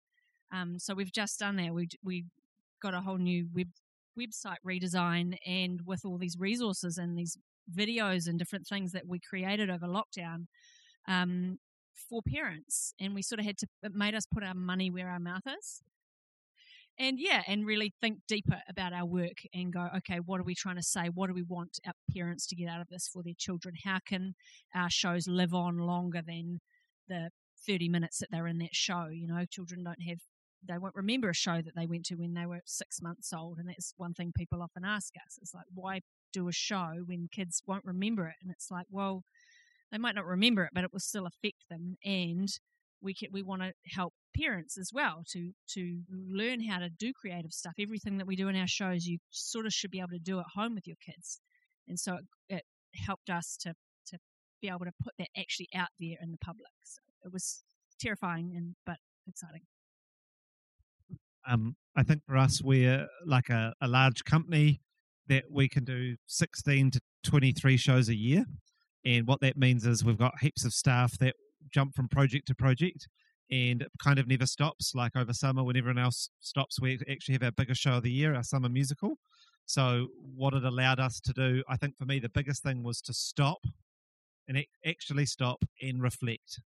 Um, 0.52 0.78
so 0.78 0.94
we've 0.94 1.12
just 1.12 1.38
done 1.38 1.56
that. 1.56 1.74
We 1.74 1.88
we 2.02 2.24
got 2.82 2.94
a 2.94 3.00
whole 3.00 3.18
new 3.18 3.48
web 3.54 3.68
website 4.18 4.56
redesign, 4.66 5.36
and 5.46 5.80
with 5.84 6.04
all 6.04 6.18
these 6.18 6.36
resources 6.38 6.96
and 6.96 7.18
these 7.18 7.36
videos 7.74 8.26
and 8.26 8.38
different 8.38 8.66
things 8.66 8.92
that 8.92 9.06
we 9.06 9.18
created 9.18 9.70
over 9.70 9.86
lockdown 9.86 10.46
um, 11.08 11.58
for 12.08 12.20
parents, 12.22 12.94
and 13.00 13.14
we 13.14 13.22
sort 13.22 13.38
of 13.38 13.46
had 13.46 13.58
to. 13.58 13.66
It 13.82 13.94
made 13.94 14.14
us 14.14 14.26
put 14.26 14.44
our 14.44 14.54
money 14.54 14.90
where 14.90 15.08
our 15.08 15.20
mouth 15.20 15.42
is. 15.58 15.82
And 16.98 17.18
yeah, 17.18 17.42
and 17.46 17.64
really 17.64 17.94
think 18.02 18.18
deeper 18.28 18.60
about 18.68 18.92
our 18.92 19.06
work 19.06 19.38
and 19.54 19.72
go, 19.72 19.88
okay, 19.96 20.18
what 20.18 20.38
are 20.38 20.44
we 20.44 20.54
trying 20.54 20.76
to 20.76 20.82
say? 20.82 21.06
What 21.06 21.28
do 21.28 21.34
we 21.34 21.42
want 21.42 21.80
our 21.86 21.94
parents 22.14 22.46
to 22.48 22.56
get 22.56 22.68
out 22.68 22.82
of 22.82 22.88
this 22.88 23.08
for 23.08 23.22
their 23.22 23.32
children? 23.38 23.74
How 23.84 24.00
can 24.06 24.34
our 24.74 24.90
shows 24.90 25.26
live 25.26 25.54
on 25.54 25.78
longer 25.78 26.20
than 26.20 26.60
the 27.08 27.30
30 27.66 27.88
minutes 27.88 28.18
that 28.18 28.28
they're 28.30 28.46
in 28.46 28.58
that 28.58 28.74
show? 28.74 29.06
You 29.10 29.26
know, 29.28 29.46
children 29.48 29.82
don't 29.82 30.02
have, 30.02 30.18
they 30.68 30.76
won't 30.76 30.94
remember 30.94 31.30
a 31.30 31.34
show 31.34 31.62
that 31.62 31.74
they 31.74 31.86
went 31.86 32.04
to 32.06 32.16
when 32.16 32.34
they 32.34 32.44
were 32.44 32.60
six 32.66 33.00
months 33.00 33.32
old. 33.32 33.58
And 33.58 33.70
that's 33.70 33.94
one 33.96 34.12
thing 34.12 34.32
people 34.36 34.62
often 34.62 34.84
ask 34.84 35.14
us. 35.26 35.38
It's 35.40 35.54
like, 35.54 35.64
why 35.72 36.02
do 36.32 36.48
a 36.48 36.52
show 36.52 37.02
when 37.06 37.28
kids 37.30 37.62
won't 37.66 37.84
remember 37.84 38.26
it? 38.28 38.36
And 38.42 38.50
it's 38.50 38.70
like, 38.70 38.86
well, 38.90 39.22
they 39.90 39.98
might 39.98 40.14
not 40.14 40.26
remember 40.26 40.64
it, 40.64 40.70
but 40.72 40.84
it 40.84 40.92
will 40.92 41.00
still 41.00 41.26
affect 41.26 41.68
them. 41.68 41.96
And 42.04 42.48
we 43.02 43.14
can, 43.14 43.28
we 43.32 43.42
want 43.42 43.62
to 43.62 43.72
help 43.94 44.12
parents 44.36 44.78
as 44.78 44.90
well 44.92 45.24
to 45.32 45.52
to 45.68 46.02
learn 46.10 46.62
how 46.62 46.78
to 46.78 46.88
do 46.88 47.12
creative 47.12 47.52
stuff. 47.52 47.72
Everything 47.78 48.18
that 48.18 48.26
we 48.26 48.36
do 48.36 48.48
in 48.48 48.56
our 48.56 48.66
shows, 48.66 49.06
you 49.06 49.18
sort 49.30 49.66
of 49.66 49.72
should 49.72 49.90
be 49.90 49.98
able 49.98 50.10
to 50.10 50.18
do 50.18 50.38
at 50.38 50.46
home 50.54 50.74
with 50.74 50.86
your 50.86 50.96
kids, 51.04 51.40
and 51.88 51.98
so 51.98 52.16
it, 52.16 52.24
it 52.48 52.62
helped 52.94 53.30
us 53.30 53.56
to 53.62 53.74
to 54.06 54.18
be 54.60 54.68
able 54.68 54.80
to 54.80 54.92
put 55.02 55.14
that 55.18 55.28
actually 55.36 55.68
out 55.74 55.88
there 55.98 56.16
in 56.22 56.30
the 56.30 56.38
public. 56.38 56.70
So 56.84 57.00
it 57.24 57.32
was 57.32 57.62
terrifying 58.00 58.52
and 58.56 58.74
but 58.86 58.98
exciting. 59.26 59.62
Um, 61.48 61.74
I 61.96 62.02
think 62.02 62.22
for 62.26 62.36
us, 62.36 62.62
we're 62.62 63.06
like 63.26 63.48
a, 63.48 63.72
a 63.80 63.88
large 63.88 64.24
company 64.24 64.80
that 65.30 65.44
we 65.50 65.68
can 65.68 65.84
do 65.84 66.16
16 66.26 66.90
to 66.90 67.00
23 67.24 67.76
shows 67.76 68.08
a 68.08 68.14
year. 68.14 68.44
And 69.06 69.26
what 69.26 69.40
that 69.40 69.56
means 69.56 69.86
is 69.86 70.04
we've 70.04 70.18
got 70.18 70.40
heaps 70.40 70.64
of 70.64 70.74
staff 70.74 71.16
that 71.18 71.34
jump 71.72 71.94
from 71.94 72.08
project 72.08 72.48
to 72.48 72.54
project 72.54 73.08
and 73.50 73.82
it 73.82 73.88
kind 74.02 74.18
of 74.18 74.26
never 74.26 74.44
stops. 74.44 74.92
Like 74.94 75.16
over 75.16 75.32
summer, 75.32 75.62
when 75.62 75.76
everyone 75.76 76.02
else 76.02 76.30
stops, 76.40 76.80
we 76.80 76.98
actually 77.10 77.34
have 77.34 77.44
our 77.44 77.52
biggest 77.52 77.80
show 77.80 77.94
of 77.94 78.02
the 78.02 78.10
year, 78.10 78.34
our 78.34 78.42
summer 78.42 78.68
musical. 78.68 79.14
So, 79.66 80.08
what 80.36 80.52
it 80.52 80.64
allowed 80.64 80.98
us 80.98 81.20
to 81.20 81.32
do, 81.32 81.62
I 81.68 81.76
think 81.76 81.96
for 81.96 82.04
me, 82.04 82.18
the 82.18 82.28
biggest 82.28 82.62
thing 82.62 82.82
was 82.82 83.00
to 83.02 83.12
stop 83.12 83.60
and 84.48 84.64
actually 84.84 85.26
stop 85.26 85.64
and 85.80 86.02
reflect 86.02 86.60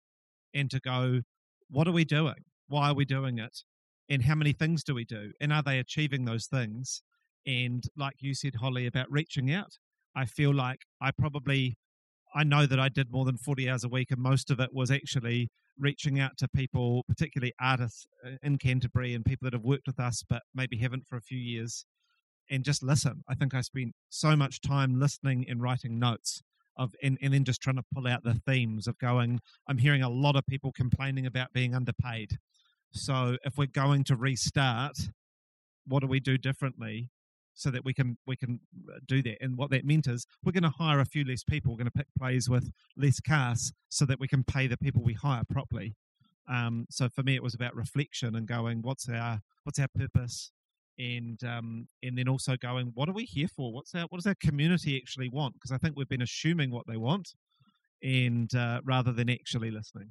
and 0.53 0.69
to 0.69 0.79
go, 0.79 1.21
what 1.69 1.87
are 1.87 1.93
we 1.93 2.05
doing? 2.05 2.43
Why 2.67 2.89
are 2.89 2.93
we 2.93 3.05
doing 3.05 3.39
it? 3.39 3.63
And 4.07 4.21
how 4.23 4.35
many 4.35 4.53
things 4.53 4.83
do 4.83 4.93
we 4.93 5.05
do? 5.05 5.31
And 5.41 5.51
are 5.51 5.63
they 5.63 5.79
achieving 5.79 6.25
those 6.25 6.45
things? 6.45 7.01
And 7.45 7.83
like 7.97 8.15
you 8.19 8.33
said, 8.33 8.55
Holly, 8.55 8.85
about 8.85 9.11
reaching 9.11 9.51
out, 9.51 9.77
I 10.15 10.25
feel 10.25 10.53
like 10.53 10.81
I 11.01 11.11
probably, 11.11 11.75
I 12.35 12.43
know 12.43 12.65
that 12.65 12.79
I 12.79 12.89
did 12.89 13.11
more 13.11 13.25
than 13.25 13.37
40 13.37 13.69
hours 13.69 13.83
a 13.83 13.89
week, 13.89 14.11
and 14.11 14.21
most 14.21 14.51
of 14.51 14.59
it 14.59 14.69
was 14.73 14.91
actually 14.91 15.49
reaching 15.77 16.19
out 16.19 16.37
to 16.37 16.47
people, 16.47 17.03
particularly 17.07 17.53
artists 17.59 18.05
uh, 18.25 18.31
in 18.43 18.57
Canterbury 18.57 19.13
and 19.13 19.25
people 19.25 19.45
that 19.45 19.53
have 19.53 19.63
worked 19.63 19.87
with 19.87 19.99
us 19.99 20.23
but 20.29 20.43
maybe 20.53 20.77
haven't 20.77 21.07
for 21.09 21.17
a 21.17 21.21
few 21.21 21.39
years, 21.39 21.85
and 22.49 22.63
just 22.63 22.83
listen. 22.83 23.23
I 23.27 23.35
think 23.35 23.53
I 23.53 23.61
spent 23.61 23.93
so 24.09 24.35
much 24.35 24.61
time 24.61 24.99
listening 24.99 25.45
and 25.49 25.61
writing 25.61 25.97
notes 25.97 26.41
of 26.77 26.93
and, 27.01 27.17
and 27.21 27.33
then 27.33 27.43
just 27.43 27.61
trying 27.61 27.75
to 27.75 27.83
pull 27.93 28.07
out 28.07 28.23
the 28.23 28.33
themes 28.33 28.87
of 28.87 28.97
going, 28.97 29.39
I'm 29.67 29.77
hearing 29.77 30.01
a 30.01 30.09
lot 30.09 30.35
of 30.35 30.45
people 30.45 30.71
complaining 30.71 31.25
about 31.25 31.53
being 31.53 31.73
underpaid. 31.73 32.37
So 32.91 33.37
if 33.43 33.57
we're 33.57 33.67
going 33.67 34.03
to 34.05 34.15
restart, 34.15 34.97
what 35.85 36.01
do 36.01 36.07
we 36.07 36.19
do 36.19 36.37
differently 36.37 37.09
so 37.53 37.69
that 37.71 37.85
we 37.85 37.93
can 37.93 38.17
we 38.25 38.35
can 38.35 38.59
uh, 38.89 38.99
do 39.05 39.21
that. 39.23 39.37
And 39.41 39.57
what 39.57 39.69
that 39.71 39.85
meant 39.85 40.07
is 40.07 40.25
we're 40.43 40.51
going 40.51 40.63
to 40.63 40.69
hire 40.69 40.99
a 40.99 41.05
few 41.05 41.23
less 41.23 41.43
people. 41.43 41.71
We're 41.71 41.77
going 41.77 41.85
to 41.85 41.91
pick 41.91 42.07
plays 42.17 42.49
with 42.49 42.71
less 42.97 43.19
casts 43.19 43.71
so 43.89 44.05
that 44.05 44.19
we 44.19 44.27
can 44.27 44.43
pay 44.43 44.67
the 44.67 44.77
people 44.77 45.03
we 45.03 45.13
hire 45.13 45.43
properly. 45.49 45.95
Um, 46.49 46.85
so 46.89 47.09
for 47.09 47.23
me, 47.23 47.35
it 47.35 47.43
was 47.43 47.53
about 47.53 47.75
reflection 47.75 48.35
and 48.35 48.47
going, 48.47 48.81
what's 48.81 49.07
our 49.09 49.41
what's 49.63 49.79
our 49.79 49.87
purpose, 49.95 50.51
and 50.97 51.41
um, 51.43 51.87
and 52.03 52.17
then 52.17 52.27
also 52.27 52.55
going, 52.57 52.91
what 52.95 53.09
are 53.09 53.13
we 53.13 53.25
here 53.25 53.47
for? 53.47 53.71
What's 53.71 53.93
our 53.95 54.05
what 54.09 54.17
does 54.17 54.27
our 54.27 54.35
community 54.41 54.97
actually 54.97 55.29
want? 55.29 55.53
Because 55.55 55.71
I 55.71 55.77
think 55.77 55.95
we've 55.95 56.09
been 56.09 56.21
assuming 56.21 56.71
what 56.71 56.87
they 56.87 56.97
want, 56.97 57.29
and 58.01 58.53
uh, 58.55 58.81
rather 58.83 59.11
than 59.11 59.29
actually 59.29 59.71
listening. 59.71 60.09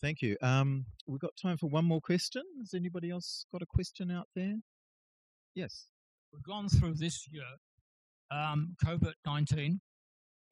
Thank 0.00 0.20
you. 0.20 0.36
Um, 0.42 0.84
we've 1.06 1.20
got 1.20 1.32
time 1.40 1.56
for 1.56 1.68
one 1.68 1.86
more 1.86 2.02
question. 2.02 2.42
Has 2.60 2.74
anybody 2.74 3.10
else 3.10 3.46
got 3.50 3.62
a 3.62 3.66
question 3.66 4.10
out 4.10 4.28
there? 4.34 4.56
Yes 5.54 5.86
we've 6.32 6.42
gone 6.42 6.68
through 6.68 6.94
this 6.94 7.26
year, 7.30 7.56
um, 8.30 8.76
COVID 8.84 9.12
19 9.24 9.80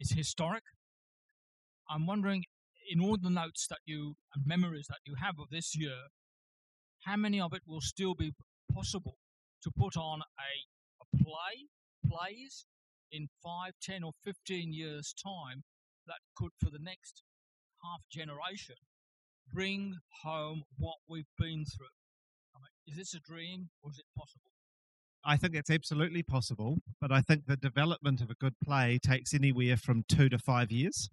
is 0.01 0.12
historic. 0.12 0.62
I'm 1.89 2.07
wondering, 2.07 2.45
in 2.91 3.01
all 3.01 3.16
the 3.20 3.31
notes 3.31 3.66
that 3.68 3.81
you 3.85 4.14
and 4.35 4.47
memories 4.47 4.87
that 4.89 4.99
you 5.05 5.14
have 5.20 5.35
of 5.39 5.51
this 5.51 5.77
year, 5.77 6.09
how 7.05 7.16
many 7.16 7.41
of 7.41 7.53
it 7.53 7.62
will 7.66 7.81
still 7.81 8.14
be 8.14 8.33
possible 8.72 9.16
to 9.62 9.70
put 9.77 9.97
on 9.97 10.20
a, 10.20 11.03
a 11.03 11.22
play, 11.22 11.68
plays 12.07 12.66
in 13.12 13.29
five, 13.43 13.72
ten, 13.83 14.03
or 14.03 14.12
15 14.25 14.72
years' 14.72 15.14
time 15.14 15.62
that 16.07 16.18
could, 16.37 16.51
for 16.62 16.70
the 16.70 16.79
next 16.81 17.22
half 17.83 18.01
generation, 18.11 18.77
bring 19.53 19.97
home 20.22 20.62
what 20.79 20.97
we've 21.09 21.31
been 21.39 21.64
through? 21.64 21.95
I 22.55 22.59
mean, 22.59 22.75
is 22.87 22.97
this 22.97 23.14
a 23.14 23.20
dream 23.20 23.68
or 23.83 23.91
is 23.91 23.99
it 23.99 24.07
possible? 24.16 24.54
I 25.27 25.37
think 25.37 25.55
it's 25.55 25.70
absolutely 25.70 26.22
possible, 26.22 26.79
but 27.01 27.11
I 27.11 27.20
think 27.22 27.47
the 27.47 27.57
development 27.57 28.20
of 28.20 28.31
a 28.31 28.35
good 28.35 28.55
play 28.62 28.99
takes 29.03 29.33
anywhere 29.33 29.77
from 29.77 30.05
two 30.09 30.29
to 30.29 30.39
five 30.39 30.70
years. 30.70 31.09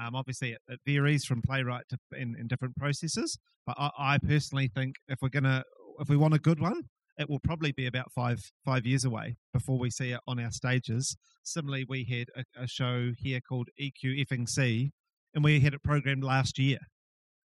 Um, 0.00 0.14
obviously, 0.14 0.52
it, 0.52 0.60
it, 0.68 0.80
varies 0.86 1.24
from 1.24 1.42
playwright 1.42 1.84
to 1.88 1.98
in, 2.16 2.36
in 2.38 2.46
different 2.46 2.76
processes, 2.76 3.38
but 3.66 3.76
I, 3.76 3.90
I, 3.98 4.18
personally 4.18 4.70
think 4.72 4.96
if 5.08 5.18
we're 5.20 5.30
gonna, 5.30 5.64
if 5.98 6.08
we 6.08 6.16
want 6.16 6.34
a 6.34 6.38
good 6.38 6.60
one, 6.60 6.82
it 7.18 7.28
will 7.28 7.40
probably 7.40 7.72
be 7.72 7.86
about 7.86 8.12
five 8.12 8.40
five 8.64 8.86
years 8.86 9.04
away 9.04 9.36
before 9.52 9.78
we 9.78 9.90
see 9.90 10.12
it 10.12 10.20
on 10.28 10.38
our 10.38 10.52
stages. 10.52 11.16
Similarly, 11.42 11.84
we 11.88 12.04
had 12.04 12.28
a, 12.36 12.62
a 12.62 12.68
show 12.68 13.10
here 13.18 13.40
called 13.40 13.68
EQ 13.80 14.24
Effing 14.24 14.90
and 15.34 15.44
we 15.44 15.60
had 15.60 15.74
it 15.74 15.82
programmed 15.82 16.24
last 16.24 16.58
year. 16.58 16.78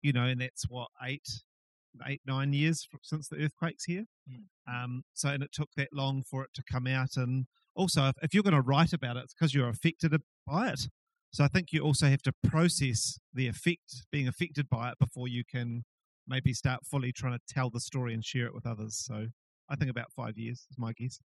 You 0.04 0.14
know, 0.14 0.26
and 0.26 0.40
that's 0.40 0.66
what 0.70 0.90
eight 1.04 1.26
eight 2.06 2.22
nine 2.26 2.54
years 2.54 2.88
since 3.04 3.28
the 3.28 3.38
earthquakes 3.38 3.86
here. 3.86 4.06
Mm. 4.30 4.44
Um, 4.68 5.04
so 5.14 5.30
and 5.30 5.44
it 5.44 5.52
took 5.54 5.70
that 5.78 5.90
long 5.94 6.24
for 6.30 6.44
it 6.44 6.50
to 6.56 6.64
come 6.70 6.88
out. 6.88 7.16
And 7.16 7.46
also, 7.76 8.08
if, 8.10 8.16
if 8.22 8.34
you're 8.34 8.44
going 8.44 8.54
to 8.54 8.62
write 8.62 8.94
about 8.94 9.18
it, 9.18 9.24
it's 9.24 9.34
because 9.34 9.54
you're 9.54 9.70
affected 9.70 10.14
by 10.46 10.70
it. 10.70 10.88
So 11.32 11.44
I 11.44 11.48
think 11.48 11.72
you 11.72 11.82
also 11.82 12.08
have 12.08 12.22
to 12.24 12.34
process 12.48 13.20
the 13.34 13.48
effect, 13.48 14.06
being 14.12 14.28
affected 14.28 14.70
by 14.70 14.90
it, 14.90 14.96
before 15.00 15.28
you 15.28 15.44
can 15.50 15.84
maybe 16.28 16.54
start 16.54 16.86
fully 16.86 17.12
trying 17.12 17.34
to 17.34 17.54
tell 17.54 17.70
the 17.70 17.80
story 17.80 18.14
and 18.14 18.24
share 18.24 18.46
it 18.46 18.54
with 18.54 18.66
others. 18.66 18.98
So 18.98 19.28
I 19.70 19.76
think 19.76 19.92
about 19.92 20.12
five 20.16 20.38
years 20.38 20.66
is 20.70 20.78
my 20.78 20.94
guess. 20.94 21.20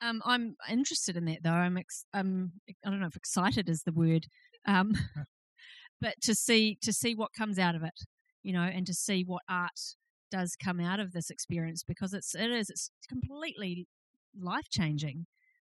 Um, 0.00 0.22
I'm 0.24 0.54
interested 0.70 1.16
in 1.16 1.24
that 1.24 1.38
though. 1.42 1.50
I'm, 1.50 1.76
ex- 1.76 2.04
um, 2.14 2.52
I 2.68 2.90
don't 2.90 3.00
know 3.00 3.06
if 3.06 3.16
excited 3.16 3.68
is 3.68 3.82
the 3.82 3.92
word, 3.92 4.26
um, 4.66 4.92
but 6.00 6.14
to 6.22 6.34
see 6.34 6.78
to 6.82 6.92
see 6.92 7.14
what 7.14 7.30
comes 7.36 7.58
out 7.58 7.74
of 7.74 7.82
it 7.82 7.98
you 8.42 8.52
know, 8.52 8.62
and 8.62 8.86
to 8.86 8.94
see 8.94 9.24
what 9.24 9.42
art 9.48 9.80
does 10.30 10.56
come 10.62 10.80
out 10.80 11.00
of 11.00 11.12
this 11.12 11.30
experience 11.30 11.82
because 11.82 12.12
it's 12.12 12.34
it 12.34 12.50
is 12.50 12.70
it's 12.70 12.90
completely 13.08 13.86
life 14.40 14.68
changing, 14.70 15.26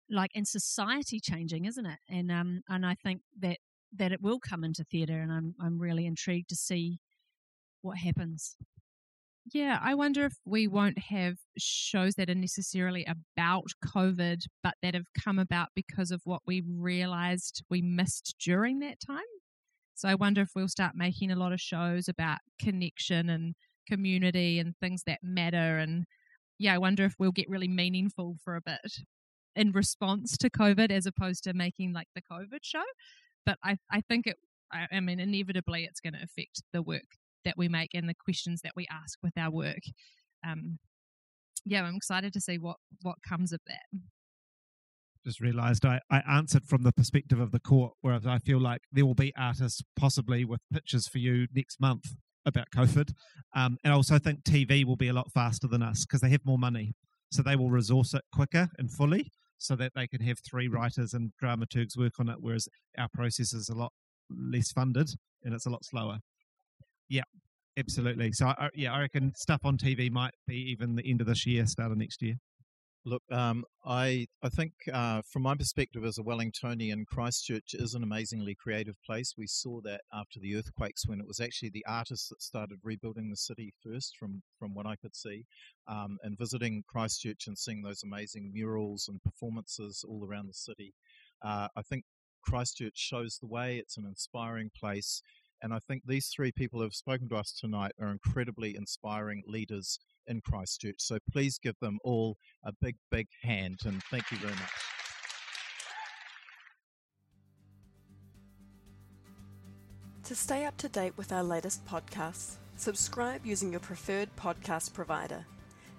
like 0.10 0.32
and 0.36 0.48
society 0.48 1.20
changing, 1.20 1.66
isn't 1.66 1.86
it? 1.86 2.00
And 2.10 2.32
um 2.32 2.62
and 2.70 2.86
I 2.86 2.96
think 2.96 3.22
that 3.40 3.58
that 3.98 4.12
it 4.12 4.22
will 4.22 4.40
come 4.40 4.64
into 4.64 4.84
theatre, 4.84 5.20
and 5.20 5.32
I'm 5.32 5.56
I'm 5.62 5.80
really 5.80 6.06
intrigued 6.06 6.50
to 6.50 6.56
see 6.56 7.00
what 7.82 7.98
happens. 7.98 8.56
Yeah, 9.52 9.80
I 9.82 9.96
wonder 9.96 10.26
if 10.26 10.34
we 10.46 10.68
won't 10.68 11.00
have 11.00 11.38
shows 11.58 12.16
that 12.16 12.30
are 12.30 12.36
necessarily 12.36 13.06
about 13.06 13.66
COVID, 13.84 14.44
but 14.62 14.76
that 14.84 14.94
have 14.94 15.08
come 15.24 15.40
about 15.40 15.70
because 15.76 16.12
of 16.12 16.22
what 16.24 16.42
we 16.46 16.62
realized 16.68 17.64
we 17.70 17.82
missed 17.82 18.36
during 18.40 18.80
that 18.80 19.00
time. 19.00 19.24
So 20.00 20.08
I 20.08 20.16
wonder 20.16 20.40
if 20.40 20.52
we'll 20.56 20.70
start 20.70 20.94
making 20.96 21.30
a 21.30 21.36
lot 21.36 21.52
of 21.52 21.60
shows 21.60 22.08
about 22.08 22.38
connection 22.58 23.30
and 23.30 23.54
community 23.86 24.58
and 24.58 24.74
things 24.78 25.04
that 25.06 25.20
matter. 25.22 25.78
And 25.78 26.06
yeah, 26.58 26.74
I 26.74 26.78
wonder 26.78 27.04
if 27.04 27.16
we'll 27.20 27.34
get 27.34 27.50
really 27.50 27.68
meaningful 27.68 28.38
for 28.42 28.56
a 28.56 28.62
bit 28.62 29.00
in 29.58 29.74
response 29.74 30.38
to 30.38 30.50
COVID 30.50 30.90
as 30.90 31.06
opposed 31.06 31.44
to 31.44 31.54
making 31.54 31.92
like 31.92 32.08
the 32.16 32.22
COVID 32.22 32.60
show. 32.62 32.84
But 33.46 33.58
I, 33.62 33.76
I 33.92 34.00
think 34.00 34.26
it, 34.26 34.38
I, 34.72 34.88
I 34.90 35.00
mean, 35.02 35.20
inevitably 35.20 35.84
it's 35.84 36.00
going 36.00 36.14
to 36.14 36.24
affect 36.24 36.64
the 36.72 36.82
work 36.82 37.18
that 37.44 37.56
we 37.58 37.68
make 37.68 37.90
and 37.94 38.08
the 38.08 38.16
questions 38.24 38.62
that 38.64 38.74
we 38.78 38.88
ask 38.90 39.20
with 39.22 39.34
our 39.38 39.52
work. 39.52 39.84
Um, 40.48 40.80
yeah, 41.66 41.84
I'm 41.84 41.96
excited 41.96 42.32
to 42.32 42.40
see 42.40 42.58
what 42.58 42.78
what 43.02 43.18
comes 43.28 43.52
of 43.52 43.60
that 43.68 44.00
just 45.30 45.42
realized 45.42 45.86
I, 45.86 46.00
I 46.10 46.22
answered 46.28 46.66
from 46.66 46.82
the 46.82 46.92
perspective 46.92 47.40
of 47.40 47.52
the 47.52 47.60
court, 47.60 47.94
whereas 48.02 48.26
I 48.26 48.40
feel 48.40 48.60
like 48.60 48.82
there 48.92 49.06
will 49.06 49.14
be 49.14 49.32
artists 49.38 49.84
possibly 49.96 50.44
with 50.44 50.60
pictures 50.74 51.08
for 51.08 51.20
you 51.20 51.46
next 51.54 51.80
month 51.80 52.16
about 52.48 52.72
COVID. 52.76 53.12
Um, 53.56 53.78
and 53.84 53.94
I 53.94 53.96
also 53.96 54.18
think 54.18 54.44
TV 54.44 54.84
will 54.84 54.96
be 54.96 55.08
a 55.08 55.14
lot 55.14 55.32
faster 55.32 55.68
than 55.68 55.84
us 55.84 56.04
because 56.04 56.22
they 56.22 56.30
have 56.30 56.44
more 56.44 56.58
money. 56.58 56.96
So 57.32 57.44
they 57.44 57.56
will 57.56 57.70
resource 57.70 58.16
it 58.16 58.24
quicker 58.34 58.70
and 58.80 58.92
fully 58.92 59.32
so 59.60 59.76
that 59.76 59.92
they 59.96 60.08
can 60.08 60.22
have 60.22 60.40
three 60.40 60.68
writers 60.68 61.14
and 61.14 61.32
dramaturgs 61.42 61.96
work 61.96 62.14
on 62.20 62.28
it, 62.28 62.38
whereas 62.40 62.68
our 62.98 63.10
process 63.14 63.54
is 63.54 63.70
a 63.70 63.76
lot 63.76 63.92
less 64.32 64.72
funded 64.72 65.12
and 65.44 65.54
it's 65.54 65.68
a 65.68 65.70
lot 65.70 65.86
slower. 65.86 66.18
Yeah, 67.08 67.24
absolutely. 67.78 68.32
So, 68.32 68.48
I, 68.48 68.70
yeah, 68.74 68.94
I 68.94 69.02
reckon 69.02 69.34
stuff 69.36 69.62
on 69.64 69.78
TV 69.78 70.10
might 70.10 70.34
be 70.48 70.56
even 70.72 70.96
the 70.96 71.08
end 71.08 71.22
of 71.22 71.28
this 71.28 71.46
year, 71.46 71.68
start 71.68 71.92
of 71.92 72.00
next 72.00 72.24
year. 72.24 72.38
Look, 73.06 73.24
um, 73.32 73.64
I 73.86 74.28
I 74.44 74.50
think 74.50 74.74
uh, 74.92 75.22
from 75.22 75.44
my 75.44 75.56
perspective 75.56 76.04
as 76.04 76.18
a 76.18 76.24
Wellingtonian, 76.24 77.06
Christchurch 77.08 77.74
is 77.74 77.94
an 77.94 78.04
amazingly 78.04 78.56
creative 78.56 78.96
place. 79.06 79.36
We 79.38 79.48
saw 79.48 79.80
that 79.82 80.02
after 80.14 80.40
the 80.40 80.56
earthquakes, 80.58 81.08
when 81.08 81.20
it 81.22 81.28
was 81.28 81.40
actually 81.40 81.70
the 81.70 81.86
artists 81.88 82.28
that 82.30 82.42
started 82.42 82.80
rebuilding 82.84 83.30
the 83.30 83.38
city 83.38 83.74
first, 83.82 84.18
from 84.18 84.44
from 84.60 84.74
what 84.74 84.86
I 84.86 84.98
could 84.98 85.16
see, 85.16 85.46
um, 85.88 86.18
and 86.24 86.38
visiting 86.38 86.84
Christchurch 86.88 87.48
and 87.48 87.58
seeing 87.58 87.82
those 87.84 88.04
amazing 88.04 88.52
murals 88.54 89.08
and 89.08 89.24
performances 89.24 90.04
all 90.08 90.28
around 90.28 90.48
the 90.48 90.54
city. 90.54 90.94
Uh, 91.42 91.70
I 91.78 91.82
think 91.82 92.04
Christchurch 92.44 92.98
shows 92.98 93.38
the 93.40 93.48
way. 93.48 93.78
It's 93.78 93.98
an 93.98 94.06
inspiring 94.06 94.72
place. 94.78 95.22
And 95.62 95.74
I 95.74 95.80
think 95.80 96.04
these 96.06 96.28
three 96.28 96.52
people 96.52 96.80
who 96.80 96.84
have 96.84 96.94
spoken 96.94 97.28
to 97.30 97.36
us 97.36 97.52
tonight 97.52 97.92
are 98.00 98.12
incredibly 98.12 98.76
inspiring 98.76 99.44
leaders 99.46 100.00
in 100.28 100.42
Christchurch. 100.42 101.00
So 101.00 101.18
please 101.32 101.58
give 101.58 101.76
them 101.82 102.00
all 102.04 102.38
a 102.64 102.72
big, 102.82 102.96
big 103.12 103.28
hand 103.42 103.80
and 103.86 104.02
thank 104.10 104.32
you 104.32 104.38
very 104.38 104.54
much. 104.54 104.70
To 110.24 110.36
stay 110.36 110.66
up 110.66 110.78
to 110.78 110.88
date 110.88 111.18
with 111.18 111.32
our 111.32 111.44
latest 111.44 111.84
podcasts, 111.88 112.58
subscribe 112.76 113.46
using 113.46 113.72
your 113.72 113.80
preferred 113.80 114.30
podcast 114.36 114.94
provider. 114.94 115.44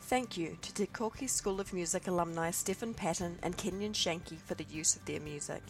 Thank 0.02 0.36
you 0.36 0.56
to 0.62 0.72
Te 0.72 0.86
Koki 0.86 1.26
School 1.26 1.60
of 1.60 1.72
Music 1.72 2.06
alumni 2.06 2.52
Stephen 2.52 2.94
Patton 2.94 3.38
and 3.42 3.56
Kenyon 3.56 3.92
Shanky 3.92 4.40
for 4.40 4.54
the 4.54 4.66
use 4.70 4.94
of 4.94 5.04
their 5.04 5.20
music. 5.20 5.62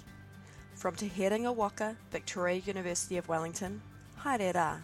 From 0.80 0.94
Te 0.94 1.10
Herenga 1.10 1.54
Waka, 1.54 1.94
Victoria 2.10 2.56
University 2.56 3.18
of 3.18 3.28
Wellington, 3.28 3.82
haere 4.24 4.50
rā. 4.54 4.80